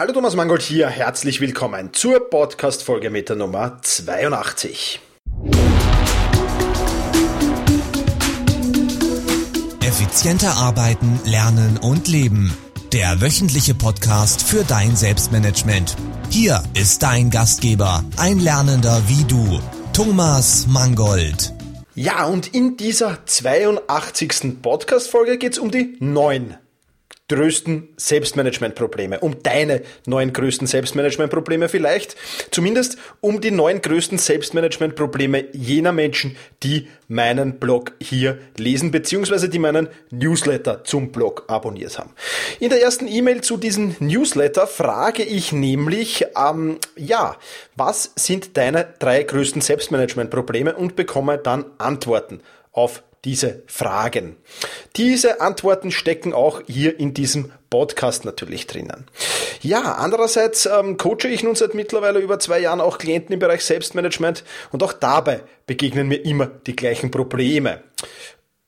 Hallo 0.00 0.14
Thomas 0.14 0.34
Mangold 0.34 0.62
hier, 0.62 0.88
herzlich 0.88 1.42
willkommen 1.42 1.92
zur 1.92 2.30
Podcast-Folge 2.30 3.10
mit 3.10 3.28
der 3.28 3.36
Nummer 3.36 3.82
82. 3.82 4.98
Effizienter 9.82 10.56
arbeiten, 10.56 11.20
lernen 11.26 11.76
und 11.76 12.08
leben. 12.08 12.56
Der 12.94 13.20
wöchentliche 13.20 13.74
Podcast 13.74 14.42
für 14.42 14.64
dein 14.64 14.96
Selbstmanagement. 14.96 15.96
Hier 16.30 16.62
ist 16.72 17.02
dein 17.02 17.28
Gastgeber, 17.28 18.02
ein 18.16 18.38
Lernender 18.38 19.02
wie 19.06 19.24
du, 19.24 19.60
Thomas 19.92 20.66
Mangold. 20.66 21.52
Ja, 21.94 22.24
und 22.24 22.54
in 22.54 22.78
dieser 22.78 23.26
82. 23.26 24.62
Podcast-Folge 24.62 25.36
geht 25.36 25.52
es 25.52 25.58
um 25.58 25.70
die 25.70 25.98
neun 26.00 26.56
größten 27.30 27.90
Selbstmanagementprobleme, 27.96 29.20
um 29.20 29.40
deine 29.42 29.82
neun 30.04 30.32
größten 30.32 30.66
Selbstmanagementprobleme 30.66 31.68
vielleicht, 31.68 32.16
zumindest 32.50 32.98
um 33.20 33.40
die 33.40 33.52
neun 33.52 33.80
größten 33.80 34.18
Selbstmanagementprobleme 34.18 35.44
jener 35.52 35.92
Menschen, 35.92 36.36
die 36.64 36.88
meinen 37.06 37.60
Blog 37.60 37.92
hier 38.02 38.38
lesen, 38.56 38.90
beziehungsweise 38.90 39.48
die 39.48 39.60
meinen 39.60 39.88
Newsletter 40.10 40.82
zum 40.82 41.12
Blog 41.12 41.44
abonniert 41.46 41.98
haben. 41.98 42.10
In 42.58 42.68
der 42.68 42.82
ersten 42.82 43.06
E-Mail 43.06 43.42
zu 43.42 43.56
diesem 43.56 43.94
Newsletter 44.00 44.66
frage 44.66 45.22
ich 45.22 45.52
nämlich, 45.52 46.26
ähm, 46.36 46.78
ja, 46.96 47.36
was 47.76 48.10
sind 48.16 48.56
deine 48.56 48.92
drei 48.98 49.22
größten 49.22 49.62
Selbstmanagementprobleme 49.62 50.74
und 50.74 50.96
bekomme 50.96 51.38
dann 51.38 51.64
Antworten 51.78 52.40
auf 52.72 53.04
diese 53.24 53.62
Fragen. 53.66 54.36
Diese 54.96 55.40
Antworten 55.40 55.90
stecken 55.90 56.32
auch 56.32 56.62
hier 56.66 56.98
in 56.98 57.14
diesem 57.14 57.52
Podcast 57.68 58.24
natürlich 58.24 58.66
drinnen. 58.66 59.06
Ja, 59.62 59.94
andererseits 59.94 60.66
ähm, 60.66 60.96
coache 60.96 61.28
ich 61.28 61.42
nun 61.42 61.54
seit 61.54 61.74
mittlerweile 61.74 62.18
über 62.18 62.38
zwei 62.38 62.58
Jahren 62.58 62.80
auch 62.80 62.98
Klienten 62.98 63.32
im 63.32 63.38
Bereich 63.38 63.64
Selbstmanagement 63.64 64.44
und 64.72 64.82
auch 64.82 64.92
dabei 64.92 65.42
begegnen 65.66 66.08
mir 66.08 66.24
immer 66.24 66.46
die 66.46 66.74
gleichen 66.74 67.10
Probleme. 67.10 67.82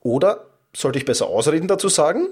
Oder 0.01 0.47
sollte 0.75 0.99
ich 0.99 1.05
besser 1.05 1.27
ausreden 1.27 1.69
dazu 1.69 1.89
sagen? 1.89 2.29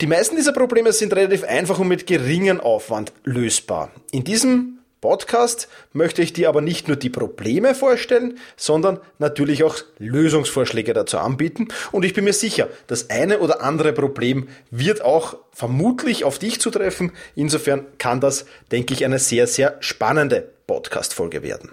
Die 0.00 0.06
meisten 0.06 0.36
dieser 0.36 0.52
Probleme 0.52 0.92
sind 0.92 1.14
relativ 1.14 1.44
einfach 1.44 1.78
und 1.78 1.88
mit 1.88 2.06
geringem 2.06 2.60
Aufwand 2.60 3.12
lösbar. 3.24 3.90
In 4.10 4.24
diesem 4.24 4.75
Podcast 5.06 5.68
möchte 5.92 6.20
ich 6.20 6.32
dir 6.32 6.48
aber 6.48 6.60
nicht 6.60 6.88
nur 6.88 6.96
die 6.96 7.10
Probleme 7.10 7.76
vorstellen, 7.76 8.40
sondern 8.56 8.98
natürlich 9.20 9.62
auch 9.62 9.76
Lösungsvorschläge 10.00 10.94
dazu 10.94 11.18
anbieten. 11.18 11.68
Und 11.92 12.04
ich 12.04 12.12
bin 12.12 12.24
mir 12.24 12.32
sicher, 12.32 12.68
das 12.88 13.08
eine 13.08 13.38
oder 13.38 13.62
andere 13.62 13.92
Problem 13.92 14.48
wird 14.72 15.02
auch 15.02 15.36
vermutlich 15.52 16.24
auf 16.24 16.40
dich 16.40 16.60
zutreffen. 16.60 17.12
Insofern 17.36 17.86
kann 17.98 18.20
das, 18.20 18.46
denke 18.72 18.94
ich, 18.94 19.04
eine 19.04 19.20
sehr, 19.20 19.46
sehr 19.46 19.76
spannende 19.78 20.50
Podcast-Folge 20.66 21.44
werden. 21.44 21.70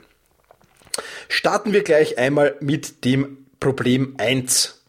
Starten 1.28 1.73
wir 1.73 1.81
gleich 1.81 2.20
einmal 2.20 2.56
mit 2.59 3.04
dem 3.04 3.48
Problem 3.59 4.14
1. 4.20 4.80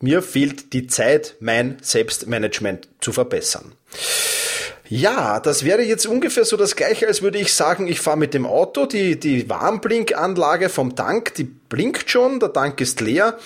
Mir 0.00 0.20
fehlt 0.20 0.74
die 0.74 0.86
Zeit, 0.86 1.36
mein 1.40 1.78
Selbstmanagement 1.80 2.88
zu 3.00 3.12
verbessern. 3.12 3.72
Ja, 4.88 5.40
das 5.40 5.64
wäre 5.64 5.82
jetzt 5.82 6.06
ungefähr 6.06 6.44
so 6.44 6.58
das 6.58 6.76
gleiche, 6.76 7.06
als 7.06 7.22
würde 7.22 7.38
ich 7.38 7.54
sagen, 7.54 7.88
ich 7.88 8.00
fahre 8.00 8.18
mit 8.18 8.34
dem 8.34 8.44
Auto, 8.44 8.84
die, 8.84 9.18
die 9.18 9.48
Warnblinkanlage 9.48 10.68
vom 10.68 10.94
Tank, 10.94 11.34
die 11.36 11.44
blinkt 11.44 12.10
schon, 12.10 12.38
der 12.38 12.52
Tank 12.52 12.80
ist 12.82 13.00
leer, 13.00 13.38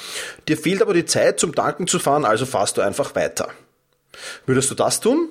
dir 0.49 0.59
fehlt 0.59 0.83
aber 0.83 0.95
die 0.95 1.05
Zeit 1.05 1.39
zum 1.39 1.55
Tanken 1.55 1.87
zu 1.87 2.01
fahren, 2.01 2.25
also 2.25 2.45
fahrst 2.45 2.77
du 2.77 2.81
einfach 2.81 3.15
weiter. 3.15 3.51
Würdest 4.47 4.69
du 4.71 4.75
das 4.75 5.01
tun? 5.01 5.29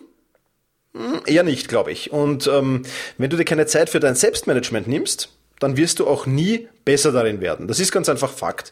Hm, 0.93 1.21
eher 1.25 1.43
nicht, 1.43 1.67
glaube 1.67 1.91
ich. 1.91 2.11
Und 2.11 2.47
ähm, 2.47 2.83
wenn 3.17 3.29
du 3.29 3.35
dir 3.35 3.45
keine 3.45 3.65
Zeit 3.65 3.89
für 3.89 3.99
dein 3.99 4.15
Selbstmanagement 4.15 4.87
nimmst, 4.87 5.36
dann 5.59 5.77
wirst 5.77 5.99
du 5.99 6.07
auch 6.07 6.25
nie 6.25 6.67
besser 6.85 7.11
darin 7.11 7.41
werden. 7.41 7.67
Das 7.67 7.79
ist 7.79 7.91
ganz 7.91 8.09
einfach 8.09 8.31
Fakt. 8.31 8.71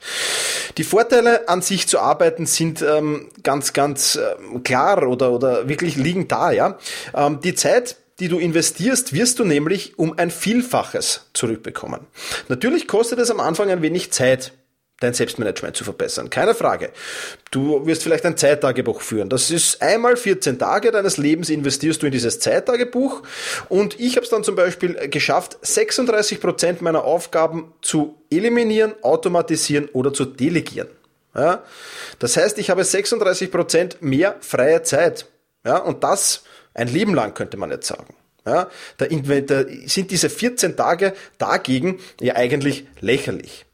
Die 0.77 0.83
Vorteile 0.83 1.49
an 1.49 1.61
sich 1.61 1.87
zu 1.87 1.99
arbeiten 1.99 2.45
sind 2.45 2.81
ähm, 2.81 3.29
ganz, 3.43 3.73
ganz 3.73 4.15
äh, 4.15 4.59
klar 4.59 5.07
oder, 5.07 5.31
oder 5.31 5.67
wirklich 5.67 5.95
liegen 5.95 6.27
da. 6.27 6.51
Ja, 6.51 6.77
ähm, 7.13 7.39
Die 7.41 7.55
Zeit, 7.55 7.97
die 8.19 8.27
du 8.27 8.37
investierst, 8.37 9.13
wirst 9.13 9.39
du 9.39 9.45
nämlich 9.45 9.99
um 9.99 10.17
ein 10.17 10.31
Vielfaches 10.31 11.27
zurückbekommen. 11.33 12.01
Natürlich 12.47 12.87
kostet 12.87 13.19
es 13.19 13.31
am 13.31 13.39
Anfang 13.39 13.69
ein 13.69 13.81
wenig 13.81 14.11
Zeit 14.11 14.53
dein 14.99 15.13
Selbstmanagement 15.13 15.75
zu 15.75 15.83
verbessern. 15.83 16.29
Keine 16.29 16.55
Frage. 16.55 16.91
Du 17.51 17.85
wirst 17.85 18.03
vielleicht 18.03 18.25
ein 18.25 18.37
Zeittagebuch 18.37 19.01
führen. 19.01 19.29
Das 19.29 19.51
ist 19.51 19.81
einmal 19.81 20.15
14 20.15 20.57
Tage 20.57 20.91
deines 20.91 21.17
Lebens 21.17 21.49
investierst 21.49 22.01
du 22.01 22.05
in 22.05 22.11
dieses 22.11 22.39
Zeittagebuch. 22.39 23.23
Und 23.67 23.99
ich 23.99 24.15
habe 24.15 24.23
es 24.23 24.29
dann 24.29 24.43
zum 24.43 24.55
Beispiel 24.55 24.93
geschafft, 25.09 25.57
36 25.61 26.39
Prozent 26.39 26.81
meiner 26.81 27.03
Aufgaben 27.03 27.73
zu 27.81 28.17
eliminieren, 28.29 28.93
automatisieren 29.01 29.89
oder 29.91 30.13
zu 30.13 30.25
delegieren. 30.25 30.87
Ja? 31.35 31.63
Das 32.19 32.37
heißt, 32.37 32.57
ich 32.57 32.69
habe 32.69 32.83
36 32.83 33.51
Prozent 33.51 34.01
mehr 34.01 34.37
freie 34.39 34.81
Zeit. 34.83 35.25
Ja? 35.65 35.77
Und 35.77 36.03
das 36.03 36.43
ein 36.73 36.87
Leben 36.87 37.13
lang, 37.13 37.33
könnte 37.33 37.57
man 37.57 37.71
jetzt 37.71 37.87
sagen. 37.87 38.13
Ja, 38.45 38.69
da, 38.97 39.05
sind 39.85 40.11
diese 40.11 40.29
14 40.29 40.77
Tage 40.77 41.13
dagegen 41.39 41.99
ja 42.21 42.35
eigentlich 42.35 42.85
lächerlich. 43.01 43.65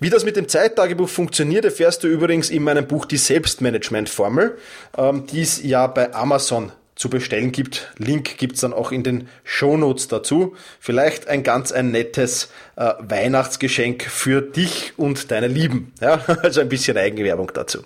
Wie 0.00 0.10
das 0.10 0.24
mit 0.24 0.36
dem 0.36 0.48
Zeittagebuch 0.48 1.08
funktioniert, 1.08 1.64
erfährst 1.64 2.02
du 2.02 2.08
übrigens 2.08 2.50
in 2.50 2.62
meinem 2.62 2.86
Buch 2.86 3.04
Die 3.04 3.18
Selbstmanagement-Formel, 3.18 4.56
ähm, 4.96 5.26
die 5.26 5.42
es 5.42 5.62
ja 5.62 5.86
bei 5.86 6.14
Amazon 6.14 6.72
zu 6.94 7.10
bestellen 7.10 7.52
gibt. 7.52 7.92
Link 7.98 8.38
gibt's 8.38 8.62
dann 8.62 8.72
auch 8.72 8.90
in 8.90 9.02
den 9.02 9.28
Shownotes 9.44 10.08
dazu. 10.08 10.56
Vielleicht 10.80 11.28
ein 11.28 11.42
ganz 11.42 11.70
ein 11.70 11.90
nettes 11.90 12.48
äh, 12.76 12.94
Weihnachtsgeschenk 12.98 14.02
für 14.02 14.40
dich 14.40 14.94
und 14.96 15.30
deine 15.30 15.46
Lieben. 15.46 15.92
Ja, 16.00 16.24
also 16.42 16.62
ein 16.62 16.70
bisschen 16.70 16.96
Eigenwerbung 16.96 17.52
dazu. 17.54 17.84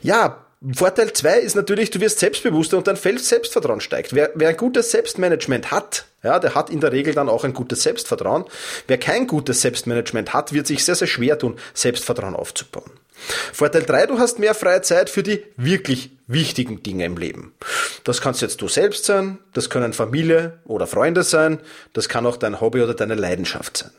Ja, 0.00 0.43
Vorteil 0.72 1.12
2 1.12 1.40
ist 1.40 1.56
natürlich, 1.56 1.90
du 1.90 2.00
wirst 2.00 2.20
selbstbewusster 2.20 2.78
und 2.78 2.86
dein 2.86 2.96
Selbstvertrauen 2.96 3.80
steigt. 3.80 4.14
Wer, 4.14 4.30
wer 4.34 4.48
ein 4.48 4.56
gutes 4.56 4.90
Selbstmanagement 4.90 5.70
hat, 5.70 6.06
ja, 6.22 6.38
der 6.38 6.54
hat 6.54 6.70
in 6.70 6.80
der 6.80 6.92
Regel 6.92 7.12
dann 7.12 7.28
auch 7.28 7.44
ein 7.44 7.52
gutes 7.52 7.82
Selbstvertrauen. 7.82 8.44
Wer 8.86 8.96
kein 8.96 9.26
gutes 9.26 9.60
Selbstmanagement 9.60 10.32
hat, 10.32 10.54
wird 10.54 10.66
sich 10.66 10.84
sehr, 10.84 10.94
sehr 10.94 11.06
schwer 11.06 11.38
tun, 11.38 11.58
Selbstvertrauen 11.74 12.34
aufzubauen. 12.34 12.90
Vorteil 13.52 13.82
3, 13.82 14.06
du 14.06 14.18
hast 14.18 14.38
mehr 14.38 14.54
freie 14.54 14.80
Zeit 14.82 15.10
für 15.10 15.22
die 15.22 15.44
wirklich 15.56 16.10
wichtigen 16.26 16.82
Dinge 16.82 17.04
im 17.04 17.18
Leben. 17.18 17.54
Das 18.04 18.20
kannst 18.20 18.40
jetzt 18.40 18.62
du 18.62 18.68
selbst 18.68 19.04
sein, 19.04 19.38
das 19.52 19.68
können 19.68 19.92
Familie 19.92 20.58
oder 20.64 20.86
Freunde 20.86 21.22
sein, 21.22 21.60
das 21.92 22.08
kann 22.08 22.26
auch 22.26 22.36
dein 22.36 22.60
Hobby 22.60 22.80
oder 22.82 22.94
deine 22.94 23.14
Leidenschaft 23.14 23.76
sein. 23.76 23.90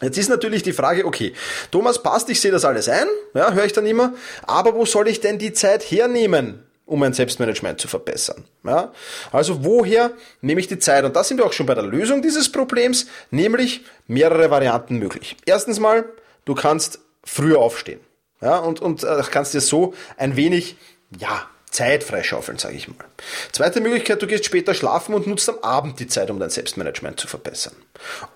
Jetzt 0.00 0.18
ist 0.18 0.28
natürlich 0.28 0.62
die 0.62 0.72
Frage, 0.72 1.06
okay, 1.06 1.32
Thomas 1.70 2.02
passt, 2.02 2.28
ich 2.28 2.40
sehe 2.40 2.50
das 2.50 2.64
alles 2.64 2.88
ein, 2.88 3.06
ja, 3.34 3.52
höre 3.52 3.64
ich 3.64 3.72
dann 3.72 3.86
immer, 3.86 4.14
aber 4.42 4.74
wo 4.74 4.84
soll 4.84 5.08
ich 5.08 5.20
denn 5.20 5.38
die 5.38 5.52
Zeit 5.52 5.82
hernehmen, 5.82 6.64
um 6.84 7.00
mein 7.00 7.12
Selbstmanagement 7.12 7.80
zu 7.80 7.88
verbessern? 7.88 8.44
Ja, 8.64 8.92
also 9.32 9.64
woher 9.64 10.10
nehme 10.40 10.60
ich 10.60 10.68
die 10.68 10.78
Zeit? 10.78 11.04
Und 11.04 11.14
da 11.16 11.22
sind 11.24 11.38
wir 11.38 11.46
auch 11.46 11.52
schon 11.52 11.66
bei 11.66 11.74
der 11.74 11.84
Lösung 11.84 12.22
dieses 12.22 12.50
Problems, 12.50 13.06
nämlich 13.30 13.84
mehrere 14.06 14.50
Varianten 14.50 14.98
möglich. 14.98 15.36
Erstens 15.46 15.78
mal, 15.78 16.04
du 16.44 16.54
kannst 16.54 16.98
früher 17.22 17.58
aufstehen. 17.58 18.00
Ja, 18.40 18.58
und, 18.58 18.80
und 18.80 19.04
äh, 19.04 19.22
kannst 19.30 19.54
dir 19.54 19.60
so 19.60 19.94
ein 20.18 20.36
wenig, 20.36 20.76
ja, 21.18 21.48
Zeit 21.74 22.04
freischaufeln, 22.04 22.56
sage 22.56 22.76
ich 22.76 22.86
mal. 22.86 23.04
Zweite 23.50 23.80
Möglichkeit, 23.80 24.22
du 24.22 24.28
gehst 24.28 24.44
später 24.44 24.74
schlafen 24.74 25.12
und 25.12 25.26
nutzt 25.26 25.48
am 25.48 25.58
Abend 25.58 25.98
die 25.98 26.06
Zeit, 26.06 26.30
um 26.30 26.38
dein 26.38 26.48
Selbstmanagement 26.48 27.18
zu 27.18 27.26
verbessern. 27.26 27.74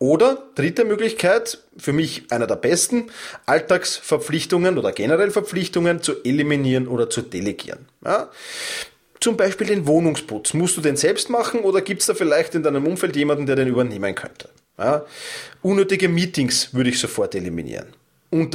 Oder 0.01 0.43
dritte 0.57 0.85
Möglichkeit, 0.85 1.59
für 1.77 1.93
mich 1.93 2.25
einer 2.31 2.49
der 2.49 2.57
besten, 2.57 3.13
Alltagsverpflichtungen 3.47 4.77
oder 4.77 4.91
generell 4.91 5.31
Verpflichtungen 5.31 6.03
zu 6.03 6.25
eliminieren 6.25 6.89
oder 6.89 7.11
zu 7.11 7.23
delegieren. 7.23 7.87
Ja? 8.05 8.29
Zum 9.21 9.37
Beispiel 9.37 9.69
den 9.69 9.87
Wohnungsputz. 9.87 10.53
Musst 10.55 10.77
du 10.77 10.81
den 10.81 10.97
selbst 10.97 11.31
machen 11.31 11.61
oder 11.61 11.81
gibt 11.81 12.01
es 12.01 12.09
da 12.09 12.15
vielleicht 12.15 12.57
in 12.57 12.65
deinem 12.65 12.89
Umfeld 12.89 13.15
jemanden, 13.15 13.47
der 13.47 13.55
den 13.55 13.69
übernehmen 13.69 14.17
könnte? 14.17 14.49
Ja? 14.79 15.05
Unnötige 15.63 16.09
Meetings 16.09 16.75
würde 16.75 16.91
ich 16.91 16.99
sofort 16.99 17.37
eliminieren 17.37 17.95
und 18.31 18.53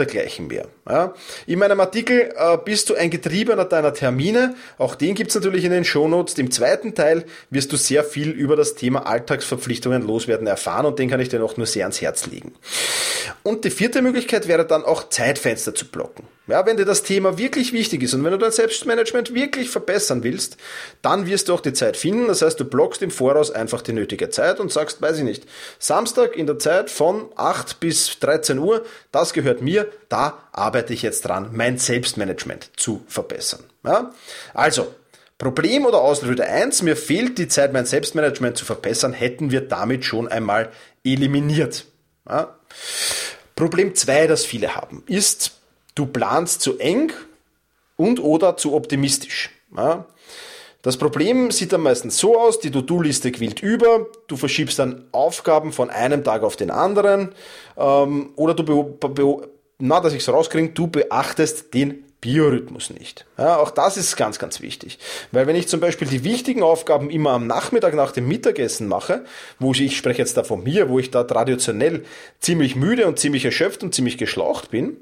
mehr. 0.47 0.67
Ja. 0.87 1.13
In 1.47 1.59
meinem 1.59 1.79
Artikel 1.79 2.33
äh, 2.35 2.57
bist 2.63 2.89
du 2.89 2.95
ein 2.95 3.09
Getriebener 3.09 3.65
deiner 3.65 3.93
Termine. 3.93 4.55
Auch 4.77 4.95
den 4.95 5.15
gibt's 5.15 5.33
natürlich 5.33 5.63
in 5.63 5.71
den 5.71 5.83
Shownotes. 5.83 6.37
Im 6.37 6.51
zweiten 6.51 6.93
Teil 6.93 7.25
wirst 7.49 7.71
du 7.71 7.77
sehr 7.77 8.03
viel 8.03 8.29
über 8.29 8.55
das 8.55 8.75
Thema 8.75 9.07
Alltagsverpflichtungen 9.07 10.05
loswerden 10.05 10.45
erfahren 10.45 10.85
und 10.85 10.99
den 10.99 11.09
kann 11.09 11.19
ich 11.19 11.29
dir 11.29 11.39
noch 11.39 11.57
nur 11.57 11.65
sehr 11.65 11.85
ans 11.85 12.01
Herz 12.01 12.27
legen. 12.27 12.53
Und 13.41 13.65
die 13.65 13.71
vierte 13.71 14.01
Möglichkeit 14.01 14.47
wäre 14.47 14.65
dann 14.65 14.83
auch 14.83 15.09
Zeitfenster 15.09 15.73
zu 15.73 15.87
blocken. 15.87 16.27
Ja, 16.45 16.65
wenn 16.65 16.75
dir 16.75 16.83
das 16.83 17.03
Thema 17.03 17.37
wirklich 17.37 17.71
wichtig 17.71 18.03
ist 18.03 18.13
und 18.13 18.25
wenn 18.25 18.33
du 18.33 18.37
dein 18.37 18.51
Selbstmanagement 18.51 19.33
wirklich 19.33 19.69
verbessern 19.69 20.23
willst, 20.23 20.57
dann 21.01 21.25
wirst 21.25 21.47
du 21.47 21.53
auch 21.53 21.61
die 21.61 21.71
Zeit 21.71 21.95
finden. 21.95 22.27
Das 22.27 22.41
heißt, 22.41 22.59
du 22.59 22.65
blockst 22.65 23.01
im 23.01 23.11
Voraus 23.11 23.49
einfach 23.49 23.81
die 23.81 23.93
nötige 23.93 24.29
Zeit 24.29 24.59
und 24.59 24.69
sagst, 24.69 25.01
weiß 25.01 25.19
ich 25.19 25.23
nicht, 25.23 25.45
Samstag 25.79 26.35
in 26.35 26.45
der 26.45 26.59
Zeit 26.59 26.89
von 26.89 27.29
8 27.37 27.79
bis 27.79 28.19
13 28.19 28.59
Uhr, 28.59 28.83
das 29.13 29.31
gehört 29.31 29.61
mir, 29.63 29.91
da 30.09 30.39
arbeite 30.51 30.93
ich 30.93 31.01
jetzt 31.01 31.21
dran, 31.21 31.49
mein 31.53 31.77
Selbstmanagement 31.77 32.71
zu 32.75 33.03
verbessern. 33.07 33.63
Ja? 33.83 34.13
Also, 34.53 34.93
Problem 35.37 35.85
oder 35.85 36.01
Ausrede 36.01 36.45
eins: 36.45 36.81
mir 36.81 36.95
fehlt 36.95 37.37
die 37.37 37.47
Zeit, 37.47 37.73
mein 37.73 37.85
Selbstmanagement 37.85 38.57
zu 38.57 38.65
verbessern, 38.65 39.13
hätten 39.13 39.51
wir 39.51 39.61
damit 39.61 40.05
schon 40.05 40.27
einmal 40.27 40.69
eliminiert. 41.03 41.85
Ja? 42.29 42.55
Problem 43.55 43.95
zwei, 43.95 44.27
das 44.27 44.45
viele 44.45 44.75
haben, 44.75 45.03
ist, 45.07 45.51
du 45.95 46.05
planst 46.05 46.61
zu 46.61 46.77
eng 46.79 47.11
und 47.95 48.19
oder 48.19 48.57
zu 48.57 48.73
optimistisch. 48.73 49.51
Ja? 49.75 50.05
Das 50.83 50.97
Problem 50.97 51.49
sieht 51.49 51.71
dann 51.71 51.81
meistens 51.81 52.17
so 52.17 52.37
aus, 52.37 52.59
die 52.59 52.69
To-Do-Liste 52.69 53.31
quillt 53.31 53.61
über, 53.61 54.07
du 54.27 54.35
verschiebst 54.35 54.77
dann 54.79 55.05
Aufgaben 55.13 55.71
von 55.71 55.89
einem 55.89 56.25
Tag 56.25 56.43
auf 56.43 56.57
den 56.57 56.71
anderen 56.71 57.33
ähm, 57.77 58.31
oder 58.35 58.53
du, 58.53 58.83
be 58.99 59.49
na, 59.79 59.99
dass 59.99 60.13
ich 60.13 60.21
es 60.21 60.29
rauskriege, 60.29 60.69
du 60.69 60.87
beachtest 60.87 61.73
den 61.73 62.03
Biorhythmus 62.23 62.89
nicht. 62.89 63.25
Ja, 63.37 63.57
auch 63.57 63.69
das 63.69 63.97
ist 63.97 64.15
ganz, 64.15 64.39
ganz 64.39 64.61
wichtig. 64.61 64.97
Weil 65.33 65.45
wenn 65.45 65.57
ich 65.57 65.67
zum 65.67 65.81
Beispiel 65.81 66.07
die 66.07 66.23
wichtigen 66.23 66.63
Aufgaben 66.63 67.09
immer 67.09 67.31
am 67.31 67.47
Nachmittag 67.47 67.95
nach 67.95 68.13
dem 68.13 68.29
Mittagessen 68.29 68.87
mache, 68.87 69.25
wo 69.59 69.73
ich, 69.73 69.81
ich 69.81 69.97
spreche 69.97 70.19
jetzt 70.19 70.37
da 70.37 70.45
von 70.45 70.63
mir, 70.63 70.87
wo 70.87 70.99
ich 70.99 71.11
da 71.11 71.25
traditionell 71.25 72.05
ziemlich 72.39 72.77
müde 72.77 73.07
und 73.07 73.19
ziemlich 73.19 73.43
erschöpft 73.43 73.83
und 73.83 73.93
ziemlich 73.93 74.17
geschlaucht 74.17 74.71
bin, 74.71 75.01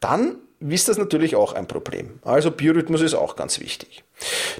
dann 0.00 0.38
ist 0.60 0.88
das 0.88 0.96
natürlich 0.96 1.36
auch 1.36 1.52
ein 1.52 1.68
Problem. 1.68 2.18
Also 2.24 2.50
Biorhythmus 2.50 3.02
ist 3.02 3.14
auch 3.14 3.36
ganz 3.36 3.60
wichtig. 3.60 4.04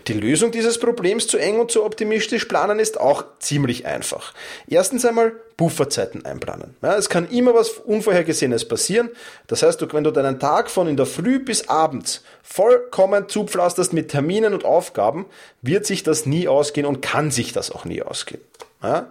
Die 0.09 0.13
Lösung 0.13 0.51
dieses 0.51 0.79
Problems 0.79 1.27
zu 1.27 1.39
eng 1.39 1.59
und 1.59 1.71
zu 1.71 1.85
optimistisch 1.85 2.45
planen 2.45 2.79
ist 2.79 3.01
auch 3.01 3.25
ziemlich 3.39 3.87
einfach. 3.87 4.35
Erstens 4.69 5.07
einmal 5.07 5.33
Pufferzeiten 5.57 6.27
einplanen. 6.27 6.77
Ja, 6.83 6.97
es 6.97 7.09
kann 7.09 7.31
immer 7.31 7.55
was 7.55 7.71
Unvorhergesehenes 7.71 8.69
passieren. 8.69 9.09
Das 9.47 9.63
heißt, 9.63 9.91
wenn 9.95 10.05
du 10.05 10.11
deinen 10.11 10.39
Tag 10.39 10.71
von 10.71 10.87
in 10.87 10.99
der 10.99 11.07
Früh 11.07 11.39
bis 11.39 11.69
abends 11.69 12.23
vollkommen 12.43 13.31
zupflasterst 13.31 13.95
mit 13.95 14.11
Terminen 14.11 14.53
und 14.53 14.67
Aufgaben, 14.67 15.25
wird 15.63 15.87
sich 15.87 16.03
das 16.03 16.27
nie 16.27 16.47
ausgehen 16.47 16.87
und 16.87 17.01
kann 17.01 17.31
sich 17.31 17.55
das 17.55 17.71
auch 17.71 17.87
nie 17.87 18.03
ausgehen. 18.03 18.43
Ja? 18.83 19.11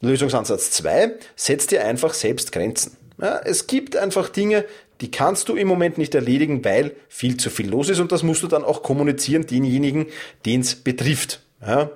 Lösungsansatz 0.00 0.72
2, 0.72 1.12
setz 1.36 1.68
dir 1.68 1.84
einfach 1.84 2.14
selbst 2.14 2.50
Grenzen. 2.50 2.96
Ja, 3.20 3.40
es 3.44 3.66
gibt 3.66 3.96
einfach 3.96 4.28
Dinge, 4.28 4.64
die 5.00 5.10
kannst 5.10 5.48
du 5.48 5.56
im 5.56 5.68
Moment 5.68 5.98
nicht 5.98 6.14
erledigen, 6.14 6.64
weil 6.64 6.92
viel 7.08 7.36
zu 7.36 7.50
viel 7.50 7.68
los 7.68 7.88
ist 7.88 8.00
und 8.00 8.12
das 8.12 8.22
musst 8.22 8.42
du 8.42 8.48
dann 8.48 8.64
auch 8.64 8.82
kommunizieren 8.82 9.46
denjenigen, 9.46 10.06
den 10.44 10.60
es 10.60 10.74
betrifft. 10.76 11.40
Ja. 11.64 11.90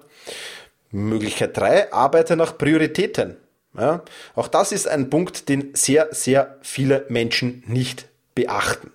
Möglichkeit 0.90 1.56
drei: 1.56 1.92
arbeite 1.92 2.36
nach 2.36 2.58
Prioritäten. 2.58 3.36
Ja. 3.78 4.02
Auch 4.34 4.48
das 4.48 4.72
ist 4.72 4.86
ein 4.86 5.10
Punkt, 5.10 5.48
den 5.48 5.70
sehr, 5.74 6.08
sehr 6.10 6.58
viele 6.62 7.06
Menschen 7.08 7.64
nicht 7.66 8.06
beachten. 8.34 8.90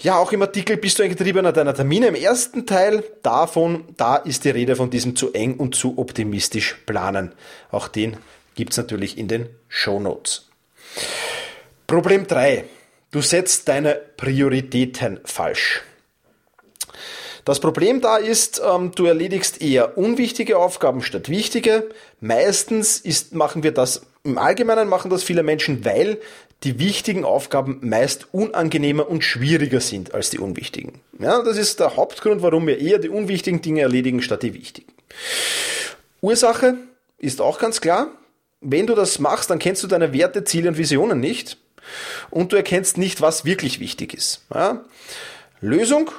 Ja, 0.00 0.18
auch 0.18 0.32
im 0.32 0.42
Artikel 0.42 0.76
bist 0.76 0.98
du 0.98 1.04
ein 1.04 1.10
Getriebener 1.10 1.52
deiner 1.52 1.74
Termine. 1.74 2.08
Im 2.08 2.16
ersten 2.16 2.66
Teil 2.66 3.04
davon, 3.22 3.84
da 3.96 4.16
ist 4.16 4.44
die 4.44 4.50
Rede 4.50 4.74
von 4.74 4.90
diesem 4.90 5.14
zu 5.14 5.32
eng 5.32 5.54
und 5.54 5.74
zu 5.76 5.96
optimistisch 5.96 6.74
planen. 6.86 7.32
Auch 7.70 7.88
den 7.88 8.16
gibt's 8.54 8.76
natürlich 8.76 9.16
in 9.16 9.28
den 9.28 9.48
Show 9.68 10.00
Notes. 10.00 10.48
Problem 11.86 12.26
3. 12.26 12.64
Du 13.10 13.20
setzt 13.20 13.68
deine 13.68 14.00
Prioritäten 14.16 15.20
falsch. 15.24 15.82
Das 17.44 17.58
Problem 17.58 18.00
da 18.00 18.18
ist, 18.18 18.62
ähm, 18.64 18.92
du 18.94 19.04
erledigst 19.06 19.60
eher 19.60 19.98
unwichtige 19.98 20.58
Aufgaben 20.58 21.02
statt 21.02 21.28
wichtige. 21.28 21.88
Meistens 22.20 22.98
ist, 23.00 23.34
machen 23.34 23.62
wir 23.64 23.72
das, 23.72 24.02
im 24.22 24.38
Allgemeinen 24.38 24.88
machen 24.88 25.10
das 25.10 25.24
viele 25.24 25.42
Menschen, 25.42 25.84
weil 25.84 26.18
die 26.62 26.78
wichtigen 26.78 27.24
Aufgaben 27.24 27.80
meist 27.82 28.28
unangenehmer 28.32 29.08
und 29.08 29.24
schwieriger 29.24 29.80
sind 29.80 30.14
als 30.14 30.30
die 30.30 30.38
unwichtigen. 30.38 31.00
Ja, 31.18 31.42
das 31.42 31.56
ist 31.56 31.80
der 31.80 31.96
Hauptgrund, 31.96 32.42
warum 32.42 32.68
wir 32.68 32.78
eher 32.78 32.98
die 32.98 33.08
unwichtigen 33.08 33.60
Dinge 33.60 33.80
erledigen 33.80 34.22
statt 34.22 34.44
die 34.44 34.54
wichtigen. 34.54 34.92
Ursache 36.20 36.76
ist 37.18 37.40
auch 37.40 37.58
ganz 37.58 37.80
klar. 37.80 38.12
Wenn 38.62 38.86
du 38.86 38.94
das 38.94 39.18
machst, 39.18 39.50
dann 39.50 39.58
kennst 39.58 39.82
du 39.82 39.86
deine 39.86 40.12
Werte, 40.12 40.44
Ziele 40.44 40.68
und 40.68 40.78
Visionen 40.78 41.20
nicht 41.20 41.58
und 42.30 42.52
du 42.52 42.56
erkennst 42.56 42.96
nicht, 42.96 43.20
was 43.20 43.44
wirklich 43.44 43.80
wichtig 43.80 44.14
ist. 44.14 44.44
Ja? 44.54 44.84
Lösung 45.60 46.10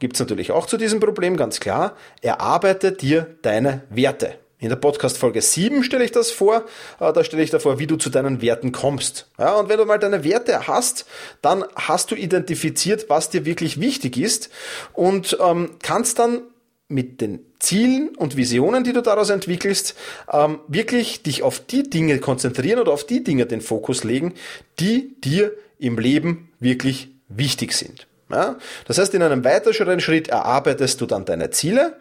gibt 0.00 0.16
es 0.16 0.20
natürlich 0.20 0.50
auch 0.50 0.66
zu 0.66 0.76
diesem 0.76 0.98
Problem, 0.98 1.36
ganz 1.36 1.60
klar. 1.60 1.96
Erarbeite 2.20 2.92
dir 2.92 3.36
deine 3.42 3.82
Werte. 3.88 4.34
In 4.58 4.68
der 4.68 4.76
Podcast 4.76 5.18
Folge 5.18 5.42
7 5.42 5.82
stelle 5.82 6.04
ich 6.04 6.12
das 6.12 6.30
vor. 6.30 6.64
Äh, 7.00 7.12
da 7.12 7.24
stelle 7.24 7.42
ich 7.42 7.50
davor, 7.50 7.80
wie 7.80 7.88
du 7.88 7.96
zu 7.96 8.10
deinen 8.10 8.40
Werten 8.42 8.70
kommst. 8.70 9.26
Ja, 9.36 9.54
und 9.56 9.68
wenn 9.68 9.78
du 9.78 9.84
mal 9.84 9.98
deine 9.98 10.22
Werte 10.22 10.68
hast, 10.68 11.04
dann 11.40 11.64
hast 11.74 12.12
du 12.12 12.14
identifiziert, 12.14 13.06
was 13.08 13.28
dir 13.28 13.44
wirklich 13.44 13.80
wichtig 13.80 14.16
ist 14.16 14.50
und 14.92 15.36
ähm, 15.40 15.70
kannst 15.82 16.20
dann 16.20 16.42
mit 16.92 17.20
den 17.20 17.40
Zielen 17.58 18.10
und 18.16 18.36
Visionen, 18.36 18.84
die 18.84 18.92
du 18.92 19.02
daraus 19.02 19.30
entwickelst, 19.30 19.94
ähm, 20.32 20.60
wirklich 20.68 21.22
dich 21.22 21.42
auf 21.42 21.60
die 21.60 21.88
Dinge 21.88 22.18
konzentrieren 22.18 22.80
oder 22.80 22.92
auf 22.92 23.04
die 23.04 23.24
Dinge 23.24 23.46
den 23.46 23.60
Fokus 23.60 24.04
legen, 24.04 24.34
die 24.78 25.20
dir 25.20 25.52
im 25.78 25.98
Leben 25.98 26.52
wirklich 26.60 27.10
wichtig 27.28 27.72
sind. 27.72 28.06
Ja? 28.30 28.56
Das 28.86 28.98
heißt, 28.98 29.14
in 29.14 29.22
einem 29.22 29.44
weiteren 29.44 30.00
Schritt 30.00 30.28
erarbeitest 30.28 31.00
du 31.00 31.06
dann 31.06 31.24
deine 31.24 31.50
Ziele 31.50 31.98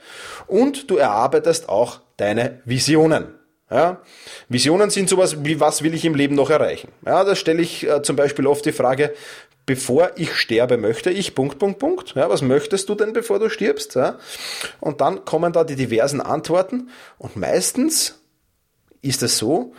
und 0.48 0.90
du 0.90 0.98
erarbeitest 0.98 1.70
auch 1.70 2.02
deine 2.18 2.62
Visionen. 2.66 3.41
Ja? 3.72 4.02
Visionen 4.50 4.90
sind 4.90 5.10
sowas 5.10 5.44
wie, 5.44 5.60
was 5.60 5.82
will 5.82 5.94
ich 5.94 6.04
im 6.04 6.14
Leben 6.14 6.36
noch 6.36 6.50
erreichen? 6.50 6.90
Ja, 7.06 7.24
da 7.24 7.36
stelle 7.36 7.62
ich 7.62 7.88
äh, 7.88 8.04
zum 8.04 8.18
Beispiel 8.18 8.46
oft 8.46 8.66
die 8.66 8.74
Frage, 8.74 9.14
bevor 9.66 10.12
ich 10.18 10.36
sterbe, 10.36 10.78
möchte 10.78 11.10
ich, 11.10 11.34
Punkt, 11.34 11.58
Punkt, 11.58 11.80
Punkt. 11.80 12.14
Ja, 12.16 12.30
was 12.30 12.42
möchtest 12.42 12.90
du 12.90 12.96
denn, 12.96 13.14
bevor 13.14 13.40
du 13.40 13.50
stirbst? 13.50 13.96
Ja? 13.96 14.20
Und 14.82 15.00
dann 15.00 15.24
kommen 15.24 15.54
da 15.54 15.64
die 15.64 15.78
diversen 15.78 16.20
Antworten 16.20 16.90
und 17.18 17.38
meistens 17.38 18.20
ist 19.02 19.24
es 19.24 19.38
so, 19.38 19.74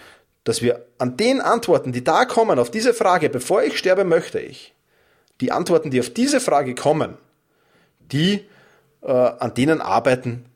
dass 0.44 0.62
wir 0.62 0.86
an 0.98 1.16
den 1.16 1.40
Antworten, 1.40 1.92
die 1.92 2.02
da 2.02 2.24
kommen, 2.24 2.58
auf 2.58 2.70
diese 2.70 2.94
Frage, 2.94 3.28
bevor 3.28 3.62
ich 3.62 3.78
sterbe, 3.78 4.04
möchte 4.04 4.40
ich, 4.40 4.74
die 5.40 5.52
Antworten, 5.52 5.90
die 5.90 6.00
auf 6.00 6.10
diese 6.10 6.40
Frage 6.40 6.74
kommen, 6.74 7.18
die, 8.00 8.46
äh, 9.02 9.12
an 9.12 9.54
denen 9.54 9.80
arbeiten 9.80 10.46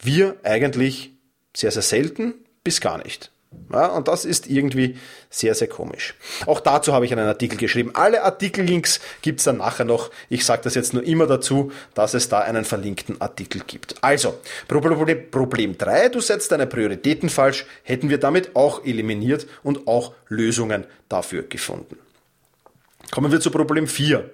wir 0.00 0.36
eigentlich 0.42 1.12
sehr, 1.54 1.70
sehr 1.70 1.82
selten 1.82 2.34
bis 2.68 2.82
gar 2.82 2.98
nicht. 2.98 3.30
Ja, 3.72 3.86
und 3.86 4.08
das 4.08 4.26
ist 4.26 4.46
irgendwie 4.46 4.98
sehr, 5.30 5.54
sehr 5.54 5.68
komisch. 5.68 6.14
Auch 6.44 6.60
dazu 6.60 6.92
habe 6.92 7.06
ich 7.06 7.12
einen 7.12 7.26
Artikel 7.26 7.56
geschrieben. 7.56 7.92
Alle 7.94 8.22
Artikellinks 8.22 9.00
gibt 9.22 9.38
es 9.40 9.44
dann 9.44 9.56
nachher 9.56 9.86
noch. 9.86 10.10
Ich 10.28 10.44
sage 10.44 10.60
das 10.64 10.74
jetzt 10.74 10.92
nur 10.92 11.02
immer 11.02 11.26
dazu, 11.26 11.72
dass 11.94 12.12
es 12.12 12.28
da 12.28 12.40
einen 12.40 12.66
verlinkten 12.66 13.22
Artikel 13.22 13.62
gibt. 13.66 13.94
Also, 14.04 14.38
Problem, 14.68 15.30
Problem 15.30 15.78
3, 15.78 16.10
du 16.10 16.20
setzt 16.20 16.52
deine 16.52 16.66
Prioritäten 16.66 17.30
falsch, 17.30 17.64
hätten 17.84 18.10
wir 18.10 18.18
damit 18.18 18.54
auch 18.54 18.84
eliminiert 18.84 19.46
und 19.62 19.86
auch 19.86 20.12
Lösungen 20.28 20.84
dafür 21.08 21.44
gefunden. 21.44 21.96
Kommen 23.10 23.32
wir 23.32 23.40
zu 23.40 23.50
Problem 23.50 23.86
4. 23.86 24.30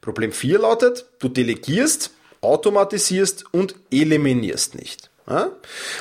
Problem 0.00 0.32
4 0.32 0.60
lautet, 0.60 1.04
du 1.18 1.28
delegierst, 1.28 2.12
automatisierst 2.40 3.44
und 3.52 3.74
eliminierst 3.90 4.76
nicht. 4.76 5.10
Ja? 5.28 5.50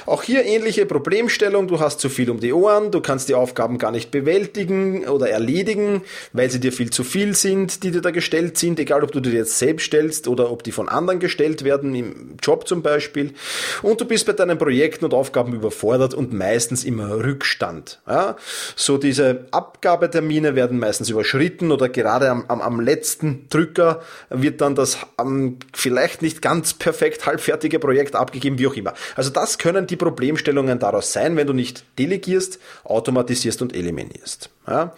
Auch 0.06 0.22
hier 0.22 0.46
ähnliche 0.46 0.86
Problemstellung, 0.86 1.68
du 1.68 1.80
hast 1.80 2.00
zu 2.00 2.10
viel 2.10 2.30
um 2.30 2.40
die 2.40 2.54
Ohren, 2.54 2.92
du 2.92 3.02
kannst 3.02 3.28
die 3.28 3.34
Aufgaben 3.34 3.80
gar 3.80 3.92
nicht 3.92 4.12
bewältigen 4.12 5.08
oder 5.08 5.30
erledigen, 5.30 6.04
weil 6.32 6.52
sie 6.52 6.60
dir 6.60 6.72
viel 6.72 6.92
zu 6.92 7.04
viel 7.04 7.36
sind, 7.36 7.84
die 7.84 7.90
dir 7.90 8.02
da 8.02 8.12
gestellt 8.12 8.58
sind, 8.58 8.80
egal 8.80 9.04
ob 9.04 9.12
du 9.12 9.20
dir 9.20 9.34
jetzt 9.34 9.58
selbst 9.58 9.86
stellst 9.86 10.28
oder 10.28 10.52
ob 10.52 10.62
die 10.64 10.72
von 10.72 10.90
anderen 10.90 11.20
gestellt 11.20 11.64
werden, 11.64 11.96
im 11.96 12.36
Job 12.42 12.68
zum 12.68 12.84
Beispiel. 12.84 13.34
Und 13.82 14.00
du 14.00 14.06
bist 14.06 14.28
bei 14.28 14.34
deinen 14.34 14.60
Projekten 14.60 15.06
und 15.06 15.14
Aufgaben 15.16 15.56
überfordert 15.56 16.14
und 16.14 16.32
meistens 16.32 16.84
im 16.84 17.00
Rückstand. 17.00 18.02
Ja? 18.08 18.36
So 18.76 19.00
diese 19.00 19.46
Abgabetermine 19.50 20.56
werden 20.56 20.78
meistens 20.78 21.10
überschritten 21.10 21.72
oder 21.72 21.90
gerade 21.90 22.30
am, 22.30 22.46
am, 22.48 22.62
am 22.62 22.80
letzten 22.80 23.48
Drücker 23.50 24.02
wird 24.30 24.62
dann 24.62 24.76
das 24.76 25.00
um, 25.18 25.58
vielleicht 25.74 26.22
nicht 26.22 26.44
ganz 26.44 26.76
perfekt 26.76 27.26
halbfertige 27.26 27.80
Projekt 27.80 28.16
abgegeben, 28.16 28.60
wie 28.60 28.68
auch 28.68 28.76
immer. 28.76 28.94
Also 29.16 29.30
das 29.30 29.58
können 29.58 29.88
die 29.88 29.96
Problemstellungen 29.96 30.78
daraus 30.78 31.14
sein, 31.14 31.38
wenn 31.38 31.48
du 31.48 31.54
nicht 31.54 31.86
delegierst, 31.98 32.60
automatisierst 32.84 33.62
und 33.62 33.74
eliminierst. 33.74 34.50
Ja. 34.68 34.94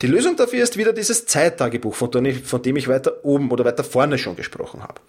Die 0.00 0.06
Lösung 0.06 0.36
dafür 0.36 0.62
ist 0.62 0.76
wieder 0.76 0.92
dieses 0.92 1.26
Zeittagebuch, 1.26 1.94
von 1.94 2.10
dem, 2.10 2.26
ich, 2.76 2.88
weiter 2.88 3.24
oben 3.24 3.50
oder 3.50 3.64
weiter 3.64 3.84
vorne 3.84 4.16
schon 4.16 4.36
gesprochen 4.36 4.82
habe. 4.82 5.00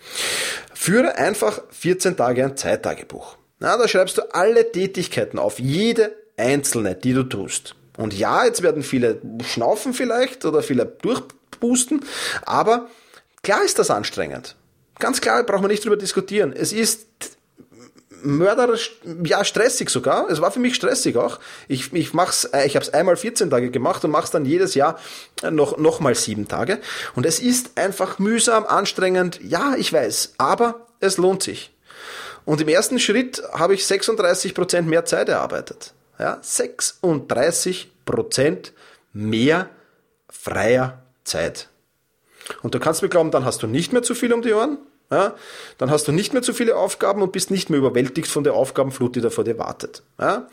Führe 0.74 1.16
einfach 1.16 1.62
14 1.70 2.18
Tage 2.18 2.44
ein 2.44 2.58
Zeittagebuch. 2.58 3.38
Ja, 3.62 3.78
da 3.78 3.88
schreibst 3.88 4.18
du 4.18 4.34
alle 4.34 4.72
Tätigkeiten 4.72 5.38
auf, 5.38 5.60
jede 5.60 6.16
einzelne, 6.38 6.96
die 6.96 7.14
du 7.14 7.24
tust. 7.24 7.76
Und 7.98 8.18
ja, 8.18 8.46
jetzt 8.46 8.64
werden 8.64 8.82
viele 8.82 9.22
schnaufen 9.44 9.94
vielleicht 9.94 10.46
oder 10.46 10.64
viele 10.64 10.86
durchpusten, 10.86 12.06
aber 12.44 12.88
klar 13.44 13.64
ist 13.64 13.78
das 13.78 13.92
anstrengend. 13.92 14.56
Ganz 15.00 15.20
klar, 15.22 15.44
braucht 15.44 15.62
man 15.62 15.72
nicht 15.72 15.84
drüber 15.84 15.98
diskutieren. 15.98 16.54
Es 16.54 16.72
ist 16.72 17.08
mörderisch, 18.24 18.98
ja, 19.24 19.44
stressig 19.44 19.90
sogar. 19.90 20.30
Es 20.30 20.42
war 20.42 20.52
für 20.52 20.60
mich 20.60 20.76
stressig 20.76 21.18
auch. 21.18 21.40
Ich, 21.68 21.92
ich 21.94 22.14
mach's, 22.14 22.46
äh, 22.46 22.66
ich 22.66 22.76
habe 22.76 22.86
es 22.86 22.94
einmal 22.94 23.18
14 23.18 23.50
Tage 23.50 23.72
gemacht 23.72 24.06
und 24.06 24.12
mach's 24.12 24.32
dann 24.32 24.46
jedes 24.46 24.76
Jahr 24.76 25.00
noch, 25.50 25.78
noch 25.78 26.00
mal 26.00 26.16
sieben 26.16 26.48
Tage. 26.48 26.80
Und 27.16 27.26
es 27.26 27.40
ist 27.40 27.78
einfach 27.78 28.20
mühsam, 28.20 28.66
anstrengend. 28.66 29.40
Ja, 29.42 29.76
ich 29.78 29.92
weiß, 29.92 30.36
aber 30.38 30.88
es 31.00 31.18
lohnt 31.18 31.44
sich. 31.44 31.72
Und 32.46 32.62
im 32.62 32.68
ersten 32.68 33.00
Schritt 33.00 33.42
habe 33.54 33.74
ich 33.74 33.84
36% 33.84 34.84
mehr 34.84 35.06
Zeit 35.06 35.30
erarbeitet. 35.30 35.94
Ja, 36.18 36.40
36% 36.44 38.72
mehr 39.14 39.70
freier 40.30 41.04
Zeit. 41.24 41.70
Und 42.62 42.76
du 42.76 42.80
kannst 42.80 43.02
mir 43.02 43.10
glauben, 43.10 43.32
dann 43.32 43.46
hast 43.46 43.64
du 43.64 43.68
nicht 43.68 43.94
mehr 43.94 44.04
zu 44.04 44.16
viel 44.16 44.34
um 44.34 44.42
die 44.42 44.54
Ohren, 44.54 44.80
ja, 45.12 45.36
dann 45.78 45.90
hast 45.90 46.08
du 46.08 46.12
nicht 46.12 46.34
mehr 46.34 46.42
zu 46.42 46.54
viele 46.54 46.76
Aufgaben 46.76 47.22
und 47.22 47.32
bist 47.32 47.50
nicht 47.50 47.70
mehr 47.70 47.80
überwältigt 47.80 48.28
von 48.28 48.44
der 48.44 48.54
Aufgabenflut, 48.54 49.16
die 49.16 49.22
da 49.22 49.30
vor 49.30 49.44
dir 49.44 49.58
wartet. 49.58 50.04
Ja. 50.20 50.48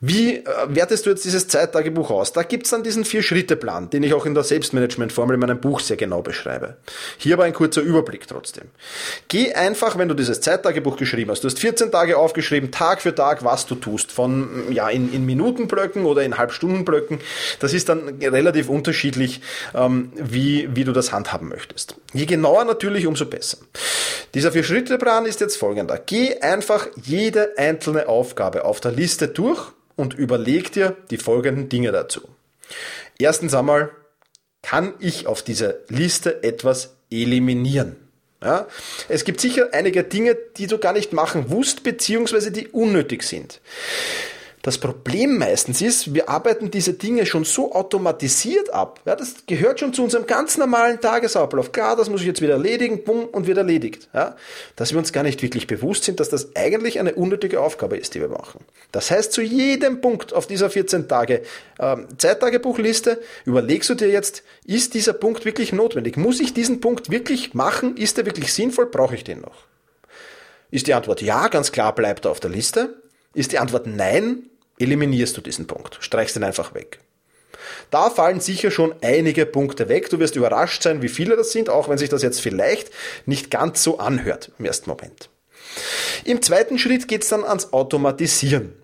Wie 0.00 0.36
äh, 0.36 0.44
wertest 0.68 1.06
du 1.06 1.10
jetzt 1.10 1.24
dieses 1.24 1.48
Zeittagebuch 1.48 2.10
aus? 2.10 2.32
Da 2.32 2.42
gibt's 2.42 2.70
dann 2.70 2.82
diesen 2.82 3.04
Vier-Schritte-Plan, 3.04 3.90
den 3.90 4.02
ich 4.02 4.14
auch 4.14 4.26
in 4.26 4.34
der 4.34 4.44
Selbstmanagement-Formel 4.44 5.34
in 5.34 5.40
meinem 5.40 5.60
Buch 5.60 5.80
sehr 5.80 5.96
genau 5.96 6.22
beschreibe. 6.22 6.76
Hier 7.16 7.34
aber 7.34 7.44
ein 7.44 7.52
kurzer 7.52 7.80
Überblick 7.80 8.26
trotzdem. 8.28 8.68
Geh 9.28 9.52
einfach, 9.54 9.98
wenn 9.98 10.08
du 10.08 10.14
dieses 10.14 10.40
Zeittagebuch 10.40 10.96
geschrieben 10.96 11.30
hast, 11.30 11.42
du 11.42 11.48
hast 11.48 11.58
14 11.58 11.90
Tage 11.90 12.16
aufgeschrieben, 12.16 12.70
Tag 12.70 13.02
für 13.02 13.14
Tag, 13.14 13.44
was 13.44 13.66
du 13.66 13.74
tust, 13.74 14.12
von 14.12 14.70
ja 14.70 14.88
in, 14.88 15.12
in 15.12 15.26
Minutenblöcken 15.26 16.04
oder 16.04 16.22
in 16.22 16.38
Halbstundenblöcken. 16.38 17.20
Das 17.58 17.72
ist 17.72 17.88
dann 17.88 18.18
relativ 18.20 18.68
unterschiedlich, 18.68 19.40
ähm, 19.74 20.12
wie, 20.16 20.68
wie 20.74 20.84
du 20.84 20.92
das 20.92 21.12
handhaben 21.12 21.48
möchtest. 21.48 21.96
Je 22.12 22.26
genauer 22.26 22.64
natürlich, 22.64 23.06
umso 23.06 23.26
besser. 23.26 23.58
Dieser 24.34 24.52
Vier-Schritte-Plan 24.52 25.26
ist 25.26 25.40
jetzt 25.40 25.56
folgender. 25.56 25.98
Geh 26.04 26.40
einfach 26.40 26.86
jede 27.02 27.54
einzelne 27.56 28.08
Aufgabe 28.08 28.64
auf 28.64 28.80
der 28.80 28.92
Liste 28.92 29.28
durch 29.28 29.72
und 29.98 30.14
überleg 30.14 30.72
dir 30.72 30.96
die 31.10 31.18
folgenden 31.18 31.68
Dinge 31.68 31.92
dazu. 31.92 32.22
Erstens 33.18 33.52
einmal, 33.52 33.90
kann 34.62 34.94
ich 35.00 35.26
auf 35.26 35.42
dieser 35.42 35.74
Liste 35.88 36.42
etwas 36.42 36.96
eliminieren? 37.10 37.96
Ja, 38.40 38.68
es 39.08 39.24
gibt 39.24 39.40
sicher 39.40 39.70
einige 39.72 40.04
Dinge, 40.04 40.36
die 40.56 40.68
du 40.68 40.78
gar 40.78 40.92
nicht 40.92 41.12
machen 41.12 41.50
wusst, 41.50 41.82
beziehungsweise 41.82 42.52
die 42.52 42.68
unnötig 42.68 43.24
sind. 43.24 43.60
Das 44.68 44.76
Problem 44.76 45.38
meistens 45.38 45.80
ist, 45.80 46.12
wir 46.12 46.28
arbeiten 46.28 46.70
diese 46.70 46.92
Dinge 46.92 47.24
schon 47.24 47.44
so 47.44 47.72
automatisiert 47.72 48.68
ab. 48.68 49.00
Ja, 49.06 49.16
das 49.16 49.46
gehört 49.46 49.80
schon 49.80 49.94
zu 49.94 50.04
unserem 50.04 50.26
ganz 50.26 50.58
normalen 50.58 51.00
Tagesablauf. 51.00 51.72
Klar, 51.72 51.96
das 51.96 52.10
muss 52.10 52.20
ich 52.20 52.26
jetzt 52.26 52.42
wieder 52.42 52.52
erledigen, 52.52 53.02
bumm, 53.02 53.24
und 53.24 53.46
wird 53.46 53.56
erledigt. 53.56 54.10
Ja, 54.12 54.36
dass 54.76 54.92
wir 54.92 54.98
uns 54.98 55.14
gar 55.14 55.22
nicht 55.22 55.40
wirklich 55.40 55.68
bewusst 55.68 56.04
sind, 56.04 56.20
dass 56.20 56.28
das 56.28 56.54
eigentlich 56.54 57.00
eine 57.00 57.14
unnötige 57.14 57.62
Aufgabe 57.62 57.96
ist, 57.96 58.14
die 58.14 58.20
wir 58.20 58.28
machen. 58.28 58.60
Das 58.92 59.10
heißt, 59.10 59.32
zu 59.32 59.40
jedem 59.40 60.02
Punkt 60.02 60.34
auf 60.34 60.46
dieser 60.46 60.68
14 60.68 61.08
Tage 61.08 61.44
ähm, 61.78 62.06
Zeittagebuchliste 62.18 63.22
überlegst 63.46 63.88
du 63.88 63.94
dir 63.94 64.10
jetzt, 64.10 64.42
ist 64.66 64.92
dieser 64.92 65.14
Punkt 65.14 65.46
wirklich 65.46 65.72
notwendig? 65.72 66.18
Muss 66.18 66.40
ich 66.40 66.52
diesen 66.52 66.82
Punkt 66.82 67.10
wirklich 67.10 67.54
machen? 67.54 67.96
Ist 67.96 68.18
er 68.18 68.26
wirklich 68.26 68.52
sinnvoll? 68.52 68.84
Brauche 68.84 69.14
ich 69.14 69.24
den 69.24 69.40
noch? 69.40 69.64
Ist 70.70 70.88
die 70.88 70.92
Antwort 70.92 71.22
ja, 71.22 71.48
ganz 71.48 71.72
klar 71.72 71.94
bleibt 71.94 72.26
er 72.26 72.32
auf 72.32 72.40
der 72.40 72.50
Liste. 72.50 73.00
Ist 73.32 73.52
die 73.52 73.58
Antwort 73.58 73.86
nein, 73.86 74.48
eliminierst 74.78 75.36
du 75.36 75.40
diesen 75.40 75.66
Punkt, 75.66 75.98
streichst 76.00 76.36
ihn 76.36 76.44
einfach 76.44 76.74
weg. 76.74 77.00
Da 77.90 78.10
fallen 78.10 78.40
sicher 78.40 78.70
schon 78.70 78.94
einige 79.02 79.46
Punkte 79.46 79.88
weg. 79.88 80.10
Du 80.10 80.18
wirst 80.18 80.36
überrascht 80.36 80.82
sein, 80.82 81.02
wie 81.02 81.08
viele 81.08 81.36
das 81.36 81.52
sind, 81.52 81.70
auch 81.70 81.88
wenn 81.88 81.98
sich 81.98 82.10
das 82.10 82.22
jetzt 82.22 82.40
vielleicht 82.40 82.90
nicht 83.26 83.50
ganz 83.50 83.82
so 83.82 83.98
anhört 83.98 84.52
im 84.58 84.66
ersten 84.66 84.90
Moment. 84.90 85.30
Im 86.24 86.42
zweiten 86.42 86.78
Schritt 86.78 87.08
geht 87.08 87.22
es 87.22 87.28
dann 87.28 87.44
ans 87.44 87.72
Automatisieren. 87.72 88.74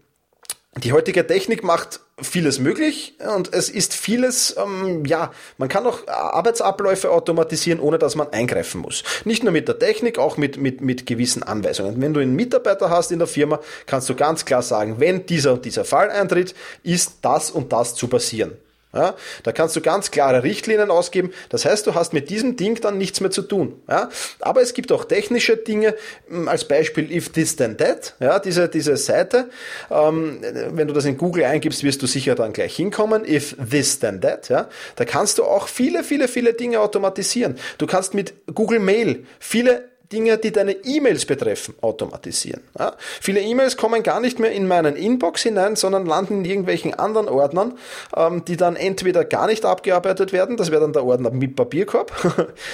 Die 0.82 0.92
heutige 0.92 1.26
Technik 1.26 1.62
macht 1.62 2.00
vieles 2.20 2.60
möglich 2.60 3.14
und 3.34 3.52
es 3.52 3.68
ist 3.68 3.92
vieles, 3.92 4.56
ähm, 4.56 5.04
ja, 5.04 5.32
man 5.58 5.68
kann 5.68 5.84
auch 5.86 6.06
Arbeitsabläufe 6.06 7.10
automatisieren, 7.10 7.80
ohne 7.80 7.98
dass 7.98 8.14
man 8.14 8.28
eingreifen 8.28 8.80
muss. 8.80 9.02
Nicht 9.24 9.42
nur 9.42 9.52
mit 9.52 9.66
der 9.66 9.78
Technik, 9.78 10.18
auch 10.18 10.36
mit, 10.36 10.56
mit, 10.56 10.80
mit 10.80 11.06
gewissen 11.06 11.42
Anweisungen. 11.42 12.00
Wenn 12.00 12.14
du 12.14 12.20
einen 12.20 12.36
Mitarbeiter 12.36 12.88
hast 12.88 13.10
in 13.10 13.18
der 13.18 13.26
Firma, 13.26 13.58
kannst 13.86 14.08
du 14.08 14.14
ganz 14.14 14.44
klar 14.44 14.62
sagen, 14.62 15.00
wenn 15.00 15.26
dieser 15.26 15.54
und 15.54 15.64
dieser 15.64 15.84
Fall 15.84 16.10
eintritt, 16.10 16.54
ist 16.84 17.14
das 17.22 17.50
und 17.50 17.72
das 17.72 17.96
zu 17.96 18.06
passieren. 18.06 18.52
Ja, 18.94 19.14
da 19.42 19.52
kannst 19.52 19.74
du 19.76 19.80
ganz 19.80 20.10
klare 20.10 20.42
Richtlinien 20.42 20.90
ausgeben. 20.90 21.32
Das 21.48 21.64
heißt, 21.64 21.86
du 21.86 21.94
hast 21.94 22.12
mit 22.12 22.30
diesem 22.30 22.56
Ding 22.56 22.80
dann 22.80 22.98
nichts 22.98 23.20
mehr 23.20 23.30
zu 23.30 23.42
tun. 23.42 23.80
Ja, 23.88 24.08
aber 24.40 24.62
es 24.62 24.74
gibt 24.74 24.92
auch 24.92 25.04
technische 25.04 25.56
Dinge, 25.56 25.94
hm, 26.28 26.48
als 26.48 26.66
Beispiel 26.66 27.10
if 27.10 27.30
this 27.30 27.56
then 27.56 27.76
that. 27.76 28.14
Ja, 28.20 28.38
diese, 28.38 28.68
diese 28.68 28.96
Seite, 28.96 29.50
ähm, 29.90 30.40
wenn 30.70 30.88
du 30.88 30.94
das 30.94 31.04
in 31.04 31.16
Google 31.16 31.44
eingibst, 31.44 31.82
wirst 31.82 32.02
du 32.02 32.06
sicher 32.06 32.34
dann 32.34 32.52
gleich 32.52 32.76
hinkommen. 32.76 33.24
If 33.24 33.56
this 33.70 33.98
then 33.98 34.20
that. 34.20 34.48
Ja, 34.48 34.68
da 34.96 35.04
kannst 35.04 35.38
du 35.38 35.44
auch 35.44 35.68
viele, 35.68 36.04
viele, 36.04 36.28
viele 36.28 36.54
Dinge 36.54 36.80
automatisieren. 36.80 37.56
Du 37.78 37.86
kannst 37.86 38.14
mit 38.14 38.34
Google 38.54 38.78
Mail 38.78 39.26
viele 39.38 39.93
Dinge, 40.14 40.38
die 40.38 40.52
deine 40.52 40.72
E-Mails 40.84 41.26
betreffen, 41.26 41.74
automatisieren. 41.80 42.62
Ja? 42.78 42.94
Viele 43.20 43.40
E-Mails 43.40 43.76
kommen 43.76 44.04
gar 44.04 44.20
nicht 44.20 44.38
mehr 44.38 44.52
in 44.52 44.68
meinen 44.68 44.94
Inbox 44.94 45.42
hinein, 45.42 45.74
sondern 45.74 46.06
landen 46.06 46.38
in 46.38 46.44
irgendwelchen 46.44 46.94
anderen 46.94 47.28
Ordnern, 47.28 47.76
ähm, 48.16 48.44
die 48.44 48.56
dann 48.56 48.76
entweder 48.76 49.24
gar 49.24 49.48
nicht 49.48 49.64
abgearbeitet 49.64 50.32
werden, 50.32 50.56
das 50.56 50.70
wäre 50.70 50.82
dann 50.82 50.92
der 50.92 51.04
Ordner 51.04 51.30
mit 51.32 51.56
Papierkorb, 51.56 52.12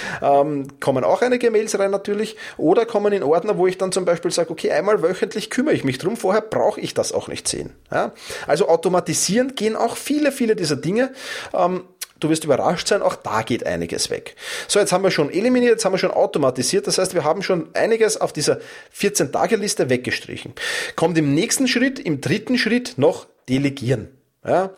ähm, 0.21 0.67
kommen 0.79 1.03
auch 1.03 1.23
einige 1.23 1.49
Mails 1.49 1.79
rein 1.79 1.89
natürlich, 1.89 2.37
oder 2.57 2.85
kommen 2.85 3.11
in 3.11 3.23
Ordner, 3.23 3.57
wo 3.57 3.65
ich 3.65 3.79
dann 3.79 3.91
zum 3.91 4.05
Beispiel 4.05 4.29
sage, 4.29 4.51
okay, 4.51 4.71
einmal 4.71 5.01
wöchentlich 5.01 5.49
kümmere 5.49 5.73
ich 5.73 5.83
mich 5.83 5.97
drum, 5.97 6.17
vorher 6.17 6.41
brauche 6.41 6.79
ich 6.79 6.93
das 6.93 7.11
auch 7.11 7.27
nicht 7.27 7.47
sehen. 7.47 7.71
Ja? 7.91 8.11
Also 8.45 8.69
automatisieren 8.69 9.55
gehen 9.55 9.75
auch 9.75 9.97
viele, 9.97 10.31
viele 10.31 10.55
dieser 10.55 10.75
Dinge. 10.75 11.11
Ähm, 11.53 11.85
Du 12.21 12.29
wirst 12.29 12.43
überrascht 12.43 12.87
sein, 12.87 13.01
auch 13.01 13.15
da 13.15 13.41
geht 13.41 13.65
einiges 13.65 14.09
weg. 14.09 14.35
So, 14.67 14.79
jetzt 14.79 14.93
haben 14.93 15.03
wir 15.03 15.11
schon 15.11 15.31
eliminiert, 15.31 15.71
jetzt 15.71 15.85
haben 15.85 15.93
wir 15.93 15.97
schon 15.97 16.11
automatisiert. 16.11 16.85
Das 16.85 16.97
heißt, 16.97 17.15
wir 17.15 17.23
haben 17.23 17.41
schon 17.41 17.69
einiges 17.73 18.21
auf 18.21 18.31
dieser 18.31 18.59
14-Tage-Liste 18.95 19.89
weggestrichen. 19.89 20.53
Kommt 20.95 21.17
im 21.17 21.33
nächsten 21.33 21.67
Schritt, 21.67 21.99
im 21.99 22.21
dritten 22.21 22.57
Schritt 22.57 22.93
noch 22.97 23.27
delegieren. 23.49 24.09
Ja. 24.45 24.71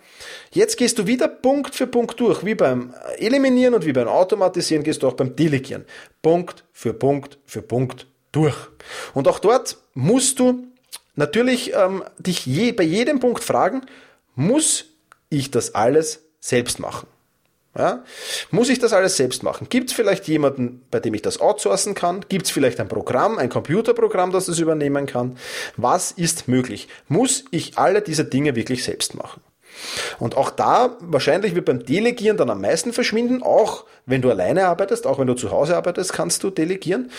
Jetzt 0.52 0.78
gehst 0.78 1.00
du 1.00 1.08
wieder 1.08 1.28
Punkt 1.28 1.76
für 1.76 1.88
Punkt 1.88 2.20
durch, 2.20 2.46
wie 2.46 2.56
beim 2.56 2.94
Eliminieren 3.18 3.74
und 3.74 3.86
wie 3.86 3.94
beim 3.94 4.08
Automatisieren 4.08 4.84
gehst 4.84 5.04
du 5.04 5.08
auch 5.08 5.14
beim 5.14 5.36
Delegieren. 5.36 5.86
Punkt 6.22 6.64
für 6.72 6.94
Punkt 6.94 7.38
für 7.46 7.62
Punkt 7.62 8.08
durch. 8.32 8.56
Und 9.14 9.28
auch 9.28 9.40
dort 9.40 9.78
musst 9.94 10.40
du 10.40 10.68
natürlich 11.16 11.74
ähm, 11.74 12.04
dich 12.18 12.46
je, 12.46 12.72
bei 12.72 12.84
jedem 12.84 13.20
Punkt 13.20 13.44
fragen, 13.44 13.82
muss 14.36 14.86
ich 15.30 15.52
das 15.52 15.76
alles 15.76 16.24
selbst 16.40 16.80
machen? 16.80 17.08
Ja? 17.78 18.04
Muss 18.52 18.70
ich 18.70 18.80
das 18.80 18.94
alles 18.94 19.18
selbst 19.18 19.44
machen? 19.44 19.68
Gibt 19.70 19.90
es 19.90 19.96
vielleicht 19.96 20.28
jemanden, 20.28 20.86
bei 20.92 21.00
dem 21.00 21.14
ich 21.14 21.22
das 21.22 21.42
outsourcen 21.42 21.96
kann? 21.96 22.26
Gibt 22.30 22.46
es 22.46 22.52
vielleicht 22.52 22.80
ein 22.80 22.88
Programm, 22.88 23.38
ein 23.38 23.50
Computerprogramm, 23.50 24.32
das 24.32 24.46
das 24.46 24.60
übernehmen 24.60 25.06
kann? 25.06 25.38
Was 25.76 26.12
ist 26.12 26.48
möglich? 26.48 26.88
Muss 27.08 27.46
ich 27.52 27.78
alle 27.78 28.02
diese 28.02 28.26
Dinge 28.26 28.56
wirklich 28.56 28.84
selbst 28.84 29.16
machen? 29.16 29.42
Und 30.20 30.38
auch 30.38 30.52
da, 30.52 30.98
wahrscheinlich 31.00 31.56
wird 31.56 31.66
beim 31.66 31.84
Delegieren 31.84 32.38
dann 32.38 32.52
am 32.52 32.62
meisten 32.62 32.94
verschwinden, 32.94 33.42
auch 33.42 33.86
wenn 34.06 34.22
du 34.22 34.30
alleine 34.30 34.68
arbeitest, 34.68 35.08
auch 35.08 35.18
wenn 35.18 35.26
du 35.26 35.34
zu 35.34 35.50
Hause 35.50 35.76
arbeitest, 35.76 36.14
kannst 36.14 36.44
du 36.44 36.52
delegieren. 36.52 37.10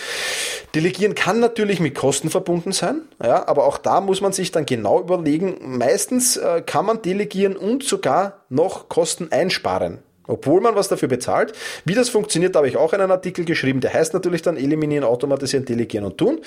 Delegieren 0.73 1.15
kann 1.15 1.41
natürlich 1.41 1.81
mit 1.81 1.95
Kosten 1.95 2.29
verbunden 2.29 2.71
sein, 2.71 3.01
ja, 3.21 3.45
aber 3.47 3.65
auch 3.65 3.77
da 3.77 3.99
muss 3.99 4.21
man 4.21 4.31
sich 4.31 4.51
dann 4.51 4.65
genau 4.65 5.01
überlegen, 5.01 5.77
meistens 5.77 6.37
äh, 6.37 6.61
kann 6.65 6.85
man 6.85 7.01
delegieren 7.01 7.57
und 7.57 7.83
sogar 7.83 8.45
noch 8.47 8.87
Kosten 8.87 9.31
einsparen 9.31 9.99
obwohl 10.27 10.61
man 10.61 10.75
was 10.75 10.87
dafür 10.87 11.07
bezahlt. 11.07 11.53
Wie 11.85 11.93
das 11.93 12.09
funktioniert, 12.09 12.55
habe 12.55 12.67
ich 12.67 12.77
auch 12.77 12.93
einen 12.93 13.11
Artikel 13.11 13.45
geschrieben, 13.45 13.81
der 13.81 13.93
heißt 13.93 14.13
natürlich 14.13 14.41
dann 14.41 14.57
eliminieren, 14.57 15.03
automatisieren, 15.03 15.65
delegieren 15.65 16.05
und 16.05 16.17
tun. 16.17 16.41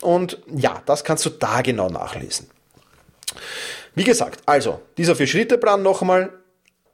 Und 0.00 0.38
ja, 0.54 0.82
das 0.86 1.04
kannst 1.04 1.24
du 1.26 1.30
da 1.30 1.62
genau 1.62 1.88
nachlesen. 1.88 2.48
Wie 3.94 4.04
gesagt, 4.04 4.40
also 4.46 4.80
dieser 4.98 5.16
Vier-Schritte-Plan 5.16 5.82
nochmal, 5.82 6.30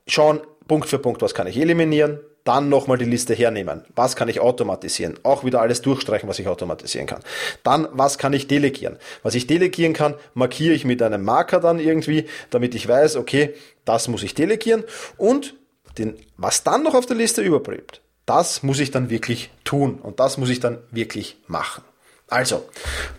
schauen 0.07 0.41
Punkt 0.67 0.87
für 0.87 0.99
Punkt, 0.99 1.21
was 1.21 1.33
kann 1.33 1.47
ich 1.47 1.57
eliminieren, 1.57 2.19
dann 2.43 2.69
nochmal 2.69 2.97
die 2.97 3.05
Liste 3.05 3.33
hernehmen. 3.33 3.83
Was 3.95 4.15
kann 4.15 4.27
ich 4.27 4.39
automatisieren? 4.39 5.19
Auch 5.23 5.43
wieder 5.43 5.61
alles 5.61 5.81
durchstreichen, 5.81 6.27
was 6.27 6.39
ich 6.39 6.47
automatisieren 6.47 7.07
kann. 7.07 7.21
Dann, 7.63 7.87
was 7.91 8.17
kann 8.17 8.33
ich 8.33 8.47
delegieren? 8.47 8.97
Was 9.21 9.35
ich 9.35 9.47
delegieren 9.47 9.93
kann, 9.93 10.15
markiere 10.33 10.73
ich 10.73 10.83
mit 10.83 11.01
einem 11.01 11.23
Marker 11.23 11.59
dann 11.59 11.79
irgendwie, 11.79 12.27
damit 12.49 12.75
ich 12.75 12.87
weiß, 12.87 13.15
okay, 13.15 13.53
das 13.85 14.07
muss 14.07 14.23
ich 14.23 14.33
delegieren. 14.33 14.83
Und 15.17 15.55
den, 15.97 16.15
was 16.37 16.63
dann 16.63 16.83
noch 16.83 16.95
auf 16.95 17.05
der 17.05 17.15
Liste 17.15 17.41
überbleibt, 17.41 18.01
das 18.25 18.63
muss 18.63 18.79
ich 18.79 18.91
dann 18.91 19.09
wirklich 19.09 19.51
tun 19.63 19.99
und 20.01 20.19
das 20.19 20.37
muss 20.37 20.49
ich 20.49 20.59
dann 20.59 20.79
wirklich 20.91 21.37
machen. 21.47 21.83
Also, 22.27 22.67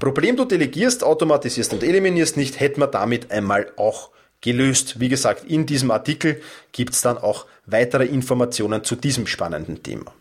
Problem 0.00 0.36
du 0.36 0.44
delegierst, 0.44 1.04
automatisierst 1.04 1.72
und 1.72 1.82
eliminierst 1.82 2.36
nicht, 2.36 2.58
hätten 2.58 2.80
wir 2.80 2.86
damit 2.86 3.30
einmal 3.30 3.70
auch 3.76 4.10
gelöst. 4.40 4.98
Wie 4.98 5.08
gesagt, 5.08 5.44
in 5.44 5.66
diesem 5.66 5.90
Artikel 5.90 6.40
gibt 6.72 6.94
es 6.94 7.02
dann 7.02 7.18
auch 7.18 7.46
weitere 7.66 8.06
Informationen 8.06 8.82
zu 8.82 8.96
diesem 8.96 9.26
spannenden 9.26 9.82
Thema. 9.82 10.12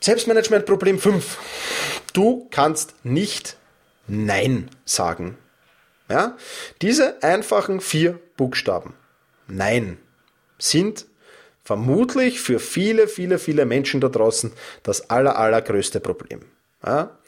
Selbstmanagement 0.00 0.66
Problem 0.66 0.98
5. 0.98 1.38
Du 2.12 2.48
kannst 2.50 2.94
nicht 3.04 3.56
Nein 4.06 4.70
sagen. 4.84 5.36
Ja? 6.08 6.36
Diese 6.80 7.22
einfachen 7.22 7.80
vier 7.80 8.18
Buchstaben. 8.36 8.94
Nein 9.46 9.98
sind 10.58 11.06
vermutlich 11.62 12.40
für 12.40 12.58
viele, 12.58 13.08
viele, 13.08 13.38
viele 13.38 13.66
Menschen 13.66 14.00
da 14.00 14.08
draußen 14.08 14.52
das 14.82 15.10
aller, 15.10 15.38
allergrößte 15.38 16.00
Problem. 16.00 16.40
Ja? 16.84 17.18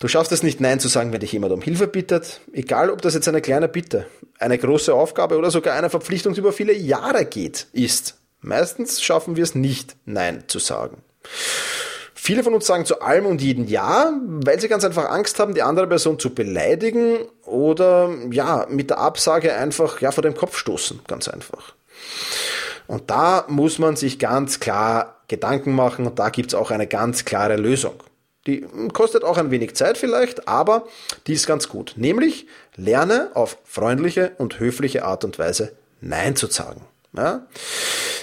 Du 0.00 0.06
schaffst 0.06 0.30
es 0.30 0.42
nicht, 0.42 0.60
Nein 0.60 0.78
zu 0.78 0.88
sagen, 0.88 1.12
wenn 1.12 1.20
dich 1.20 1.32
jemand 1.32 1.52
um 1.52 1.60
Hilfe 1.60 1.88
bittet, 1.88 2.40
egal 2.52 2.90
ob 2.90 3.02
das 3.02 3.14
jetzt 3.14 3.28
eine 3.28 3.40
kleine 3.40 3.68
Bitte, 3.68 4.06
eine 4.38 4.56
große 4.56 4.94
Aufgabe 4.94 5.36
oder 5.36 5.50
sogar 5.50 5.76
eine 5.76 5.90
Verpflichtung, 5.90 6.34
die 6.34 6.40
über 6.40 6.52
viele 6.52 6.72
Jahre 6.72 7.24
geht, 7.24 7.66
ist. 7.72 8.16
Meistens 8.40 9.02
schaffen 9.02 9.36
wir 9.36 9.42
es 9.42 9.54
nicht, 9.56 9.96
Nein 10.04 10.44
zu 10.46 10.60
sagen. 10.60 11.02
Viele 12.14 12.44
von 12.44 12.54
uns 12.54 12.66
sagen 12.66 12.84
zu 12.84 13.00
allem 13.00 13.26
und 13.26 13.40
jedem 13.40 13.66
Ja, 13.66 14.12
weil 14.22 14.60
sie 14.60 14.68
ganz 14.68 14.84
einfach 14.84 15.08
Angst 15.08 15.38
haben, 15.38 15.54
die 15.54 15.62
andere 15.62 15.86
Person 15.86 16.18
zu 16.18 16.34
beleidigen 16.34 17.18
oder 17.44 18.12
ja, 18.30 18.66
mit 18.68 18.90
der 18.90 18.98
Absage 18.98 19.54
einfach 19.54 20.00
ja 20.00 20.10
vor 20.10 20.22
den 20.22 20.34
Kopf 20.34 20.56
stoßen, 20.56 21.00
ganz 21.06 21.28
einfach. 21.28 21.74
Und 22.86 23.10
da 23.10 23.44
muss 23.48 23.78
man 23.78 23.96
sich 23.96 24.18
ganz 24.18 24.60
klar 24.60 25.22
Gedanken 25.28 25.74
machen 25.74 26.06
und 26.06 26.18
da 26.18 26.30
gibt's 26.30 26.54
auch 26.54 26.70
eine 26.70 26.86
ganz 26.86 27.24
klare 27.24 27.56
Lösung. 27.56 28.02
Die 28.46 28.66
kostet 28.94 29.24
auch 29.24 29.36
ein 29.36 29.50
wenig 29.50 29.76
Zeit 29.76 29.98
vielleicht, 29.98 30.48
aber 30.48 30.86
die 31.26 31.34
ist 31.34 31.46
ganz 31.46 31.68
gut. 31.68 31.94
Nämlich 31.96 32.46
lerne 32.76 33.30
auf 33.34 33.58
freundliche 33.64 34.32
und 34.38 34.58
höfliche 34.58 35.04
Art 35.04 35.24
und 35.24 35.38
Weise 35.38 35.72
Nein 36.00 36.34
zu 36.34 36.46
sagen. 36.46 36.80
Ja? 37.14 37.46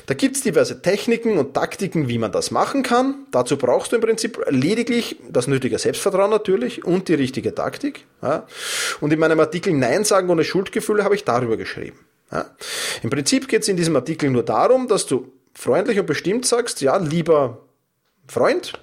Da 0.07 0.13
gibt's 0.13 0.41
diverse 0.41 0.81
Techniken 0.81 1.37
und 1.37 1.53
Taktiken, 1.53 2.07
wie 2.07 2.17
man 2.17 2.31
das 2.31 2.49
machen 2.49 2.81
kann. 2.81 3.27
Dazu 3.31 3.57
brauchst 3.57 3.91
du 3.91 3.97
im 3.97 4.01
Prinzip 4.01 4.39
lediglich 4.49 5.17
das 5.29 5.47
nötige 5.47 5.77
Selbstvertrauen 5.77 6.31
natürlich 6.31 6.85
und 6.85 7.07
die 7.07 7.15
richtige 7.15 7.53
Taktik. 7.53 8.05
Ja? 8.23 8.47
Und 9.01 9.13
in 9.13 9.19
meinem 9.19 9.39
Artikel 9.39 9.73
Nein 9.73 10.05
sagen 10.05 10.29
ohne 10.29 10.43
Schuldgefühle 10.43 11.03
habe 11.03 11.13
ich 11.13 11.23
darüber 11.23 11.57
geschrieben. 11.57 11.99
Ja? 12.35 12.55
Im 13.01 13.09
Prinzip 13.09 13.47
geht's 13.47 13.67
in 13.67 13.77
diesem 13.77 13.95
Artikel 13.95 14.29
nur 14.29 14.43
darum, 14.43 14.87
dass 14.87 15.05
du 15.05 15.31
freundlich 15.53 15.99
und 15.99 16.05
bestimmt 16.05 16.45
sagst, 16.45 16.81
ja, 16.81 16.97
lieber 16.97 17.61
Freund, 18.27 18.73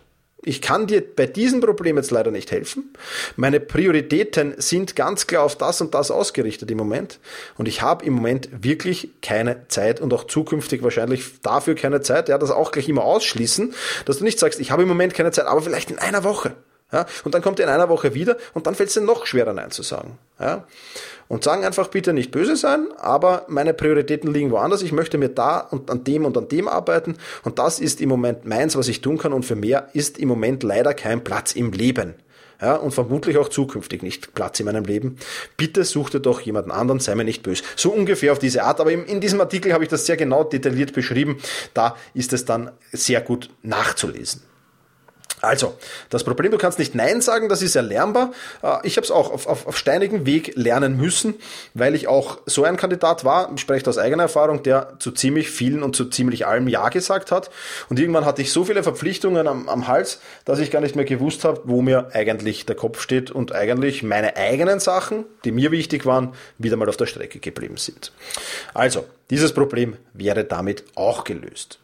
ich 0.44 0.60
kann 0.60 0.88
dir 0.88 1.02
bei 1.14 1.26
diesem 1.26 1.60
Problem 1.60 1.96
jetzt 1.96 2.10
leider 2.10 2.32
nicht 2.32 2.50
helfen. 2.50 2.94
Meine 3.36 3.60
Prioritäten 3.60 4.54
sind 4.56 4.96
ganz 4.96 5.28
klar 5.28 5.44
auf 5.44 5.56
das 5.56 5.80
und 5.80 5.94
das 5.94 6.10
ausgerichtet 6.10 6.68
im 6.70 6.78
Moment. 6.78 7.20
Und 7.58 7.68
ich 7.68 7.80
habe 7.80 8.04
im 8.04 8.14
Moment 8.14 8.48
wirklich 8.64 9.10
keine 9.20 9.68
Zeit 9.68 10.00
und 10.00 10.12
auch 10.12 10.24
zukünftig 10.24 10.82
wahrscheinlich 10.82 11.40
dafür 11.42 11.76
keine 11.76 12.00
Zeit. 12.00 12.28
Ja, 12.28 12.38
das 12.38 12.50
auch 12.50 12.72
gleich 12.72 12.88
immer 12.88 13.04
ausschließen, 13.04 13.72
dass 14.04 14.18
du 14.18 14.24
nicht 14.24 14.40
sagst, 14.40 14.58
ich 14.58 14.72
habe 14.72 14.82
im 14.82 14.88
Moment 14.88 15.14
keine 15.14 15.30
Zeit, 15.30 15.46
aber 15.46 15.62
vielleicht 15.62 15.92
in 15.92 15.98
einer 15.98 16.24
Woche. 16.24 16.56
Ja, 16.92 17.06
und 17.24 17.34
dann 17.34 17.40
kommt 17.40 17.58
er 17.58 17.66
in 17.66 17.72
einer 17.72 17.88
Woche 17.88 18.12
wieder 18.14 18.36
und 18.52 18.66
dann 18.66 18.74
fällt 18.74 18.90
es 18.90 18.94
dir 18.94 19.00
noch 19.00 19.24
schwerer, 19.24 19.54
Nein 19.54 19.70
zu 19.70 19.82
sagen. 19.82 20.18
Ja, 20.38 20.66
und 21.28 21.44
sagen 21.44 21.64
einfach 21.64 21.88
bitte 21.88 22.12
nicht 22.12 22.30
böse 22.30 22.56
sein, 22.56 22.88
aber 22.98 23.46
meine 23.48 23.72
Prioritäten 23.72 24.32
liegen 24.32 24.50
woanders. 24.50 24.82
Ich 24.82 24.92
möchte 24.92 25.16
mir 25.16 25.30
da 25.30 25.60
und 25.60 25.90
an 25.90 26.04
dem 26.04 26.26
und 26.26 26.36
an 26.36 26.48
dem 26.48 26.68
arbeiten 26.68 27.16
und 27.44 27.58
das 27.58 27.80
ist 27.80 28.02
im 28.02 28.10
Moment 28.10 28.44
meins, 28.44 28.76
was 28.76 28.88
ich 28.88 29.00
tun 29.00 29.16
kann 29.16 29.32
und 29.32 29.44
für 29.44 29.56
mehr 29.56 29.88
ist 29.94 30.18
im 30.18 30.28
Moment 30.28 30.62
leider 30.62 30.92
kein 30.92 31.24
Platz 31.24 31.52
im 31.52 31.72
Leben. 31.72 32.14
Ja, 32.60 32.76
und 32.76 32.92
vermutlich 32.92 33.38
auch 33.38 33.48
zukünftig 33.48 34.02
nicht 34.02 34.34
Platz 34.34 34.60
in 34.60 34.66
meinem 34.66 34.84
Leben. 34.84 35.16
Bitte 35.56 35.82
such 35.84 36.10
dir 36.10 36.20
doch 36.20 36.40
jemanden 36.42 36.70
anderen, 36.70 37.00
sei 37.00 37.16
mir 37.16 37.24
nicht 37.24 37.42
böse. 37.42 37.64
So 37.74 37.90
ungefähr 37.90 38.30
auf 38.30 38.38
diese 38.38 38.62
Art, 38.62 38.80
aber 38.80 38.92
in 38.92 39.20
diesem 39.20 39.40
Artikel 39.40 39.72
habe 39.72 39.82
ich 39.82 39.90
das 39.90 40.06
sehr 40.06 40.16
genau 40.16 40.44
detailliert 40.44 40.92
beschrieben. 40.92 41.38
Da 41.74 41.96
ist 42.14 42.32
es 42.32 42.44
dann 42.44 42.70
sehr 42.92 43.20
gut 43.20 43.50
nachzulesen. 43.62 44.42
Also, 45.42 45.76
das 46.08 46.22
Problem, 46.22 46.52
du 46.52 46.56
kannst 46.56 46.78
nicht 46.78 46.94
Nein 46.94 47.20
sagen, 47.20 47.48
das 47.48 47.62
ist 47.62 47.74
erlernbar. 47.74 48.30
Äh, 48.62 48.76
ich 48.84 48.96
habe 48.96 49.04
es 49.04 49.10
auch 49.10 49.32
auf, 49.32 49.48
auf, 49.48 49.66
auf 49.66 49.76
steinigem 49.76 50.24
Weg 50.24 50.52
lernen 50.54 50.96
müssen, 50.96 51.34
weil 51.74 51.96
ich 51.96 52.06
auch 52.06 52.38
so 52.46 52.62
ein 52.62 52.76
Kandidat 52.76 53.24
war, 53.24 53.50
ich 53.52 53.60
spreche 53.60 53.90
aus 53.90 53.98
eigener 53.98 54.22
Erfahrung, 54.22 54.62
der 54.62 54.94
zu 55.00 55.10
ziemlich 55.10 55.50
vielen 55.50 55.82
und 55.82 55.96
zu 55.96 56.04
ziemlich 56.04 56.46
allem 56.46 56.68
Ja 56.68 56.90
gesagt 56.90 57.32
hat. 57.32 57.50
Und 57.88 57.98
irgendwann 57.98 58.24
hatte 58.24 58.40
ich 58.40 58.52
so 58.52 58.64
viele 58.64 58.84
Verpflichtungen 58.84 59.48
am, 59.48 59.68
am 59.68 59.88
Hals, 59.88 60.20
dass 60.44 60.60
ich 60.60 60.70
gar 60.70 60.80
nicht 60.80 60.94
mehr 60.94 61.04
gewusst 61.04 61.42
habe, 61.42 61.62
wo 61.64 61.82
mir 61.82 62.10
eigentlich 62.12 62.64
der 62.64 62.76
Kopf 62.76 63.00
steht 63.00 63.32
und 63.32 63.52
eigentlich 63.52 64.04
meine 64.04 64.36
eigenen 64.36 64.78
Sachen, 64.78 65.24
die 65.44 65.50
mir 65.50 65.72
wichtig 65.72 66.06
waren, 66.06 66.34
wieder 66.58 66.76
mal 66.76 66.88
auf 66.88 66.96
der 66.96 67.06
Strecke 67.06 67.40
geblieben 67.40 67.78
sind. 67.78 68.12
Also, 68.74 69.06
dieses 69.28 69.52
Problem 69.52 69.96
wäre 70.14 70.44
damit 70.44 70.84
auch 70.94 71.24
gelöst. 71.24 71.81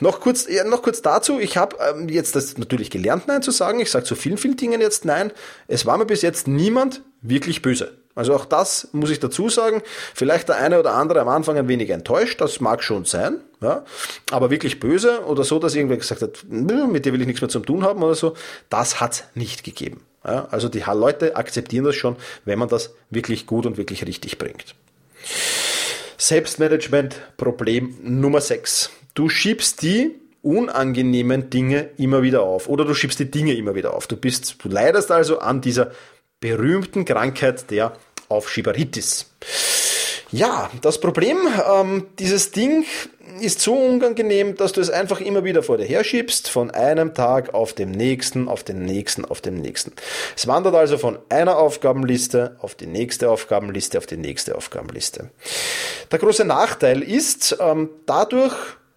Noch 0.00 0.20
kurz, 0.20 0.46
ja, 0.48 0.64
noch 0.64 0.82
kurz 0.82 1.02
dazu. 1.02 1.38
Ich 1.38 1.56
habe 1.56 1.76
ähm, 1.90 2.08
jetzt 2.08 2.36
das 2.36 2.58
natürlich 2.58 2.90
gelernt, 2.90 3.26
Nein 3.26 3.42
zu 3.42 3.50
sagen. 3.50 3.80
Ich 3.80 3.90
sage 3.90 4.04
zu 4.04 4.14
vielen, 4.14 4.38
vielen 4.38 4.56
Dingen 4.56 4.80
jetzt 4.80 5.04
Nein. 5.04 5.32
Es 5.66 5.86
war 5.86 5.98
mir 5.98 6.06
bis 6.06 6.22
jetzt 6.22 6.48
niemand 6.48 7.02
wirklich 7.22 7.62
böse. 7.62 7.92
Also 8.18 8.34
auch 8.34 8.46
das 8.46 8.88
muss 8.90 9.10
ich 9.10 9.20
dazu 9.20 9.48
sagen. 9.48 9.80
Vielleicht 10.12 10.48
der 10.48 10.56
eine 10.56 10.80
oder 10.80 10.94
andere 10.94 11.20
am 11.20 11.28
Anfang 11.28 11.56
ein 11.56 11.68
wenig 11.68 11.90
enttäuscht, 11.90 12.40
das 12.40 12.58
mag 12.58 12.82
schon 12.82 13.04
sein, 13.04 13.40
ja. 13.60 13.84
Aber 14.32 14.50
wirklich 14.50 14.80
böse 14.80 15.24
oder 15.24 15.44
so, 15.44 15.60
dass 15.60 15.76
irgendwer 15.76 15.98
gesagt 15.98 16.22
hat, 16.22 16.44
mit 16.48 17.04
dir 17.04 17.12
will 17.12 17.20
ich 17.20 17.28
nichts 17.28 17.40
mehr 17.40 17.48
zu 17.48 17.60
tun 17.60 17.84
haben 17.84 18.02
oder 18.02 18.16
so, 18.16 18.34
das 18.70 19.00
hat's 19.00 19.22
nicht 19.34 19.62
gegeben. 19.62 20.00
Ja. 20.24 20.48
Also 20.50 20.68
die 20.68 20.82
Leute 20.92 21.36
akzeptieren 21.36 21.84
das 21.84 21.94
schon, 21.94 22.16
wenn 22.44 22.58
man 22.58 22.68
das 22.68 22.92
wirklich 23.08 23.46
gut 23.46 23.66
und 23.66 23.76
wirklich 23.76 24.04
richtig 24.04 24.36
bringt. 24.36 24.74
Selbstmanagement 26.16 27.14
Problem 27.36 27.96
Nummer 28.02 28.40
6. 28.40 28.90
Du 29.18 29.28
schiebst 29.28 29.82
die 29.82 30.14
unangenehmen 30.42 31.50
Dinge 31.50 31.88
immer 31.96 32.22
wieder 32.22 32.42
auf 32.42 32.68
oder 32.68 32.84
du 32.84 32.94
schiebst 32.94 33.18
die 33.18 33.28
Dinge 33.28 33.52
immer 33.54 33.74
wieder 33.74 33.94
auf. 33.94 34.06
Du 34.06 34.16
bist, 34.16 34.62
du 34.62 34.68
leidest 34.68 35.10
also 35.10 35.40
an 35.40 35.60
dieser 35.60 35.90
berühmten 36.38 37.04
Krankheit 37.04 37.68
der 37.72 37.94
Aufschieberitis. 38.28 39.28
Ja, 40.30 40.70
das 40.82 41.00
Problem, 41.00 41.36
ähm, 41.68 42.06
dieses 42.20 42.52
Ding 42.52 42.84
ist 43.40 43.60
so 43.60 43.74
unangenehm, 43.74 44.54
dass 44.54 44.70
du 44.70 44.80
es 44.80 44.88
einfach 44.88 45.20
immer 45.20 45.42
wieder 45.42 45.64
vor 45.64 45.78
dir 45.78 45.86
herschiebst, 45.86 46.48
von 46.48 46.70
einem 46.70 47.12
Tag 47.12 47.54
auf 47.54 47.72
dem 47.72 47.90
nächsten, 47.90 48.46
auf 48.46 48.62
den 48.62 48.84
nächsten, 48.84 49.24
auf 49.24 49.40
den 49.40 49.54
nächsten. 49.54 49.94
Es 50.36 50.46
wandert 50.46 50.76
also 50.76 50.96
von 50.96 51.18
einer 51.28 51.58
Aufgabenliste 51.58 52.56
auf 52.60 52.76
die 52.76 52.86
nächste 52.86 53.30
Aufgabenliste, 53.30 53.98
auf 53.98 54.06
die 54.06 54.16
nächste 54.16 54.54
Aufgabenliste. 54.54 55.30
Der 56.12 56.18
große 56.20 56.44
Nachteil 56.44 57.02
ist, 57.02 57.56
ähm, 57.58 57.90
dadurch 58.06 58.54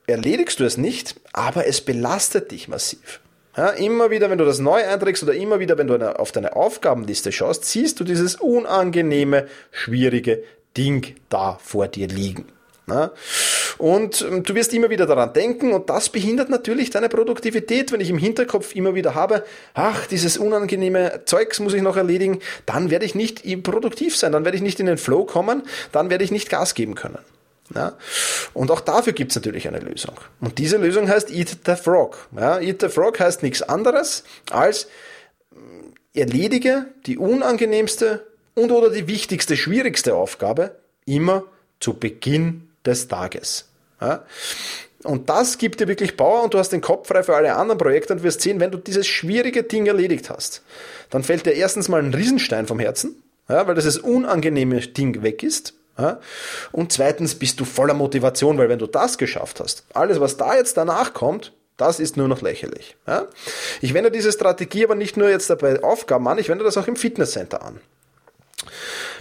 erledigst 0.07 0.59
du 0.59 0.65
es 0.65 0.77
nicht, 0.77 1.15
aber 1.33 1.67
es 1.67 1.81
belastet 1.81 2.51
dich 2.51 2.67
massiv. 2.67 3.21
Ja, 3.55 3.69
immer 3.69 4.09
wieder, 4.11 4.29
wenn 4.29 4.37
du 4.37 4.45
das 4.45 4.59
neu 4.59 4.81
einträgst 4.81 5.23
oder 5.23 5.33
immer 5.33 5.59
wieder, 5.59 5.77
wenn 5.77 5.87
du 5.87 6.19
auf 6.19 6.31
deine 6.31 6.55
Aufgabenliste 6.55 7.31
schaust, 7.33 7.65
siehst 7.65 7.99
du 7.99 8.05
dieses 8.05 8.35
unangenehme, 8.35 9.47
schwierige 9.71 10.43
Ding 10.77 11.15
da 11.27 11.59
vor 11.61 11.89
dir 11.89 12.07
liegen. 12.07 12.45
Ja? 12.87 13.11
Und 13.77 14.21
ähm, 14.21 14.43
du 14.43 14.55
wirst 14.55 14.73
immer 14.73 14.89
wieder 14.89 15.05
daran 15.05 15.33
denken 15.33 15.73
und 15.73 15.89
das 15.89 16.09
behindert 16.09 16.49
natürlich 16.49 16.91
deine 16.91 17.09
Produktivität, 17.09 17.91
wenn 17.91 17.99
ich 17.99 18.09
im 18.09 18.17
Hinterkopf 18.17 18.75
immer 18.75 18.95
wieder 18.95 19.15
habe, 19.15 19.43
ach, 19.73 20.07
dieses 20.07 20.37
unangenehme 20.37 21.21
Zeugs 21.25 21.59
muss 21.59 21.73
ich 21.73 21.81
noch 21.81 21.97
erledigen, 21.97 22.39
dann 22.65 22.89
werde 22.89 23.05
ich 23.05 23.15
nicht 23.15 23.43
produktiv 23.63 24.15
sein, 24.15 24.31
dann 24.31 24.45
werde 24.45 24.57
ich 24.57 24.63
nicht 24.63 24.79
in 24.79 24.85
den 24.85 24.97
Flow 24.97 25.25
kommen, 25.25 25.63
dann 25.91 26.09
werde 26.09 26.23
ich 26.23 26.31
nicht 26.31 26.49
Gas 26.49 26.73
geben 26.73 26.95
können. 26.95 27.19
Ja? 27.75 27.97
Und 28.53 28.71
auch 28.71 28.81
dafür 28.81 29.13
gibt 29.13 29.31
es 29.31 29.35
natürlich 29.35 29.67
eine 29.67 29.79
Lösung. 29.79 30.15
Und 30.39 30.57
diese 30.57 30.77
Lösung 30.77 31.09
heißt 31.09 31.31
Eat 31.31 31.57
the 31.65 31.75
Frog. 31.75 32.27
Ja? 32.35 32.59
Eat 32.59 32.81
the 32.81 32.89
Frog 32.89 33.19
heißt 33.19 33.43
nichts 33.43 33.61
anderes 33.61 34.23
als 34.49 34.87
äh, 36.13 36.19
erledige 36.19 36.85
die 37.05 37.17
unangenehmste 37.17 38.25
und 38.55 38.71
oder 38.71 38.89
die 38.89 39.07
wichtigste, 39.07 39.55
schwierigste 39.55 40.15
Aufgabe 40.15 40.75
immer 41.05 41.43
zu 41.79 41.93
Beginn 41.93 42.69
des 42.85 43.07
Tages. 43.07 43.65
Ja? 43.99 44.23
Und 45.03 45.29
das 45.29 45.57
gibt 45.57 45.79
dir 45.79 45.87
wirklich 45.87 46.15
Power 46.15 46.43
und 46.43 46.53
du 46.53 46.59
hast 46.59 46.69
den 46.69 46.81
Kopf 46.81 47.07
frei 47.07 47.23
für 47.23 47.35
alle 47.35 47.55
anderen 47.55 47.79
Projekte 47.79 48.13
und 48.13 48.23
wirst 48.23 48.41
sehen, 48.41 48.59
wenn 48.59 48.71
du 48.71 48.77
dieses 48.77 49.07
schwierige 49.07 49.63
Ding 49.63 49.87
erledigt 49.87 50.29
hast, 50.29 50.61
dann 51.09 51.23
fällt 51.23 51.45
dir 51.45 51.53
erstens 51.53 51.89
mal 51.89 52.01
ein 52.01 52.13
Riesenstein 52.13 52.67
vom 52.67 52.79
Herzen, 52.79 53.15
ja, 53.49 53.65
weil 53.65 53.75
das 53.75 53.97
unangenehme 53.97 54.79
Ding 54.79 55.23
weg 55.23 55.43
ist. 55.43 55.73
Und 56.71 56.91
zweitens 56.91 57.35
bist 57.35 57.59
du 57.59 57.65
voller 57.65 57.93
Motivation, 57.93 58.57
weil 58.57 58.69
wenn 58.69 58.79
du 58.79 58.87
das 58.87 59.17
geschafft 59.17 59.59
hast, 59.59 59.83
alles, 59.93 60.19
was 60.19 60.37
da 60.37 60.55
jetzt 60.55 60.77
danach 60.77 61.13
kommt, 61.13 61.53
das 61.77 61.99
ist 61.99 62.17
nur 62.17 62.27
noch 62.27 62.41
lächerlich. 62.41 62.95
Ich 63.81 63.93
wende 63.93 64.11
diese 64.11 64.31
Strategie 64.31 64.83
aber 64.83 64.95
nicht 64.95 65.17
nur 65.17 65.29
jetzt 65.29 65.55
bei 65.59 65.81
Aufgaben 65.83 66.27
an, 66.27 66.37
ich 66.37 66.49
wende 66.49 66.63
das 66.63 66.77
auch 66.77 66.87
im 66.87 66.95
Fitnesscenter 66.95 67.63
an. 67.63 67.79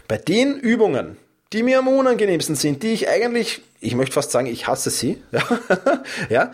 Bei 0.09 0.19
den 0.19 0.59
Übungen, 0.59 1.17
die 1.53 1.63
mir 1.63 1.79
am 1.79 1.89
unangenehmsten 1.89 2.57
sind, 2.57 2.83
die 2.83 2.93
ich 2.93 3.09
eigentlich, 3.09 3.63
ich 3.81 3.95
möchte 3.95 4.15
fast 4.15 4.31
sagen, 4.31 4.47
ich 4.47 4.67
hasse 4.67 4.91
sie, 4.91 5.23
ja, 6.29 6.53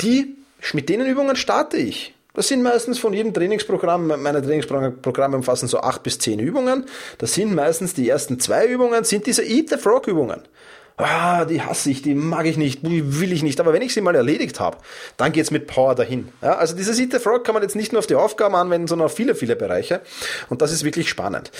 die, 0.00 0.36
mit 0.72 0.88
denen 0.88 1.06
Übungen 1.06 1.36
starte 1.36 1.76
ich. 1.76 2.14
Das 2.38 2.46
sind 2.46 2.62
meistens 2.62 3.00
von 3.00 3.12
jedem 3.12 3.34
Trainingsprogramm, 3.34 4.22
meine 4.22 4.40
Trainingsprogramme 4.40 5.34
umfassen 5.34 5.66
so 5.66 5.80
acht 5.80 6.04
bis 6.04 6.20
zehn 6.20 6.38
Übungen. 6.38 6.84
Das 7.18 7.34
sind 7.34 7.52
meistens 7.52 7.94
die 7.94 8.08
ersten 8.08 8.38
zwei 8.38 8.64
Übungen, 8.64 9.02
sind 9.02 9.26
diese 9.26 9.42
Eat 9.42 9.70
the 9.70 9.76
Frog 9.76 10.06
Übungen. 10.06 10.42
Ah, 10.96 11.46
die 11.46 11.62
hasse 11.62 11.90
ich, 11.90 12.00
die 12.00 12.14
mag 12.14 12.46
ich 12.46 12.56
nicht, 12.56 12.86
die 12.86 13.20
will 13.20 13.32
ich 13.32 13.42
nicht. 13.42 13.58
Aber 13.58 13.72
wenn 13.72 13.82
ich 13.82 13.92
sie 13.92 14.00
mal 14.02 14.14
erledigt 14.14 14.60
habe, 14.60 14.76
dann 15.16 15.32
geht's 15.32 15.50
mit 15.50 15.66
Power 15.66 15.96
dahin. 15.96 16.28
Ja, 16.40 16.54
also 16.58 16.76
dieses 16.76 17.00
Eat 17.00 17.10
the 17.10 17.18
Frog 17.18 17.42
kann 17.42 17.54
man 17.54 17.64
jetzt 17.64 17.74
nicht 17.74 17.90
nur 17.90 17.98
auf 17.98 18.06
die 18.06 18.14
Aufgaben 18.14 18.54
anwenden, 18.54 18.86
sondern 18.86 19.06
auf 19.06 19.14
viele, 19.16 19.34
viele 19.34 19.56
Bereiche. 19.56 20.00
Und 20.48 20.62
das 20.62 20.70
ist 20.70 20.84
wirklich 20.84 21.08
spannend. 21.08 21.50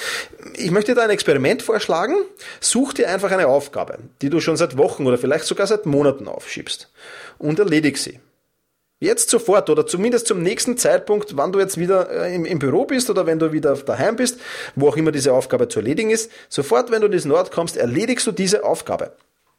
Ich 0.54 0.70
möchte 0.70 0.94
da 0.94 1.02
ein 1.02 1.10
Experiment 1.10 1.60
vorschlagen. 1.60 2.14
Such 2.60 2.92
dir 2.92 3.10
einfach 3.10 3.32
eine 3.32 3.48
Aufgabe, 3.48 3.98
die 4.22 4.30
du 4.30 4.38
schon 4.38 4.56
seit 4.56 4.78
Wochen 4.78 5.08
oder 5.08 5.18
vielleicht 5.18 5.46
sogar 5.46 5.66
seit 5.66 5.86
Monaten 5.86 6.28
aufschiebst 6.28 6.88
und 7.38 7.58
erledig 7.58 7.98
sie. 7.98 8.20
Jetzt 9.00 9.30
sofort 9.30 9.70
oder 9.70 9.86
zumindest 9.86 10.26
zum 10.26 10.42
nächsten 10.42 10.76
Zeitpunkt, 10.76 11.36
wann 11.36 11.52
du 11.52 11.60
jetzt 11.60 11.78
wieder 11.78 12.10
äh, 12.10 12.34
im, 12.34 12.44
im, 12.44 12.58
Büro 12.58 12.84
bist 12.84 13.08
oder 13.10 13.26
wenn 13.26 13.38
du 13.38 13.52
wieder 13.52 13.76
daheim 13.76 14.16
bist, 14.16 14.40
wo 14.74 14.88
auch 14.88 14.96
immer 14.96 15.12
diese 15.12 15.32
Aufgabe 15.32 15.68
zu 15.68 15.78
erledigen 15.78 16.10
ist, 16.10 16.32
sofort, 16.48 16.90
wenn 16.90 17.00
du 17.00 17.08
diesen 17.08 17.30
Ort 17.30 17.52
kommst, 17.52 17.76
erledigst 17.76 18.26
du 18.26 18.32
diese 18.32 18.64
Aufgabe. 18.64 19.12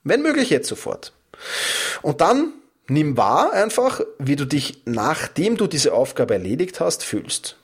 Wenn 0.03 0.21
möglich, 0.21 0.49
jetzt 0.49 0.67
sofort. 0.67 1.13
Und 2.01 2.19
dann 2.19 2.51
nimm 2.89 3.15
wahr 3.15 3.53
einfach, 3.53 4.01
wie 4.17 4.35
du 4.35 4.45
dich, 4.45 4.81
nachdem 4.85 5.55
du 5.55 5.67
diese 5.67 5.93
Aufgabe 5.93 6.33
erledigt 6.33 6.81
hast, 6.81 7.05
fühlst. 7.05 7.55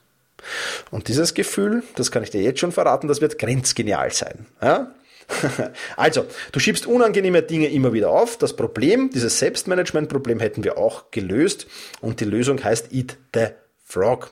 Und 0.91 1.09
dieses 1.09 1.33
Gefühl, 1.33 1.83
das 1.95 2.11
kann 2.11 2.23
ich 2.23 2.29
dir 2.29 2.41
jetzt 2.41 2.59
schon 2.59 2.71
verraten, 2.71 3.07
das 3.07 3.19
wird 3.19 3.37
grenzgenial 3.37 4.11
sein. 4.13 4.45
Ja? 4.61 4.91
Also, 5.97 6.25
du 6.51 6.59
schiebst 6.59 6.85
unangenehme 6.85 7.41
Dinge 7.41 7.67
immer 7.67 7.93
wieder 7.93 8.09
auf. 8.09 8.37
Das 8.37 8.55
Problem, 8.55 9.09
dieses 9.09 9.39
Selbstmanagement-Problem 9.39 10.39
hätten 10.39 10.63
wir 10.63 10.77
auch 10.77 11.11
gelöst 11.11 11.67
und 12.01 12.19
die 12.19 12.25
Lösung 12.25 12.63
heißt 12.63 12.93
Eat 12.93 13.17
the 13.33 13.47
Frog. 13.85 14.31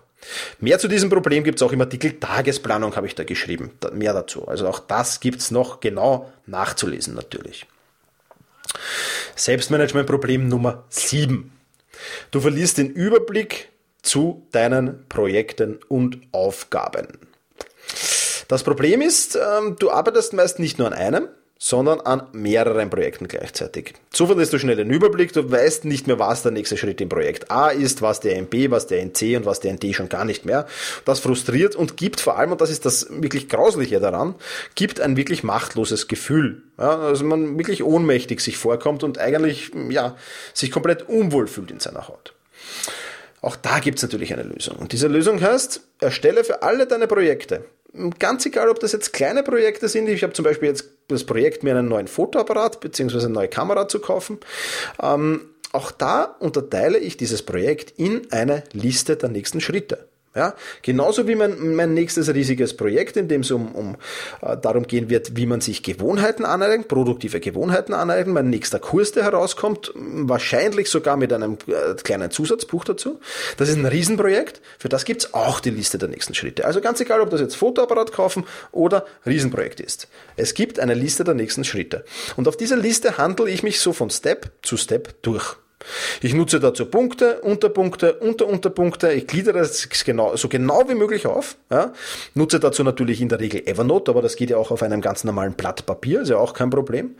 Mehr 0.60 0.80
zu 0.80 0.88
diesem 0.88 1.10
Problem 1.10 1.44
gibt 1.44 1.60
es 1.60 1.64
auch 1.64 1.74
im 1.74 1.82
Artikel 1.82 2.20
Tagesplanung, 2.20 2.96
habe 2.96 3.08
ich 3.08 3.16
da 3.16 3.24
geschrieben. 3.24 3.72
Mehr 3.94 4.14
dazu. 4.14 4.48
Also 4.48 4.68
auch 4.68 4.80
das 4.80 5.20
gibt 5.20 5.40
es 5.40 5.52
noch 5.52 5.80
genau 5.80 6.32
nachzulesen 6.46 7.14
natürlich. 7.14 7.66
Selbstmanagement-Problem 9.36 10.48
Nummer 10.48 10.86
7. 10.90 11.52
Du 12.32 12.40
verlierst 12.40 12.78
den 12.78 12.90
Überblick 12.90 13.70
zu 14.02 14.48
deinen 14.52 15.08
Projekten 15.10 15.80
und 15.88 16.20
Aufgaben. 16.32 17.08
Das 18.48 18.64
Problem 18.64 19.02
ist, 19.02 19.36
ähm, 19.36 19.76
du 19.80 19.92
arbeitest 19.92 20.34
meist 20.34 20.60
nicht 20.60 20.78
nur 20.78 20.88
an 20.88 20.94
einem, 20.94 21.28
sondern 21.64 22.02
an 22.02 22.28
mehreren 22.34 22.90
Projekten 22.90 23.30
gleichzeitig. 23.30 23.94
So 24.12 24.26
verlierst 24.26 24.52
du 24.52 24.60
schnell 24.60 24.76
den 24.76 24.90
Überblick, 24.90 25.32
du 25.32 25.50
weißt 25.50 25.86
nicht 25.86 26.08
mehr, 26.08 26.20
was 26.20 26.44
der 26.44 26.52
nächste 26.52 26.76
Schritt 26.76 27.00
im 27.00 27.08
Projekt 27.08 27.52
A 27.52 27.70
ist, 27.70 28.02
was 28.02 28.20
der 28.20 28.36
in 28.36 28.48
B, 28.48 28.70
was 28.70 28.88
der 28.88 29.00
in 29.00 29.16
C 29.16 29.38
und 29.38 29.46
was 29.46 29.62
der 29.62 29.72
in 29.72 29.80
D 29.80 29.94
schon 29.94 30.10
gar 30.10 30.26
nicht 30.26 30.46
mehr. 30.46 30.68
Das 31.06 31.22
frustriert 31.22 31.78
und 31.78 31.96
gibt 31.96 32.20
vor 32.20 32.38
allem, 32.38 32.52
und 32.52 32.60
das 32.60 32.70
ist 32.70 32.86
das 32.86 33.08
wirklich 33.10 33.48
Grausliche 33.48 34.02
daran, 34.02 34.36
gibt 34.76 35.00
ein 35.00 35.16
wirklich 35.16 35.44
machtloses 35.44 36.10
Gefühl. 36.10 36.64
Ja, 36.78 37.00
also 37.00 37.24
man 37.24 37.58
wirklich 37.58 37.82
ohnmächtig 37.82 38.42
sich 38.42 38.58
vorkommt 38.58 39.04
und 39.04 39.18
eigentlich, 39.18 39.72
ja, 39.88 40.18
sich 40.54 40.70
komplett 40.70 41.08
unwohl 41.08 41.48
fühlt 41.48 41.72
in 41.72 41.80
seiner 41.80 42.10
Haut. 42.10 42.34
Auch 43.44 43.56
da 43.56 43.78
gibt 43.80 43.98
es 44.00 44.02
natürlich 44.02 44.34
eine 44.34 44.42
Lösung. 44.42 44.78
Und 44.78 44.92
diese 44.92 45.08
Lösung 45.08 45.40
heißt, 45.40 45.82
erstelle 46.00 46.44
für 46.44 46.64
alle 46.64 46.88
deine 46.88 47.08
Projekte 47.08 47.64
ganz 48.20 48.46
egal, 48.46 48.70
ob 48.70 48.80
das 48.80 48.92
jetzt 48.92 49.14
kleine 49.14 49.44
Projekte 49.44 49.88
sind. 49.88 50.10
Ich 50.10 50.24
habe 50.24 50.34
zum 50.34 50.44
Beispiel 50.44 50.70
jetzt 50.70 50.86
das 51.10 51.24
Projekt, 51.26 51.64
mir 51.64 51.78
einen 51.78 51.88
neuen 51.88 52.08
Fotoapparat 52.08 52.80
bzw. 52.80 53.18
eine 53.20 53.30
neue 53.30 53.48
Kamera 53.48 53.88
zu 53.88 54.00
kaufen. 54.00 54.40
Ähm, 55.02 55.50
auch 55.72 55.92
da 55.92 56.24
unterteile 56.40 56.98
ich 56.98 57.18
dieses 57.18 57.44
Projekt 57.44 57.94
in 57.98 58.32
eine 58.32 58.64
Liste 58.74 59.16
der 59.16 59.30
nächsten 59.30 59.62
Schritte. 59.62 60.08
Ja, 60.36 60.56
genauso 60.82 61.28
wie 61.28 61.36
mein, 61.36 61.76
mein 61.76 61.94
nächstes 61.94 62.34
riesiges 62.34 62.76
Projekt, 62.76 63.18
in 63.18 63.28
dem 63.28 63.42
es 63.42 63.52
um, 63.52 63.76
um 63.76 63.98
äh, 64.42 64.58
darum 64.58 64.88
gehen 64.88 65.12
wird, 65.12 65.38
wie 65.38 65.46
man 65.46 65.62
sich 65.62 65.84
Gewohnheiten 65.84 66.44
aneignet, 66.44 66.88
produktive 66.88 67.40
Gewohnheiten 67.40 67.94
aneignet, 67.94 68.34
mein 68.34 68.50
nächster 68.50 68.80
Kurs, 68.80 69.12
der 69.12 69.26
herauskommt, 69.26 69.92
wahrscheinlich 69.94 70.90
sogar 70.90 71.18
mit 71.18 71.32
einem 71.32 71.60
äh, 71.68 71.94
kleinen 72.02 72.32
Zusatzbuch 72.32 72.84
dazu. 72.84 73.20
Das 73.58 73.70
ist 73.70 73.78
ein 73.78 73.86
Riesenprojekt, 73.86 74.62
für 74.80 74.90
das 74.90 75.06
gibt's 75.06 75.36
auch 75.36 75.60
die 75.60 75.70
Liste 75.70 76.00
der 76.00 76.10
nächsten 76.10 76.34
Schritte. 76.34 76.66
Also 76.66 76.82
ganz 76.82 77.00
egal, 77.00 77.22
ob 77.22 77.30
das 77.30 77.40
jetzt 77.40 77.56
Fotoapparat 77.56 78.12
kaufen 78.12 78.46
oder 78.72 79.06
Riesenprojekt 79.28 79.82
ist. 79.82 80.08
Es 80.36 80.56
gibt 80.56 80.80
eine 80.80 80.96
Liste 80.96 81.24
der 81.24 81.36
nächsten 81.36 81.64
Schritte. 81.64 82.06
Und 82.38 82.48
auf 82.48 82.58
dieser 82.58 82.78
Liste 82.78 83.20
handle 83.20 83.48
ich 83.48 83.62
mich 83.62 83.80
so 83.80 83.94
von 83.94 84.10
Step 84.10 84.50
zu 84.64 84.78
Step 84.78 85.22
durch. 85.22 85.58
Ich 86.22 86.34
nutze 86.34 86.60
dazu 86.60 86.86
Punkte, 86.86 87.42
Unterpunkte, 87.42 88.14
Unterunterpunkte. 88.14 89.12
Ich 89.14 89.28
gliedere 89.28 89.60
das 89.60 89.88
genau, 90.06 90.36
so 90.36 90.48
genau 90.48 90.88
wie 90.88 90.96
möglich 90.96 91.26
auf. 91.26 91.58
Ja. 91.70 91.94
Nutze 92.34 92.60
dazu 92.60 92.84
natürlich 92.84 93.22
in 93.22 93.30
der 93.30 93.40
Regel 93.40 93.68
Evernote, 93.68 94.12
aber 94.12 94.22
das 94.22 94.36
geht 94.36 94.50
ja 94.50 94.58
auch 94.58 94.72
auf 94.72 94.84
einem 94.84 95.02
ganz 95.02 95.24
normalen 95.24 95.54
Blatt 95.54 95.86
Papier, 95.86 96.22
ist 96.22 96.30
ja 96.30 96.38
auch 96.38 96.54
kein 96.54 96.70
Problem. 96.70 97.16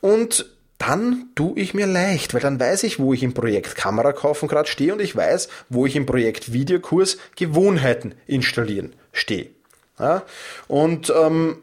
Und 0.00 0.46
dann 0.78 1.26
tue 1.34 1.58
ich 1.58 1.74
mir 1.74 1.86
leicht, 1.86 2.34
weil 2.34 2.40
dann 2.40 2.60
weiß 2.60 2.84
ich, 2.84 3.00
wo 3.00 3.12
ich 3.12 3.22
im 3.22 3.34
Projekt 3.34 3.74
Kamera 3.74 4.12
kaufen 4.12 4.48
gerade 4.48 4.68
stehe 4.68 4.92
und 4.92 5.02
ich 5.02 5.14
weiß, 5.14 5.48
wo 5.68 5.86
ich 5.86 5.96
im 5.96 6.06
Projekt 6.06 6.52
Videokurs 6.52 7.18
Gewohnheiten 7.34 8.14
installieren 8.26 8.94
stehe. 9.12 9.50
Ja. 9.98 10.22
Und 10.68 11.12
ähm, 11.16 11.58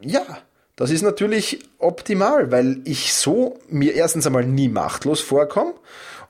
ja, 0.00 0.22
das 0.78 0.90
ist 0.92 1.02
natürlich 1.02 1.58
optimal, 1.78 2.52
weil 2.52 2.80
ich 2.84 3.12
so 3.12 3.58
mir 3.68 3.94
erstens 3.94 4.26
einmal 4.28 4.44
nie 4.44 4.68
machtlos 4.68 5.20
vorkomme 5.20 5.74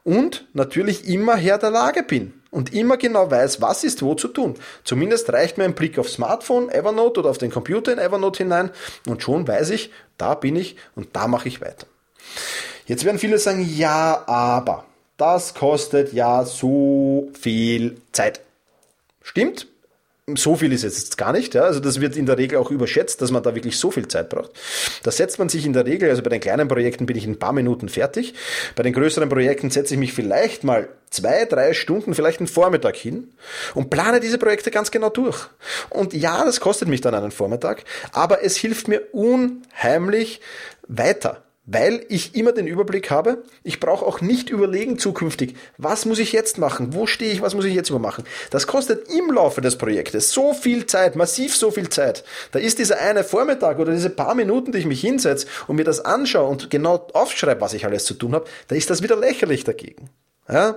und 0.05 0.47
natürlich 0.55 1.07
immer 1.07 1.37
Herr 1.37 1.59
der 1.59 1.71
Lage 1.71 2.03
bin 2.03 2.33
und 2.51 2.73
immer 2.73 2.97
genau 2.97 3.31
weiß, 3.31 3.61
was 3.61 3.85
ist 3.85 4.03
wo 4.03 4.15
zu 4.15 4.27
tun. 4.29 4.55
Zumindest 4.85 5.31
reicht 5.31 5.59
mir 5.59 5.65
ein 5.65 5.75
Blick 5.75 5.99
aufs 5.99 6.15
Smartphone, 6.15 6.71
Evernote 6.71 7.21
oder 7.21 7.29
auf 7.29 7.37
den 7.37 7.51
Computer 7.51 7.93
in 7.93 7.99
Evernote 7.99 8.39
hinein 8.43 8.71
und 9.07 9.23
schon 9.23 9.47
weiß 9.47 9.69
ich, 9.69 9.93
da 10.17 10.35
bin 10.35 10.57
ich 10.57 10.77
und 10.97 11.15
da 11.15 11.29
mache 11.29 11.49
ich 11.49 11.61
weiter. 11.61 11.87
Jetzt 12.87 13.05
werden 13.05 13.19
viele 13.19 13.39
sagen, 13.39 13.69
ja, 13.77 14.25
aber 14.27 14.87
das 15.19 15.53
kostet 15.53 16.15
ja 16.15 16.47
so 16.47 17.29
viel 17.39 18.01
Zeit. 18.13 18.41
Stimmt, 19.21 19.67
so 20.37 20.57
viel 20.57 20.73
ist 20.73 20.83
jetzt 20.83 21.17
gar 21.19 21.33
nicht. 21.33 21.55
Ja? 21.55 21.63
Also 21.63 21.81
das 21.81 22.01
wird 22.01 22.17
in 22.17 22.27
der 22.27 22.39
Regel 22.39 22.59
auch 22.59 22.71
überschätzt, 22.71 23.23
dass 23.23 23.31
man 23.31 23.43
da 23.43 23.55
wirklich 23.55 23.79
so 23.79 23.91
viel 23.91 24.09
Zeit 24.09 24.29
braucht. 24.29 24.51
Da 25.03 25.11
setzt 25.11 25.39
man 25.39 25.49
sich 25.49 25.65
in 25.67 25.73
der 25.73 25.87
Regel, 25.87 26.11
also 26.11 26.23
bei 26.23 26.31
den 26.31 26.41
kleinen 26.41 26.69
Projekten 26.69 27.07
bin 27.07 27.17
ich 27.17 27.25
in 27.25 27.33
ein 27.33 27.39
paar 27.39 27.53
Minuten 27.53 27.89
fertig. 27.89 28.35
Bei 28.75 28.83
den 28.83 28.93
größeren 28.93 29.29
Projekten 29.29 29.71
setze 29.71 29.95
ich 29.95 30.01
mich 30.01 30.13
vielleicht 30.13 30.65
mal 30.65 30.89
zwei, 31.11 31.45
drei 31.45 31.73
Stunden, 31.73 32.15
vielleicht 32.15 32.41
einen 32.41 32.49
Vormittag 32.49 32.97
hin 32.97 33.33
und 33.75 33.91
plane 33.91 34.21
diese 34.21 34.39
Projekte 34.39 34.71
ganz 34.71 34.91
genau 34.91 35.11
durch. 35.11 35.47
Und 35.91 36.13
ja, 36.13 36.45
das 36.45 36.61
kostet 36.61 36.89
mich 36.89 37.01
dann 37.01 37.15
einen 37.15 37.31
Vormittag, 37.31 37.85
aber 38.13 38.45
es 38.45 38.57
hilft 38.57 38.89
mir 38.89 39.03
unheimlich 39.13 40.41
weiter 40.87 41.43
weil 41.71 42.05
ich 42.09 42.35
immer 42.35 42.53
den 42.53 42.67
Überblick 42.67 43.11
habe. 43.11 43.45
Ich 43.63 43.79
brauche 43.79 44.05
auch 44.05 44.23
nicht 44.23 44.49
überlegen 44.49 44.99
zukünftig, 44.99 45.55
was 45.77 46.07
muss 46.07 46.19
ich 46.19 46.33
jetzt 46.33 46.57
machen, 46.57 46.95
wo 46.95 47.07
stehe 47.07 47.31
ich, 47.31 47.43
was 47.43 47.55
muss 47.55 47.67
ich 47.67 47.75
jetzt 47.75 47.91
übermachen. 47.91 48.25
Das 48.51 48.67
kostet 48.67 49.11
im 49.11 49.31
Laufe 49.31 49.61
des 49.61 49.77
Projektes 49.77 50.33
so 50.33 50.55
viel 50.55 50.87
Zeit, 50.87 51.15
massiv 51.15 51.55
so 51.55 51.71
viel 51.71 51.91
Zeit. 51.91 52.25
Da 52.53 52.59
ist 52.59 52.79
dieser 52.79 52.99
eine 52.99 53.23
Vormittag 53.23 53.79
oder 53.79 53.93
diese 53.93 54.09
paar 54.09 54.35
Minuten, 54.35 54.73
die 54.73 54.79
ich 54.79 54.87
mich 54.87 55.03
hinsetze 55.03 55.47
und 55.67 55.77
mir 55.77 55.85
das 55.85 56.01
anschaue 56.01 56.49
und 56.49 56.71
genau 56.71 57.07
aufschreibe, 57.13 57.61
was 57.61 57.75
ich 57.75 57.85
alles 57.85 58.07
zu 58.07 58.15
tun 58.15 58.35
habe, 58.35 58.47
da 58.69 58.75
ist 58.75 58.89
das 58.89 59.03
wieder 59.03 59.17
lächerlich 59.17 59.65
dagegen. 59.65 60.09
Ja? 60.49 60.77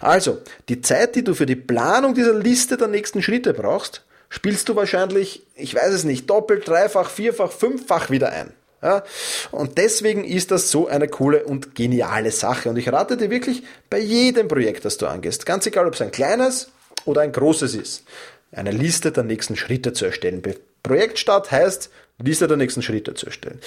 Also, 0.00 0.38
die 0.70 0.80
Zeit, 0.80 1.14
die 1.14 1.24
du 1.24 1.34
für 1.34 1.46
die 1.46 1.56
Planung 1.56 2.14
dieser 2.14 2.34
Liste 2.34 2.78
der 2.78 2.88
nächsten 2.88 3.22
Schritte 3.22 3.52
brauchst, 3.52 4.02
spielst 4.30 4.70
du 4.70 4.76
wahrscheinlich, 4.76 5.42
ich 5.54 5.74
weiß 5.74 5.92
es 5.92 6.04
nicht, 6.04 6.30
doppelt, 6.30 6.66
dreifach, 6.66 7.10
vierfach, 7.10 7.52
fünffach 7.52 8.08
wieder 8.08 8.32
ein. 8.32 8.54
Ja? 8.86 9.02
Und 9.50 9.78
deswegen 9.78 10.22
ist 10.22 10.52
das 10.52 10.70
so 10.70 10.86
eine 10.86 11.08
coole 11.08 11.44
und 11.44 11.74
geniale 11.74 12.30
Sache. 12.30 12.70
Und 12.70 12.76
ich 12.76 12.92
rate 12.92 13.16
dir 13.16 13.30
wirklich 13.30 13.64
bei 13.90 13.98
jedem 13.98 14.46
Projekt, 14.46 14.84
das 14.84 14.96
du 14.96 15.08
angehst, 15.08 15.44
ganz 15.44 15.66
egal, 15.66 15.88
ob 15.88 15.94
es 15.94 16.02
ein 16.02 16.12
kleines 16.12 16.70
oder 17.04 17.22
ein 17.22 17.32
großes 17.32 17.74
ist, 17.74 18.04
eine 18.52 18.70
Liste 18.70 19.10
der 19.10 19.24
nächsten 19.24 19.56
Schritte 19.56 19.92
zu 19.92 20.04
erstellen. 20.04 20.40
Projektstart 20.84 21.50
heißt, 21.50 21.90
Liste 22.22 22.46
der 22.46 22.56
nächsten 22.56 22.80
Schritte 22.80 23.14
zu 23.14 23.26
erstellen. 23.26 23.58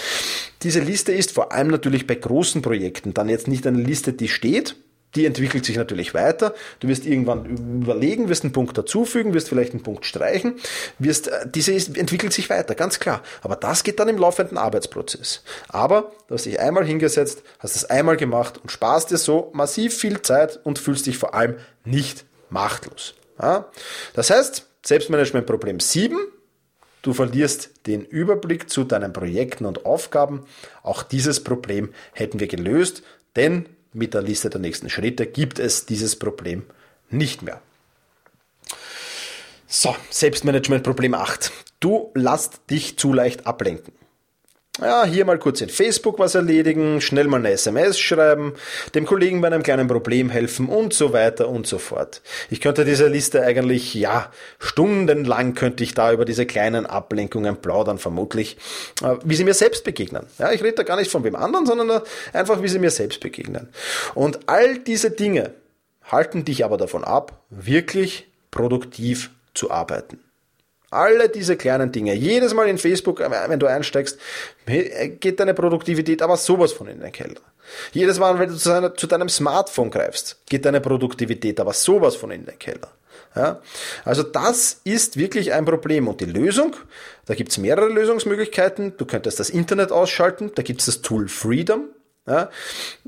Diese 0.64 0.80
Liste 0.80 1.12
ist 1.12 1.34
vor 1.34 1.52
allem 1.52 1.68
natürlich 1.68 2.08
bei 2.08 2.16
großen 2.16 2.62
Projekten 2.62 3.14
dann 3.14 3.28
jetzt 3.28 3.50
nicht 3.50 3.68
eine 3.68 3.78
Liste, 3.78 4.14
die 4.14 4.30
steht, 4.30 4.78
die 5.15 5.26
entwickelt 5.26 5.65
sich 5.65 5.76
natürlich 5.76 6.13
weiter. 6.13 6.54
Du 6.80 6.88
wirst 6.88 7.06
irgendwann 7.06 7.45
überlegen, 7.82 8.30
wirst 8.30 8.43
einen 8.43 8.54
Punkt 8.54 8.78
dazufügen, 8.78 9.34
wirst 9.34 9.50
vielleicht 9.50 9.74
einen 9.74 9.84
Punkt 9.84 10.06
streichen, 10.06 10.56
wirst, 11.00 11.28
äh, 11.28 11.48
diese 11.50 11.72
ist, 11.72 11.98
entwickelt 11.98 12.34
sich 12.34 12.50
weiter, 12.50 12.76
ganz 12.76 13.00
klar. 13.00 13.24
Aber 13.41 13.56
das 13.56 13.84
geht 13.84 14.00
dann 14.00 14.10
im 14.10 14.17
laufenden 14.17 14.58
Arbeitsprozess. 14.58 15.43
Aber 15.67 16.12
du 16.28 16.36
hast 16.36 16.45
dich 16.45 16.60
einmal 16.60 16.86
hingesetzt, 16.86 17.43
hast 17.60 17.76
es 17.76 17.86
einmal 17.86 18.17
gemacht 18.17 18.60
und 18.60 18.72
sparst 18.72 19.12
dir 19.12 19.17
so 19.17 19.50
massiv 19.54 19.95
viel 19.98 20.22
Zeit 20.22 20.60
und 20.63 20.80
fühlst 20.80 21.08
dich 21.08 21.17
vor 21.17 21.34
allem 21.34 21.56
nicht 21.86 22.26
machtlos. 22.50 23.15
Ja? 23.41 23.65
Das 24.13 24.30
heißt, 24.30 24.67
Selbstmanagement-Problem 24.86 25.80
7, 25.80 26.17
Du 27.02 27.13
verlierst 27.13 27.88
den 27.88 28.04
Überblick 28.04 28.69
zu 28.69 28.84
deinen 28.84 29.13
Projekten 29.13 29.65
und 29.65 29.86
Aufgaben. 29.86 30.45
Auch 30.84 31.02
dieses 31.02 31.41
Problem 31.43 31.93
hätten 32.12 32.41
wir 32.41 32.48
gelöst, 32.48 33.04
denn 33.38 33.67
mit 33.93 34.13
der 34.13 34.21
Liste 34.21 34.49
der 34.49 34.60
nächsten 34.60 34.89
Schritte 34.89 35.25
gibt 35.25 35.60
es 35.60 35.86
dieses 35.86 36.15
Problem 36.15 36.63
nicht 37.10 37.41
mehr. 37.41 37.62
So, 39.67 39.95
Selbstmanagement 40.10 40.84
Problem 40.84 41.13
8. 41.13 41.52
Du 41.80 42.12
lasst 42.15 42.62
dich 42.69 42.97
zu 42.97 43.13
leicht 43.13 43.45
ablenken 43.45 43.99
ja, 44.82 45.06
hier 45.06 45.26
mal 45.26 45.39
kurz 45.39 45.62
in 45.62 45.70
Facebook 45.70 46.20
was 46.20 46.36
erledigen, 46.36 47.02
schnell 47.02 47.28
mal 47.28 47.38
eine 47.38 47.52
SMS 47.52 48.00
schreiben, 48.00 48.54
dem 48.96 49.06
Kollegen 49.06 49.42
bei 49.42 49.48
einem 49.48 49.63
kleinen 49.63 49.88
Problem 49.88 50.30
helfen 50.30 50.68
und 50.68 50.94
so 50.94 51.13
weiter 51.13 51.50
und 51.50 51.68
so 51.68 51.78
fort. 51.78 52.22
Ich 52.50 52.62
könnte 52.62 52.86
diese 52.86 53.08
Liste 53.08 53.44
eigentlich, 53.44 53.94
ja, 53.94 54.32
stundenlang 54.60 55.54
könnte 55.54 55.84
ich 55.84 55.94
da 55.94 56.12
über 56.12 56.26
diese 56.26 56.46
kleinen 56.46 56.86
Ablenkungen 56.86 57.58
plaudern, 57.58 57.98
vermutlich, 57.98 58.58
äh, 59.04 59.15
wie 59.24 59.36
sie 59.36 59.44
mir 59.44 59.54
selbst 59.54 59.84
begegnen. 59.84 60.26
Ja, 60.38 60.52
ich 60.52 60.63
rede 60.63 60.76
da 60.76 60.84
gar 60.84 60.98
nicht 60.98 61.12
von 61.12 61.24
wem 61.24 61.36
anderen, 61.36 61.65
sondern 61.65 62.02
einfach, 62.34 62.62
wie 62.62 62.68
sie 62.68 62.80
mir 62.80 62.92
selbst 62.92 63.20
begegnen. 63.20 63.70
Und 64.15 64.39
all 64.48 64.80
diese 64.80 65.12
Dinge, 65.12 65.54
halten 66.12 66.46
dich 66.46 66.65
aber 66.65 66.78
davon 66.78 67.04
ab, 67.04 67.44
wirklich 67.50 68.28
produktiv 68.52 69.32
zu 69.54 69.72
arbeiten. 69.72 70.20
Alle 70.91 71.30
diese 71.30 71.56
kleinen 71.56 71.91
Dinge. 71.91 72.13
Jedes 72.15 72.54
Mal 72.54 72.67
in 72.67 72.78
Facebook, 72.78 73.19
äh, 73.19 73.30
wenn 73.47 73.60
du 73.60 73.67
einsteigst, 73.67 74.19
geht 74.65 75.39
deine 75.39 75.54
Produktivität 75.54 76.21
aber 76.21 76.38
sowas 76.38 76.71
von 76.71 76.88
in 76.88 76.99
den 76.99 77.12
Keller. 77.12 77.41
Jedes 77.91 78.19
Mal, 78.19 78.39
wenn 78.39 78.49
du 78.49 78.95
zu 78.95 79.08
deinem 79.08 79.30
Smartphone 79.30 79.91
greifst, 79.91 80.38
geht 80.47 80.65
deine 80.65 80.82
Produktivität 80.82 81.60
aber 81.60 81.73
sowas 81.73 82.15
von 82.15 82.32
in 82.32 82.45
den 82.45 82.58
Keller. 82.58 82.89
Ja? 83.36 83.62
Also 84.06 84.23
das 84.23 84.82
ist 84.84 85.17
wirklich 85.17 85.54
ein 85.54 85.65
Problem. 85.65 86.08
Und 86.08 86.21
die 86.21 86.25
Lösung, 86.25 86.75
da 87.25 87.36
gibt 87.36 87.52
es 87.52 87.58
mehrere 87.58 87.89
Lösungsmöglichkeiten. 87.89 88.97
Du 88.97 89.06
könntest 89.06 89.39
das 89.39 89.49
Internet 89.49 89.91
ausschalten, 89.91 90.52
da 90.56 90.63
gibt 90.63 90.80
es 90.82 90.88
das 90.88 91.02
Tool 91.02 91.28
Freedom. 91.28 91.89
Ja, 92.30 92.52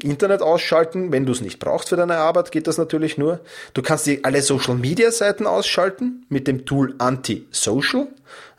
Internet 0.02 0.42
ausschalten, 0.42 1.12
wenn 1.12 1.28
du 1.28 1.32
es 1.32 1.42
nicht 1.42 1.60
brauchst 1.60 1.90
für 1.90 1.96
deine 1.96 2.18
Arbeit, 2.18 2.52
geht 2.52 2.66
das 2.66 2.80
natürlich 2.80 3.20
nur. 3.20 3.40
Du 3.76 3.84
kannst 3.84 4.08
die 4.08 4.24
alle 4.24 4.42
Social 4.42 4.74
Media 4.74 5.12
Seiten 5.12 5.46
ausschalten 5.46 6.26
mit 6.28 6.48
dem 6.48 6.66
Tool 6.66 6.96
Anti-Social. 6.98 8.08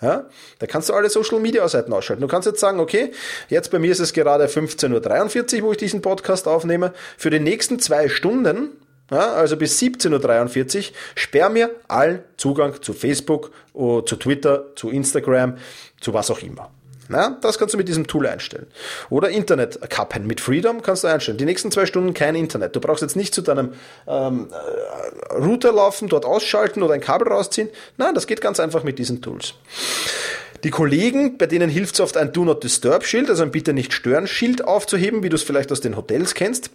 Ja, 0.00 0.26
da 0.60 0.66
kannst 0.66 0.88
du 0.88 0.94
alle 0.94 1.10
Social 1.10 1.40
Media 1.40 1.66
Seiten 1.68 1.92
ausschalten. 1.92 2.20
Du 2.20 2.28
kannst 2.28 2.46
jetzt 2.46 2.60
sagen, 2.60 2.78
okay, 2.78 3.10
jetzt 3.48 3.72
bei 3.72 3.80
mir 3.80 3.90
ist 3.90 3.98
es 3.98 4.12
gerade 4.12 4.46
15.43 4.46 5.56
Uhr, 5.56 5.62
wo 5.64 5.72
ich 5.72 5.78
diesen 5.78 6.00
Podcast 6.00 6.46
aufnehme. 6.46 6.92
Für 7.18 7.30
die 7.30 7.40
nächsten 7.40 7.80
zwei 7.80 8.08
Stunden, 8.08 8.70
ja, 9.10 9.32
also 9.32 9.56
bis 9.56 9.80
17.43 9.80 10.78
Uhr, 10.78 10.84
sperr 11.16 11.48
mir 11.48 11.70
allen 11.88 12.22
Zugang 12.36 12.80
zu 12.82 12.92
Facebook, 12.92 13.50
zu 13.74 14.16
Twitter, 14.16 14.66
zu 14.76 14.90
Instagram, 14.90 15.56
zu 16.00 16.14
was 16.14 16.30
auch 16.30 16.40
immer. 16.40 16.70
Na, 17.12 17.36
das 17.42 17.58
kannst 17.58 17.74
du 17.74 17.78
mit 17.78 17.88
diesem 17.88 18.06
Tool 18.06 18.26
einstellen. 18.26 18.66
Oder 19.10 19.28
Internet 19.28 19.78
kappen 19.90 20.26
mit 20.26 20.40
Freedom 20.40 20.80
kannst 20.80 21.04
du 21.04 21.08
einstellen. 21.08 21.36
Die 21.36 21.44
nächsten 21.44 21.70
zwei 21.70 21.84
Stunden 21.84 22.14
kein 22.14 22.34
Internet. 22.34 22.74
Du 22.74 22.80
brauchst 22.80 23.02
jetzt 23.02 23.16
nicht 23.16 23.34
zu 23.34 23.42
deinem 23.42 23.74
ähm, 24.08 24.48
äh, 24.50 25.34
Router 25.34 25.72
laufen, 25.72 26.08
dort 26.08 26.24
ausschalten 26.24 26.82
oder 26.82 26.94
ein 26.94 27.02
Kabel 27.02 27.28
rausziehen. 27.28 27.68
Nein, 27.98 28.14
das 28.14 28.26
geht 28.26 28.40
ganz 28.40 28.60
einfach 28.60 28.82
mit 28.82 28.98
diesen 28.98 29.20
Tools. 29.20 29.52
Die 30.64 30.70
Kollegen, 30.70 31.36
bei 31.36 31.46
denen 31.46 31.68
hilft 31.68 31.96
es 31.96 32.00
oft 32.00 32.16
ein 32.16 32.32
Do 32.32 32.46
Not 32.46 32.64
Disturb 32.64 33.04
Schild, 33.04 33.28
also 33.28 33.42
ein 33.42 33.50
Bitte 33.50 33.74
nicht 33.74 33.92
stören 33.92 34.26
Schild 34.26 34.64
aufzuheben, 34.64 35.22
wie 35.22 35.28
du 35.28 35.36
es 35.36 35.42
vielleicht 35.42 35.70
aus 35.70 35.82
den 35.82 35.96
Hotels 35.98 36.34
kennst 36.34 36.70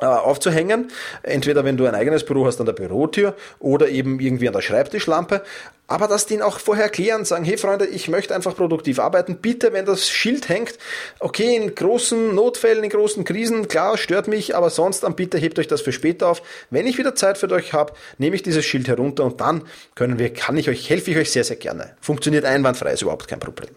aufzuhängen. 0.00 0.90
Entweder 1.22 1.64
wenn 1.64 1.76
du 1.76 1.86
ein 1.86 1.94
eigenes 1.94 2.24
Büro 2.24 2.46
hast 2.46 2.60
an 2.60 2.66
der 2.66 2.72
Bürotür 2.72 3.34
oder 3.58 3.88
eben 3.88 4.20
irgendwie 4.20 4.48
an 4.48 4.54
der 4.54 4.62
Schreibtischlampe 4.62 5.42
aber 5.90 6.06
dass 6.06 6.26
die 6.26 6.34
ihn 6.34 6.42
auch 6.42 6.60
vorher 6.60 6.84
erklären, 6.84 7.24
sagen, 7.24 7.44
hey 7.44 7.58
Freunde, 7.58 7.84
ich 7.84 8.08
möchte 8.08 8.32
einfach 8.32 8.54
produktiv 8.54 9.00
arbeiten. 9.00 9.38
Bitte, 9.38 9.72
wenn 9.72 9.86
das 9.86 10.08
Schild 10.08 10.48
hängt, 10.48 10.78
okay, 11.18 11.56
in 11.56 11.74
großen 11.74 12.32
Notfällen, 12.32 12.84
in 12.84 12.90
großen 12.90 13.24
Krisen, 13.24 13.66
klar, 13.66 13.98
stört 13.98 14.28
mich, 14.28 14.54
aber 14.54 14.70
sonst 14.70 15.00
dann 15.00 15.16
bitte 15.16 15.36
hebt 15.36 15.58
euch 15.58 15.66
das 15.66 15.80
für 15.80 15.90
später 15.90 16.28
auf. 16.28 16.42
Wenn 16.70 16.86
ich 16.86 16.96
wieder 16.96 17.16
Zeit 17.16 17.38
für 17.38 17.50
euch 17.50 17.72
habe, 17.72 17.92
nehme 18.18 18.36
ich 18.36 18.44
dieses 18.44 18.64
Schild 18.64 18.86
herunter 18.86 19.24
und 19.24 19.40
dann 19.40 19.62
können 19.96 20.20
wir, 20.20 20.32
kann 20.32 20.56
ich 20.56 20.68
euch, 20.68 20.88
helfe 20.88 21.10
ich 21.10 21.16
euch 21.16 21.32
sehr, 21.32 21.42
sehr 21.42 21.56
gerne. 21.56 21.96
Funktioniert 22.00 22.44
einwandfrei, 22.44 22.92
ist 22.92 23.02
überhaupt 23.02 23.26
kein 23.26 23.40
Problem. 23.40 23.70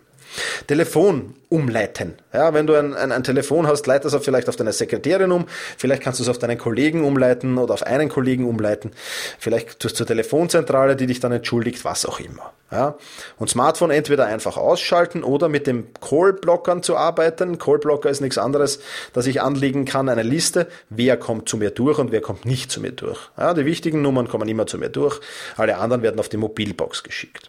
Telefon 0.68 1.36
umleiten. 1.50 2.16
Ja, 2.34 2.54
wenn 2.54 2.66
du 2.66 2.74
ein, 2.74 2.96
ein, 2.96 3.12
ein 3.12 3.24
Telefon 3.24 3.68
hast, 3.68 3.86
leite 3.86 4.10
das 4.10 4.24
vielleicht 4.24 4.50
auf 4.50 4.56
deine 4.56 4.74
Sekretärin 4.74 5.32
um. 5.32 5.46
Vielleicht 5.78 6.02
kannst 6.02 6.20
du 6.20 6.24
es 6.24 6.30
auf 6.30 6.40
deinen 6.40 6.58
Kollegen 6.58 7.04
umleiten 7.04 7.58
oder 7.58 7.74
auf 7.74 7.84
einen 7.84 8.10
Kollegen 8.10 8.48
umleiten. 8.48 8.92
Vielleicht 9.38 9.80
tust 9.80 9.96
du 9.96 9.98
zur 9.98 10.08
Telefonzentrale, 10.08 10.96
die 10.96 11.08
dich 11.08 11.20
dann 11.20 11.32
entschuldigt, 11.32 11.86
was 11.86 12.06
auch 12.06 12.20
immer. 12.20 12.54
Ja, 12.72 12.96
und 13.38 13.52
Smartphone 13.52 13.92
entweder 13.92 14.26
einfach 14.26 14.58
ausschalten 14.58 15.24
oder 15.24 15.48
mit 15.48 15.68
dem 15.68 15.94
Call-Blockern 16.02 16.82
zu 16.82 16.98
arbeiten. 16.98 17.60
Call-Blocker 17.60 18.10
ist 18.10 18.22
nichts 18.22 18.40
anderes, 18.40 18.80
dass 19.14 19.28
ich 19.28 19.44
anlegen 19.44 19.86
kann, 19.86 20.10
eine 20.10 20.24
Liste, 20.24 20.68
wer 20.90 21.18
kommt 21.18 21.48
zu 21.48 21.58
mir 21.58 21.70
durch 21.70 22.00
und 22.00 22.12
wer 22.12 22.22
kommt 22.22 22.46
nicht 22.46 22.72
zu 22.72 22.82
mir 22.82 22.92
durch. 22.92 23.20
Ja, 23.38 23.54
die 23.54 23.66
wichtigen 23.66 24.02
Nummern 24.02 24.28
kommen 24.28 24.50
immer 24.50 24.66
zu 24.66 24.80
mir 24.80 24.90
durch. 24.90 25.20
Alle 25.56 25.78
anderen 25.78 26.02
werden 26.02 26.20
auf 26.20 26.30
die 26.30 26.38
Mobilbox 26.38 27.04
geschickt. 27.04 27.48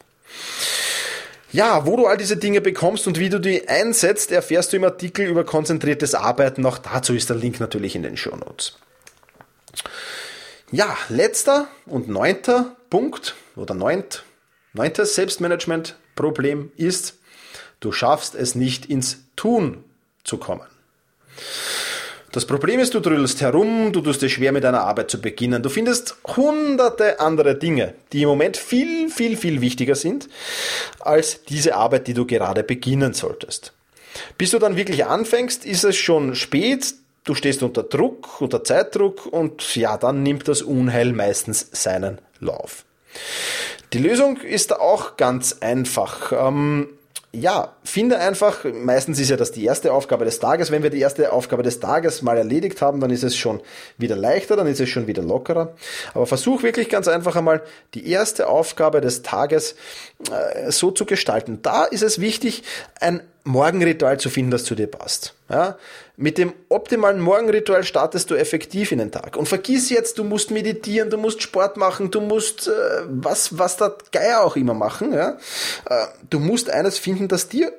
Ja, 1.54 1.86
wo 1.86 1.96
du 1.96 2.06
all 2.06 2.16
diese 2.16 2.36
Dinge 2.36 2.60
bekommst 2.60 3.06
und 3.06 3.20
wie 3.20 3.28
du 3.28 3.38
die 3.38 3.68
einsetzt, 3.68 4.32
erfährst 4.32 4.72
du 4.72 4.76
im 4.76 4.82
Artikel 4.82 5.24
über 5.24 5.44
konzentriertes 5.44 6.16
Arbeiten. 6.16 6.66
Auch 6.66 6.78
dazu 6.78 7.14
ist 7.14 7.28
der 7.30 7.36
Link 7.36 7.60
natürlich 7.60 7.94
in 7.94 8.02
den 8.02 8.16
Show 8.16 8.34
Notes. 8.34 8.76
Ja, 10.72 10.96
letzter 11.08 11.68
und 11.86 12.08
neunter 12.08 12.74
Punkt 12.90 13.36
oder 13.54 13.74
neunt, 13.74 14.24
neuntes 14.72 15.14
Selbstmanagement-Problem 15.14 16.72
ist, 16.76 17.18
du 17.78 17.92
schaffst 17.92 18.34
es 18.34 18.56
nicht 18.56 18.86
ins 18.86 19.18
Tun 19.36 19.84
zu 20.24 20.38
kommen. 20.38 20.66
Das 22.34 22.46
Problem 22.46 22.80
ist, 22.80 22.92
du 22.94 22.98
drüllst 22.98 23.42
herum, 23.42 23.92
du 23.92 24.00
tust 24.00 24.20
dir 24.20 24.28
schwer 24.28 24.50
mit 24.50 24.64
deiner 24.64 24.80
Arbeit 24.80 25.08
zu 25.08 25.20
beginnen. 25.20 25.62
Du 25.62 25.68
findest 25.68 26.16
hunderte 26.36 27.20
andere 27.20 27.54
Dinge, 27.54 27.94
die 28.12 28.22
im 28.22 28.28
Moment 28.28 28.56
viel, 28.56 29.08
viel, 29.08 29.36
viel 29.36 29.60
wichtiger 29.60 29.94
sind 29.94 30.28
als 30.98 31.44
diese 31.44 31.76
Arbeit, 31.76 32.08
die 32.08 32.12
du 32.14 32.26
gerade 32.26 32.64
beginnen 32.64 33.14
solltest. 33.14 33.72
Bis 34.36 34.50
du 34.50 34.58
dann 34.58 34.74
wirklich 34.74 35.06
anfängst, 35.06 35.64
ist 35.64 35.84
es 35.84 35.94
schon 35.94 36.34
spät, 36.34 36.94
du 37.22 37.36
stehst 37.36 37.62
unter 37.62 37.84
Druck, 37.84 38.40
unter 38.40 38.64
Zeitdruck 38.64 39.26
und 39.26 39.76
ja, 39.76 39.96
dann 39.96 40.24
nimmt 40.24 40.48
das 40.48 40.62
Unheil 40.62 41.12
meistens 41.12 41.68
seinen 41.70 42.18
Lauf. 42.40 42.84
Die 43.92 43.98
Lösung 43.98 44.38
ist 44.38 44.72
auch 44.72 45.16
ganz 45.16 45.58
einfach. 45.60 46.32
Ähm, 46.32 46.88
ja, 47.34 47.74
finde 47.82 48.18
einfach, 48.18 48.64
meistens 48.64 49.18
ist 49.18 49.30
ja 49.30 49.36
das 49.36 49.50
die 49.50 49.64
erste 49.64 49.92
Aufgabe 49.92 50.24
des 50.24 50.38
Tages. 50.38 50.70
Wenn 50.70 50.82
wir 50.82 50.90
die 50.90 51.00
erste 51.00 51.32
Aufgabe 51.32 51.62
des 51.62 51.80
Tages 51.80 52.22
mal 52.22 52.36
erledigt 52.36 52.80
haben, 52.80 53.00
dann 53.00 53.10
ist 53.10 53.24
es 53.24 53.36
schon 53.36 53.60
wieder 53.98 54.16
leichter, 54.16 54.56
dann 54.56 54.66
ist 54.66 54.80
es 54.80 54.88
schon 54.88 55.06
wieder 55.06 55.22
lockerer. 55.22 55.74
Aber 56.14 56.26
versuch 56.26 56.62
wirklich 56.62 56.88
ganz 56.88 57.08
einfach 57.08 57.36
einmal 57.36 57.62
die 57.94 58.08
erste 58.08 58.46
Aufgabe 58.46 59.00
des 59.00 59.22
Tages 59.22 59.74
äh, 60.30 60.70
so 60.70 60.90
zu 60.90 61.06
gestalten. 61.06 61.60
Da 61.62 61.84
ist 61.84 62.02
es 62.02 62.20
wichtig, 62.20 62.62
ein 63.00 63.20
Morgenritual 63.44 64.18
zu 64.18 64.30
finden, 64.30 64.50
das 64.50 64.64
zu 64.64 64.74
dir 64.74 64.86
passt. 64.86 65.34
Ja? 65.50 65.76
Mit 66.16 66.38
dem 66.38 66.54
optimalen 66.70 67.20
Morgenritual 67.20 67.84
startest 67.84 68.30
du 68.30 68.34
effektiv 68.34 68.90
in 68.90 68.98
den 68.98 69.12
Tag. 69.12 69.36
Und 69.36 69.48
vergiss 69.48 69.90
jetzt, 69.90 70.18
du 70.18 70.24
musst 70.24 70.50
meditieren, 70.50 71.10
du 71.10 71.18
musst 71.18 71.42
Sport 71.42 71.76
machen, 71.76 72.10
du 72.10 72.22
musst 72.22 72.68
äh, 72.68 72.70
was, 73.06 73.58
was 73.58 73.76
der 73.76 73.96
Geier 74.12 74.42
auch 74.42 74.56
immer 74.56 74.74
machen. 74.74 75.12
Ja? 75.12 75.38
Äh, 75.88 76.06
du 76.30 76.40
musst 76.40 76.70
eines 76.70 76.98
finden, 76.98 77.28
das 77.28 77.48
dir 77.48 77.72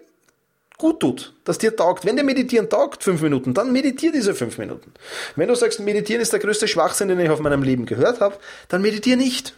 gut 0.77 0.99
tut, 0.99 1.33
das 1.45 1.57
dir 1.57 1.75
taugt. 1.75 2.05
Wenn 2.05 2.15
dir 2.15 2.23
Meditieren 2.23 2.69
taugt, 2.69 3.03
fünf 3.03 3.21
Minuten, 3.21 3.53
dann 3.53 3.71
meditier 3.71 4.11
diese 4.11 4.35
fünf 4.35 4.57
Minuten. 4.57 4.93
Wenn 5.35 5.47
du 5.47 5.55
sagst, 5.55 5.79
Meditieren 5.79 6.21
ist 6.21 6.33
der 6.33 6.39
größte 6.39 6.67
Schwachsinn, 6.67 7.07
den 7.07 7.19
ich 7.19 7.29
auf 7.29 7.39
meinem 7.39 7.63
Leben 7.63 7.85
gehört 7.85 8.19
habe, 8.19 8.37
dann 8.67 8.81
meditier 8.81 9.17
nicht. 9.17 9.55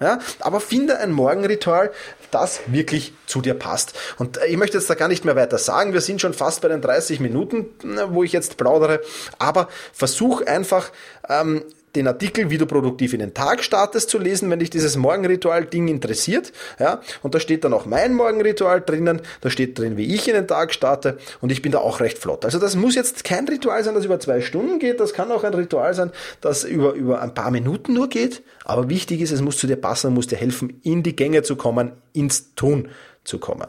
Ja, 0.00 0.20
aber 0.38 0.60
finde 0.60 0.98
ein 0.98 1.10
Morgenritual, 1.10 1.90
das 2.30 2.60
wirklich 2.66 3.14
zu 3.26 3.40
dir 3.40 3.54
passt. 3.54 3.98
Und 4.18 4.36
äh, 4.36 4.46
ich 4.46 4.56
möchte 4.56 4.78
jetzt 4.78 4.88
da 4.88 4.94
gar 4.94 5.08
nicht 5.08 5.24
mehr 5.24 5.34
weiter 5.34 5.58
sagen. 5.58 5.92
Wir 5.92 6.00
sind 6.00 6.20
schon 6.20 6.34
fast 6.34 6.60
bei 6.62 6.68
den 6.68 6.80
30 6.80 7.18
Minuten, 7.18 7.66
wo 8.10 8.22
ich 8.22 8.32
jetzt 8.32 8.56
plaudere. 8.58 9.00
Aber 9.38 9.68
versuch 9.92 10.42
einfach 10.42 10.92
ähm, 11.28 11.64
den 11.96 12.06
Artikel, 12.06 12.50
wie 12.50 12.58
du 12.58 12.66
produktiv 12.66 13.12
in 13.14 13.20
den 13.20 13.34
Tag 13.34 13.64
startest, 13.64 14.10
zu 14.10 14.18
lesen, 14.18 14.50
wenn 14.50 14.58
dich 14.58 14.70
dieses 14.70 14.96
Morgenritual-Ding 14.96 15.88
interessiert. 15.88 16.52
Ja, 16.78 17.00
und 17.22 17.34
da 17.34 17.40
steht 17.40 17.64
dann 17.64 17.72
auch 17.72 17.86
mein 17.86 18.14
Morgenritual 18.14 18.80
drinnen. 18.80 19.22
Da 19.40 19.50
steht 19.50 19.78
drin, 19.78 19.96
wie 19.96 20.14
ich 20.14 20.28
in 20.28 20.34
den 20.34 20.46
Tag 20.46 20.74
starte. 20.74 21.18
Und 21.40 21.50
ich 21.50 21.62
bin 21.62 21.72
da 21.72 21.78
auch 21.78 22.00
recht 22.00 22.18
flott. 22.18 22.44
Also 22.44 22.58
das 22.58 22.76
muss 22.76 22.94
jetzt 22.94 23.24
kein 23.24 23.48
Ritual 23.48 23.82
sein, 23.82 23.94
das 23.94 24.04
über 24.04 24.20
zwei 24.20 24.40
Stunden 24.40 24.78
geht. 24.78 25.00
Das 25.00 25.14
kann 25.14 25.32
auch 25.32 25.44
ein 25.44 25.54
Ritual 25.54 25.94
sein, 25.94 26.10
das 26.40 26.64
über, 26.64 26.92
über 26.92 27.22
ein 27.22 27.34
paar 27.34 27.50
Minuten 27.50 27.94
nur 27.94 28.08
geht. 28.08 28.42
Aber 28.64 28.90
wichtig 28.90 29.20
ist, 29.20 29.30
es 29.30 29.40
muss 29.40 29.56
zu 29.56 29.66
dir 29.66 29.76
passen 29.76 30.12
muss 30.18 30.26
dir 30.26 30.36
helfen, 30.36 30.80
in 30.82 31.02
die 31.02 31.14
Gänge 31.14 31.42
zu 31.42 31.56
kommen, 31.56 31.92
ins 32.12 32.54
Tun 32.54 32.88
zu 33.24 33.38
kommen. 33.38 33.68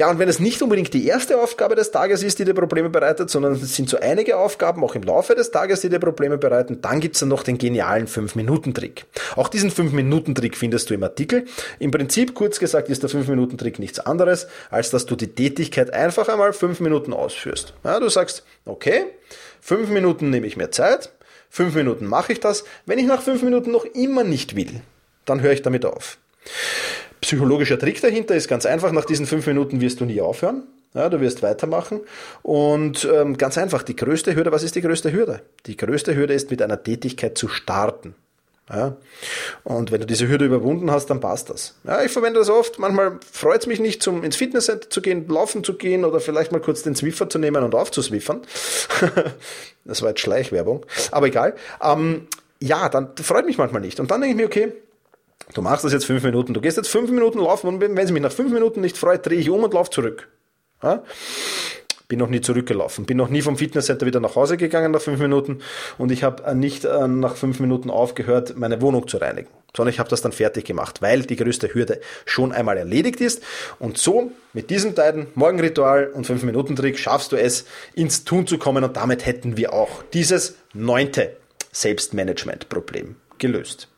Ja, 0.00 0.08
und 0.08 0.18
wenn 0.18 0.30
es 0.30 0.40
nicht 0.40 0.62
unbedingt 0.62 0.94
die 0.94 1.06
erste 1.06 1.38
Aufgabe 1.38 1.74
des 1.74 1.90
Tages 1.90 2.22
ist, 2.22 2.38
die 2.38 2.46
dir 2.46 2.54
Probleme 2.54 2.88
bereitet, 2.88 3.28
sondern 3.28 3.52
es 3.52 3.76
sind 3.76 3.90
so 3.90 4.00
einige 4.00 4.38
Aufgaben 4.38 4.82
auch 4.82 4.94
im 4.94 5.02
Laufe 5.02 5.34
des 5.34 5.50
Tages, 5.50 5.82
die 5.82 5.90
dir 5.90 5.98
Probleme 5.98 6.38
bereiten, 6.38 6.80
dann 6.80 7.00
gibt's 7.00 7.20
dann 7.20 7.28
noch 7.28 7.42
den 7.42 7.58
genialen 7.58 8.08
5-Minuten-Trick. 8.08 9.04
Auch 9.36 9.48
diesen 9.48 9.70
5-Minuten-Trick 9.70 10.56
findest 10.56 10.88
du 10.88 10.94
im 10.94 11.02
Artikel. 11.02 11.44
Im 11.78 11.90
Prinzip, 11.90 12.34
kurz 12.34 12.58
gesagt, 12.58 12.88
ist 12.88 13.02
der 13.02 13.10
5-Minuten-Trick 13.10 13.78
nichts 13.78 14.00
anderes, 14.00 14.46
als 14.70 14.88
dass 14.88 15.04
du 15.04 15.16
die 15.16 15.34
Tätigkeit 15.34 15.92
einfach 15.92 16.30
einmal 16.30 16.54
5 16.54 16.80
Minuten 16.80 17.12
ausführst. 17.12 17.74
Ja, 17.84 18.00
du 18.00 18.08
sagst, 18.08 18.42
okay, 18.64 19.04
5 19.60 19.90
Minuten 19.90 20.30
nehme 20.30 20.46
ich 20.46 20.56
mir 20.56 20.70
Zeit, 20.70 21.12
5 21.50 21.74
Minuten 21.74 22.06
mache 22.06 22.32
ich 22.32 22.40
das. 22.40 22.64
Wenn 22.86 22.98
ich 22.98 23.04
nach 23.04 23.20
5 23.20 23.42
Minuten 23.42 23.70
noch 23.70 23.84
immer 23.84 24.24
nicht 24.24 24.56
will, 24.56 24.80
dann 25.26 25.42
höre 25.42 25.52
ich 25.52 25.60
damit 25.60 25.84
auf 25.84 26.16
psychologischer 27.20 27.78
Trick 27.78 28.00
dahinter 28.00 28.34
ist 28.34 28.48
ganz 28.48 28.66
einfach, 28.66 28.92
nach 28.92 29.04
diesen 29.04 29.26
fünf 29.26 29.46
Minuten 29.46 29.80
wirst 29.80 30.00
du 30.00 30.04
nie 30.04 30.20
aufhören. 30.20 30.64
Ja, 30.94 31.08
du 31.08 31.20
wirst 31.20 31.42
weitermachen. 31.42 32.00
Und 32.42 33.08
ähm, 33.12 33.36
ganz 33.38 33.56
einfach, 33.56 33.82
die 33.84 33.94
größte 33.94 34.34
Hürde, 34.34 34.50
was 34.50 34.64
ist 34.64 34.74
die 34.74 34.80
größte 34.80 35.12
Hürde? 35.12 35.42
Die 35.66 35.76
größte 35.76 36.16
Hürde 36.16 36.34
ist, 36.34 36.50
mit 36.50 36.60
einer 36.62 36.82
Tätigkeit 36.82 37.38
zu 37.38 37.46
starten. 37.46 38.14
Ja? 38.68 38.96
Und 39.62 39.92
wenn 39.92 40.00
du 40.00 40.06
diese 40.06 40.28
Hürde 40.28 40.46
überwunden 40.46 40.90
hast, 40.90 41.06
dann 41.06 41.20
passt 41.20 41.50
das. 41.50 41.76
Ja, 41.84 42.02
ich 42.02 42.10
verwende 42.10 42.40
das 42.40 42.48
oft. 42.48 42.78
Manchmal 42.78 43.18
freut 43.30 43.60
es 43.60 43.66
mich 43.66 43.78
nicht, 43.80 44.02
zum, 44.02 44.24
ins 44.24 44.36
Fitnesscenter 44.36 44.90
zu 44.90 45.00
gehen, 45.00 45.28
laufen 45.28 45.62
zu 45.62 45.74
gehen 45.74 46.04
oder 46.04 46.18
vielleicht 46.20 46.50
mal 46.50 46.60
kurz 46.60 46.82
den 46.82 46.94
Zwiffer 46.94 47.28
zu 47.28 47.38
nehmen 47.38 47.62
und 47.62 47.74
aufzuswiffern. 47.74 48.42
das 49.84 50.02
war 50.02 50.10
jetzt 50.10 50.20
Schleichwerbung. 50.20 50.86
Aber 51.12 51.26
egal. 51.26 51.54
Ähm, 51.82 52.26
ja, 52.60 52.88
dann 52.88 53.10
freut 53.16 53.46
mich 53.46 53.58
manchmal 53.58 53.80
nicht. 53.80 54.00
Und 54.00 54.10
dann 54.10 54.20
denke 54.20 54.34
ich 54.34 54.36
mir, 54.36 54.46
okay, 54.46 54.72
du 55.54 55.62
machst 55.62 55.84
das 55.84 55.92
jetzt 55.92 56.06
fünf 56.06 56.22
Minuten, 56.22 56.54
du 56.54 56.60
gehst 56.60 56.76
jetzt 56.76 56.88
fünf 56.88 57.10
Minuten 57.10 57.38
laufen 57.38 57.68
und 57.68 57.80
wenn 57.80 58.06
sie 58.06 58.12
mich 58.12 58.22
nach 58.22 58.32
fünf 58.32 58.52
Minuten 58.52 58.80
nicht 58.80 58.96
freut, 58.96 59.26
drehe 59.26 59.38
ich 59.38 59.50
um 59.50 59.62
und 59.62 59.74
laufe 59.74 59.90
zurück. 59.90 60.28
Ja? 60.82 61.02
Bin 62.08 62.18
noch 62.18 62.28
nie 62.28 62.40
zurückgelaufen, 62.40 63.06
bin 63.06 63.16
noch 63.16 63.28
nie 63.28 63.40
vom 63.40 63.56
Fitnesscenter 63.56 64.04
wieder 64.04 64.18
nach 64.18 64.34
Hause 64.34 64.56
gegangen 64.56 64.90
nach 64.90 65.00
fünf 65.00 65.20
Minuten 65.20 65.60
und 65.96 66.10
ich 66.10 66.24
habe 66.24 66.54
nicht 66.56 66.84
äh, 66.84 67.06
nach 67.06 67.36
fünf 67.36 67.60
Minuten 67.60 67.88
aufgehört, 67.88 68.56
meine 68.56 68.80
Wohnung 68.82 69.06
zu 69.06 69.18
reinigen, 69.18 69.48
sondern 69.76 69.92
ich 69.92 70.00
habe 70.00 70.08
das 70.08 70.20
dann 70.20 70.32
fertig 70.32 70.64
gemacht, 70.64 71.02
weil 71.02 71.22
die 71.22 71.36
größte 71.36 71.72
Hürde 71.72 72.00
schon 72.26 72.50
einmal 72.50 72.78
erledigt 72.78 73.20
ist. 73.20 73.44
Und 73.78 73.96
so 73.96 74.32
mit 74.52 74.70
diesen 74.70 74.94
beiden 74.94 75.28
Morgenritual 75.36 76.08
und 76.08 76.26
fünf 76.26 76.42
Minuten 76.42 76.74
Trick 76.74 76.98
schaffst 76.98 77.30
du 77.30 77.36
es, 77.36 77.64
ins 77.94 78.24
Tun 78.24 78.48
zu 78.48 78.58
kommen 78.58 78.82
und 78.82 78.96
damit 78.96 79.24
hätten 79.24 79.56
wir 79.56 79.72
auch 79.72 80.02
dieses 80.12 80.56
neunte 80.74 81.36
Selbstmanagement-Problem 81.70 83.14
gelöst. 83.38 83.88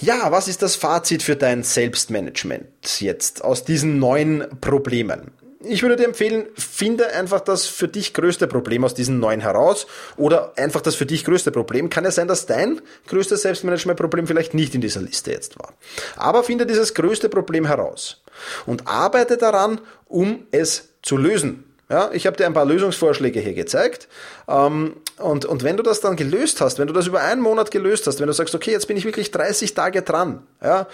Ja, 0.00 0.30
was 0.32 0.48
ist 0.48 0.62
das 0.62 0.76
Fazit 0.76 1.22
für 1.22 1.36
dein 1.36 1.62
Selbstmanagement 1.62 3.00
jetzt 3.00 3.44
aus 3.44 3.64
diesen 3.64 3.98
neun 3.98 4.46
Problemen? 4.60 5.30
ich 5.66 5.82
würde 5.82 5.96
dir 5.96 6.04
empfehlen, 6.04 6.46
finde 6.56 7.12
einfach 7.12 7.40
das 7.40 7.66
für 7.66 7.88
dich 7.88 8.14
größte 8.14 8.46
Problem 8.46 8.84
aus 8.84 8.94
diesen 8.94 9.18
neuen 9.18 9.40
heraus 9.40 9.86
oder 10.16 10.52
einfach 10.56 10.80
das 10.80 10.94
für 10.94 11.06
dich 11.06 11.24
größte 11.24 11.50
Problem. 11.50 11.90
Kann 11.90 12.04
ja 12.04 12.10
sein, 12.10 12.28
dass 12.28 12.46
dein 12.46 12.80
größtes 13.08 13.42
Selbstmanagement-Problem 13.42 14.26
vielleicht 14.26 14.54
nicht 14.54 14.74
in 14.74 14.80
dieser 14.80 15.00
Liste 15.00 15.32
jetzt 15.32 15.58
war. 15.58 15.74
Aber 16.16 16.44
finde 16.44 16.66
dieses 16.66 16.94
größte 16.94 17.28
Problem 17.28 17.66
heraus 17.66 18.22
und 18.66 18.86
arbeite 18.86 19.36
daran, 19.36 19.80
um 20.06 20.46
es 20.50 20.90
zu 21.02 21.16
lösen. 21.16 21.64
Ja, 21.90 22.10
ich 22.12 22.26
habe 22.26 22.36
dir 22.36 22.46
ein 22.46 22.54
paar 22.54 22.64
Lösungsvorschläge 22.64 23.40
hier 23.40 23.54
gezeigt. 23.54 24.08
Ähm, 24.48 24.96
und, 25.18 25.44
und 25.44 25.62
wenn 25.62 25.76
du 25.76 25.82
das 25.82 26.00
dann 26.00 26.16
gelöst 26.16 26.60
hast, 26.60 26.78
wenn 26.78 26.86
du 26.86 26.92
das 26.92 27.06
über 27.06 27.20
einen 27.20 27.40
Monat 27.40 27.70
gelöst 27.70 28.06
hast, 28.06 28.20
wenn 28.20 28.26
du 28.26 28.32
sagst, 28.32 28.54
okay, 28.54 28.72
jetzt 28.72 28.88
bin 28.88 28.96
ich 28.96 29.04
wirklich 29.04 29.30
30 29.30 29.74
Tage 29.74 30.02
dran, 30.02 30.42
ja, 30.62 30.88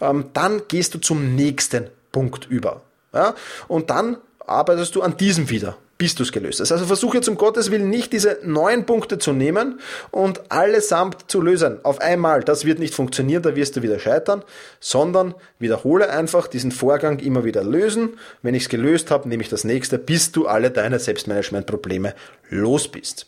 ähm, 0.00 0.26
dann 0.32 0.62
gehst 0.68 0.94
du 0.94 0.98
zum 0.98 1.34
nächsten 1.34 1.88
Punkt 2.12 2.46
über. 2.48 2.82
Ja? 3.12 3.34
Und 3.68 3.90
dann 3.90 4.18
arbeitest 4.46 4.94
du 4.94 5.02
an 5.02 5.16
diesem 5.16 5.50
wieder, 5.50 5.76
bis 5.98 6.14
du 6.14 6.22
es 6.22 6.32
gelöst 6.32 6.60
hast. 6.60 6.70
Also 6.70 6.86
versuche 6.86 7.16
jetzt 7.16 7.28
um 7.28 7.36
Gottes 7.36 7.70
Willen 7.70 7.88
nicht 7.88 8.12
diese 8.12 8.38
neun 8.42 8.84
Punkte 8.84 9.18
zu 9.18 9.32
nehmen 9.32 9.80
und 10.10 10.50
allesamt 10.50 11.30
zu 11.30 11.40
lösen. 11.40 11.78
Auf 11.82 12.00
einmal. 12.00 12.42
Das 12.42 12.64
wird 12.64 12.78
nicht 12.78 12.94
funktionieren, 12.94 13.42
da 13.42 13.56
wirst 13.56 13.76
du 13.76 13.82
wieder 13.82 13.98
scheitern, 13.98 14.42
sondern 14.80 15.34
wiederhole 15.58 16.10
einfach 16.10 16.46
diesen 16.46 16.72
Vorgang 16.72 17.18
immer 17.20 17.44
wieder 17.44 17.64
lösen. 17.64 18.18
Wenn 18.42 18.54
ich 18.54 18.64
es 18.64 18.68
gelöst 18.68 19.10
habe, 19.10 19.28
nehme 19.28 19.42
ich 19.42 19.48
das 19.48 19.64
nächste, 19.64 19.98
bis 19.98 20.30
du 20.32 20.46
alle 20.46 20.70
deine 20.70 20.98
Selbstmanagement-Probleme 20.98 22.14
los 22.54 22.88
bist. 22.88 23.26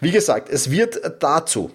Wie 0.00 0.10
gesagt, 0.10 0.50
es 0.50 0.70
wird 0.70 1.00
dazu, 1.20 1.70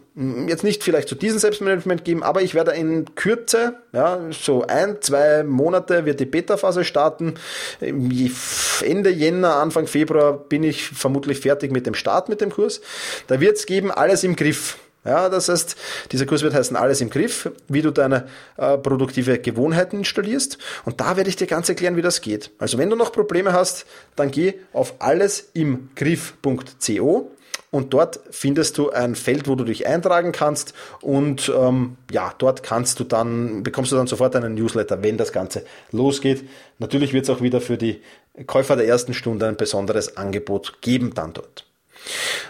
jetzt 0.47 0.63
nicht 0.63 0.83
vielleicht 0.83 1.07
zu 1.07 1.15
diesem 1.15 1.39
Selbstmanagement 1.39 2.05
geben, 2.05 2.21
aber 2.21 2.43
ich 2.43 2.53
werde 2.53 2.71
in 2.71 3.15
Kürze, 3.15 3.77
ja, 3.93 4.19
so 4.31 4.67
ein, 4.67 5.01
zwei 5.01 5.43
Monate 5.43 6.05
wird 6.05 6.19
die 6.19 6.25
Beta-Phase 6.25 6.83
starten. 6.83 7.35
Ende 7.81 9.09
Jänner, 9.09 9.55
Anfang 9.55 9.87
Februar 9.87 10.33
bin 10.33 10.63
ich 10.63 10.87
vermutlich 10.87 11.39
fertig 11.39 11.71
mit 11.71 11.87
dem 11.87 11.95
Start 11.95 12.29
mit 12.29 12.41
dem 12.41 12.51
Kurs. 12.51 12.81
Da 13.25 13.39
wird 13.39 13.57
es 13.57 13.65
geben, 13.65 13.89
alles 13.91 14.23
im 14.23 14.35
Griff. 14.35 14.77
Ja, 15.05 15.29
das 15.29 15.47
heißt, 15.47 15.77
dieser 16.11 16.25
Kurs 16.25 16.41
wird 16.41 16.53
heißen 16.53 16.75
Alles 16.75 16.99
im 16.99 17.09
Griff, 17.09 17.49
wie 17.69 17.81
du 17.81 17.91
deine 17.91 18.27
äh, 18.57 18.77
produktive 18.77 19.39
Gewohnheiten 19.39 19.99
installierst. 19.99 20.57
Und 20.83 20.99
da 20.99 21.15
werde 21.15 21.29
ich 21.29 21.37
dir 21.37 21.47
ganz 21.47 21.69
erklären, 21.69 21.95
wie 21.95 22.01
das 22.01 22.19
geht. 22.21 22.51
Also 22.59 22.77
wenn 22.77 22.89
du 22.89 22.97
noch 22.97 23.13
Probleme 23.13 23.53
hast, 23.53 23.85
dann 24.15 24.29
geh 24.29 24.55
auf 24.73 24.95
allesimgriff.co 24.99 27.31
und 27.71 27.93
dort 27.93 28.19
findest 28.31 28.77
du 28.77 28.89
ein 28.89 29.15
Feld, 29.15 29.47
wo 29.47 29.55
du 29.55 29.63
dich 29.63 29.87
eintragen 29.87 30.31
kannst 30.31 30.73
und 31.01 31.51
ähm, 31.55 31.97
ja, 32.11 32.33
dort 32.37 32.63
kannst 32.63 32.99
du 32.99 33.03
dann, 33.03 33.63
bekommst 33.63 33.91
du 33.91 33.95
dann 33.95 34.07
sofort 34.07 34.35
einen 34.35 34.55
Newsletter, 34.55 35.03
wenn 35.03 35.17
das 35.17 35.31
Ganze 35.31 35.63
losgeht. 35.91 36.43
Natürlich 36.79 37.13
wird 37.13 37.25
es 37.25 37.29
auch 37.29 37.41
wieder 37.41 37.61
für 37.61 37.77
die 37.77 38.01
Käufer 38.47 38.75
der 38.75 38.87
ersten 38.87 39.13
Stunde 39.13 39.47
ein 39.47 39.55
besonderes 39.55 40.17
Angebot 40.17 40.81
geben 40.81 41.13
dann 41.13 41.33
dort. 41.33 41.68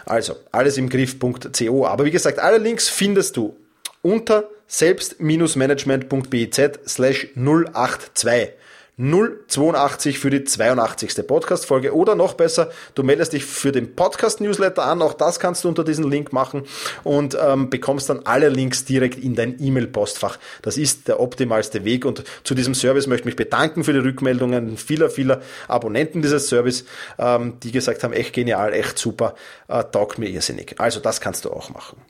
Also, 0.05 0.35
alles 0.51 0.77
im 0.77 0.89
Griff.co. 0.89 1.85
Aber 1.85 2.05
wie 2.05 2.11
gesagt, 2.11 2.39
alle 2.39 2.57
Links 2.57 2.89
findest 2.89 3.37
du 3.37 3.55
unter 4.01 4.49
selbst-management.biz 4.67 6.61
slash 6.87 7.27
082. 7.35 8.53
082 8.99 10.19
für 10.19 10.29
die 10.29 10.43
82. 10.43 11.25
Podcast-Folge 11.25 11.95
oder 11.95 12.15
noch 12.15 12.33
besser, 12.33 12.69
du 12.95 13.03
meldest 13.03 13.31
dich 13.31 13.45
für 13.45 13.71
den 13.71 13.95
Podcast-Newsletter 13.95 14.83
an, 14.83 15.01
auch 15.01 15.13
das 15.13 15.39
kannst 15.39 15.63
du 15.63 15.69
unter 15.69 15.85
diesem 15.85 16.09
Link 16.09 16.33
machen 16.33 16.63
und 17.05 17.37
ähm, 17.41 17.69
bekommst 17.69 18.09
dann 18.09 18.25
alle 18.25 18.49
Links 18.49 18.83
direkt 18.83 19.17
in 19.17 19.35
dein 19.35 19.55
E-Mail-Postfach. 19.57 20.37
Das 20.61 20.77
ist 20.77 21.07
der 21.07 21.21
optimalste 21.21 21.85
Weg 21.85 22.03
und 22.03 22.25
zu 22.43 22.55
diesem 22.55 22.75
Service 22.75 23.07
möchte 23.07 23.21
ich 23.21 23.25
mich 23.27 23.35
bedanken 23.37 23.85
für 23.85 23.93
die 23.93 23.99
Rückmeldungen 23.99 24.75
vieler, 24.75 25.09
vieler 25.09 25.41
Abonnenten 25.69 26.21
dieses 26.21 26.49
Service, 26.49 26.83
ähm, 27.17 27.53
die 27.63 27.71
gesagt 27.71 28.03
haben, 28.03 28.11
echt 28.11 28.33
genial, 28.33 28.73
echt 28.73 28.99
super, 28.99 29.35
äh, 29.69 29.81
taugt 29.85 30.19
mir 30.19 30.27
irrsinnig. 30.27 30.75
Also 30.77 30.99
das 30.99 31.21
kannst 31.21 31.45
du 31.45 31.51
auch 31.51 31.69
machen. 31.69 32.01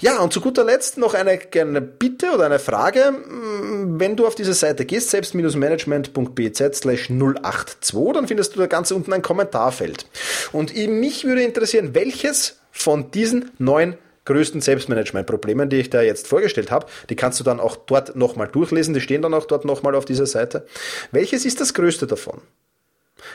Ja, 0.00 0.18
und 0.18 0.32
zu 0.32 0.40
guter 0.40 0.64
Letzt 0.64 0.98
noch 0.98 1.14
eine, 1.14 1.38
eine 1.54 1.80
Bitte 1.80 2.32
oder 2.32 2.46
eine 2.46 2.58
Frage. 2.58 3.12
Mm, 3.12 4.00
wenn 4.00 4.16
du 4.16 4.26
auf 4.26 4.34
diese 4.34 4.54
Seite 4.54 4.84
gehst, 4.84 5.10
selbst-management.bz 5.10 6.78
slash 6.78 7.08
082, 7.08 8.12
dann 8.12 8.28
findest 8.28 8.54
du 8.54 8.60
da 8.60 8.66
ganz 8.66 8.90
unten 8.90 9.12
ein 9.12 9.22
Kommentarfeld. 9.22 10.06
Und 10.52 10.74
mich 10.74 11.24
würde 11.24 11.42
interessieren, 11.42 11.94
welches 11.94 12.58
von 12.70 13.10
diesen 13.10 13.50
neun 13.58 13.96
größten 14.24 14.60
Selbstmanagement-Problemen, 14.60 15.68
die 15.68 15.76
ich 15.76 15.90
da 15.90 16.02
jetzt 16.02 16.28
vorgestellt 16.28 16.70
habe, 16.70 16.86
die 17.10 17.16
kannst 17.16 17.40
du 17.40 17.44
dann 17.44 17.60
auch 17.60 17.76
dort 17.76 18.16
nochmal 18.16 18.48
durchlesen, 18.48 18.94
die 18.94 19.00
stehen 19.00 19.22
dann 19.22 19.34
auch 19.34 19.46
dort 19.46 19.64
nochmal 19.64 19.94
auf 19.94 20.04
dieser 20.04 20.26
Seite. 20.26 20.66
Welches 21.12 21.44
ist 21.44 21.60
das 21.60 21.74
größte 21.74 22.06
davon? 22.06 22.40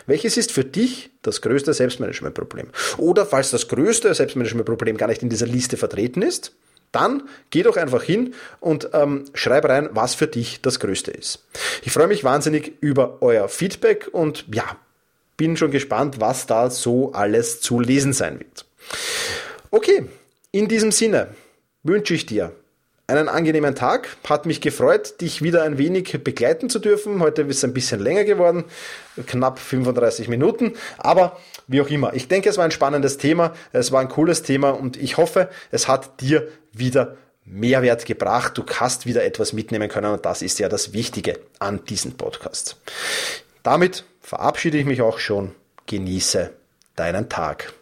Welches 0.05 0.37
ist 0.37 0.51
für 0.51 0.63
dich 0.63 1.11
das 1.21 1.41
größte 1.41 1.73
Selbstmanagementproblem? 1.73 2.67
Oder 2.97 3.25
falls 3.25 3.51
das 3.51 3.67
größte 3.67 4.13
Selbstmanagementproblem 4.13 4.97
gar 4.97 5.07
nicht 5.07 5.23
in 5.23 5.29
dieser 5.29 5.47
Liste 5.47 5.77
vertreten 5.77 6.21
ist, 6.21 6.53
dann 6.91 7.23
geh 7.51 7.63
doch 7.63 7.77
einfach 7.77 8.03
hin 8.03 8.33
und 8.59 8.89
ähm, 8.93 9.25
schreib 9.33 9.65
rein, 9.65 9.89
was 9.91 10.15
für 10.15 10.27
dich 10.27 10.61
das 10.61 10.79
Größte 10.79 11.11
ist. 11.11 11.45
Ich 11.83 11.91
freue 11.91 12.07
mich 12.07 12.23
wahnsinnig 12.23 12.73
über 12.81 13.21
euer 13.21 13.47
Feedback 13.47 14.09
und 14.11 14.45
ja, 14.51 14.77
bin 15.37 15.55
schon 15.55 15.71
gespannt, 15.71 16.19
was 16.19 16.47
da 16.47 16.69
so 16.69 17.13
alles 17.13 17.61
zu 17.61 17.79
lesen 17.79 18.13
sein 18.13 18.39
wird. 18.39 18.65
Okay, 19.71 20.05
in 20.51 20.67
diesem 20.67 20.91
Sinne 20.91 21.29
wünsche 21.83 22.13
ich 22.13 22.25
dir 22.25 22.51
einen 23.09 23.27
angenehmen 23.27 23.75
Tag. 23.75 24.07
Hat 24.27 24.45
mich 24.45 24.61
gefreut, 24.61 25.19
dich 25.19 25.41
wieder 25.41 25.63
ein 25.63 25.77
wenig 25.77 26.23
begleiten 26.23 26.69
zu 26.69 26.79
dürfen. 26.79 27.21
Heute 27.21 27.41
ist 27.41 27.57
es 27.57 27.63
ein 27.63 27.73
bisschen 27.73 27.99
länger 27.99 28.23
geworden, 28.23 28.65
knapp 29.25 29.59
35 29.59 30.27
Minuten. 30.27 30.73
Aber 30.97 31.37
wie 31.67 31.81
auch 31.81 31.89
immer, 31.89 32.13
ich 32.13 32.27
denke, 32.27 32.49
es 32.49 32.57
war 32.57 32.65
ein 32.65 32.71
spannendes 32.71 33.17
Thema, 33.17 33.53
es 33.73 33.91
war 33.91 34.01
ein 34.01 34.09
cooles 34.09 34.43
Thema 34.43 34.69
und 34.69 34.95
ich 34.95 35.17
hoffe, 35.17 35.49
es 35.71 35.87
hat 35.87 36.21
dir 36.21 36.47
wieder 36.71 37.17
Mehrwert 37.45 38.05
gebracht. 38.05 38.57
Du 38.57 38.63
hast 38.79 39.07
wieder 39.07 39.23
etwas 39.23 39.53
mitnehmen 39.53 39.89
können 39.89 40.13
und 40.13 40.25
das 40.25 40.41
ist 40.41 40.59
ja 40.59 40.69
das 40.69 40.93
Wichtige 40.93 41.39
an 41.57 41.83
diesem 41.85 42.13
Podcast. 42.13 42.77
Damit 43.63 44.05
verabschiede 44.21 44.77
ich 44.77 44.85
mich 44.85 45.01
auch 45.01 45.19
schon. 45.19 45.55
Genieße 45.87 46.51
deinen 46.95 47.27
Tag. 47.27 47.73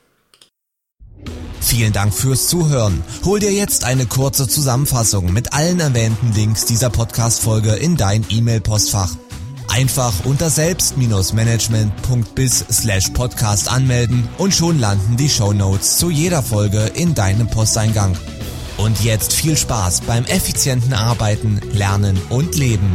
Vielen 1.68 1.92
Dank 1.92 2.14
fürs 2.14 2.48
Zuhören. 2.48 3.04
Hol 3.26 3.42
dir 3.42 3.52
jetzt 3.52 3.84
eine 3.84 4.06
kurze 4.06 4.48
Zusammenfassung 4.48 5.34
mit 5.34 5.52
allen 5.52 5.82
erwähnten 5.82 6.32
Links 6.34 6.66
dieser 6.66 6.90
Podcast-Folge 6.90 7.74
in 7.74 7.98
dein 7.98 8.26
E-Mail-Postfach. 8.30 9.18
Einfach 9.68 10.14
unter 10.24 10.50
selbst-management.biz 10.50 12.66
slash 12.72 13.10
podcast 13.10 13.70
anmelden 13.70 14.30
und 14.38 14.54
schon 14.54 14.80
landen 14.80 15.18
die 15.18 15.28
Show 15.28 15.52
Notes 15.52 15.98
zu 15.98 16.10
jeder 16.10 16.42
Folge 16.42 16.90
in 16.94 17.14
deinem 17.14 17.50
Posteingang. 17.50 18.16
Und 18.78 19.04
jetzt 19.04 19.34
viel 19.34 19.58
Spaß 19.58 20.04
beim 20.08 20.24
effizienten 20.24 20.94
Arbeiten, 20.94 21.60
Lernen 21.74 22.18
und 22.30 22.56
Leben. 22.56 22.94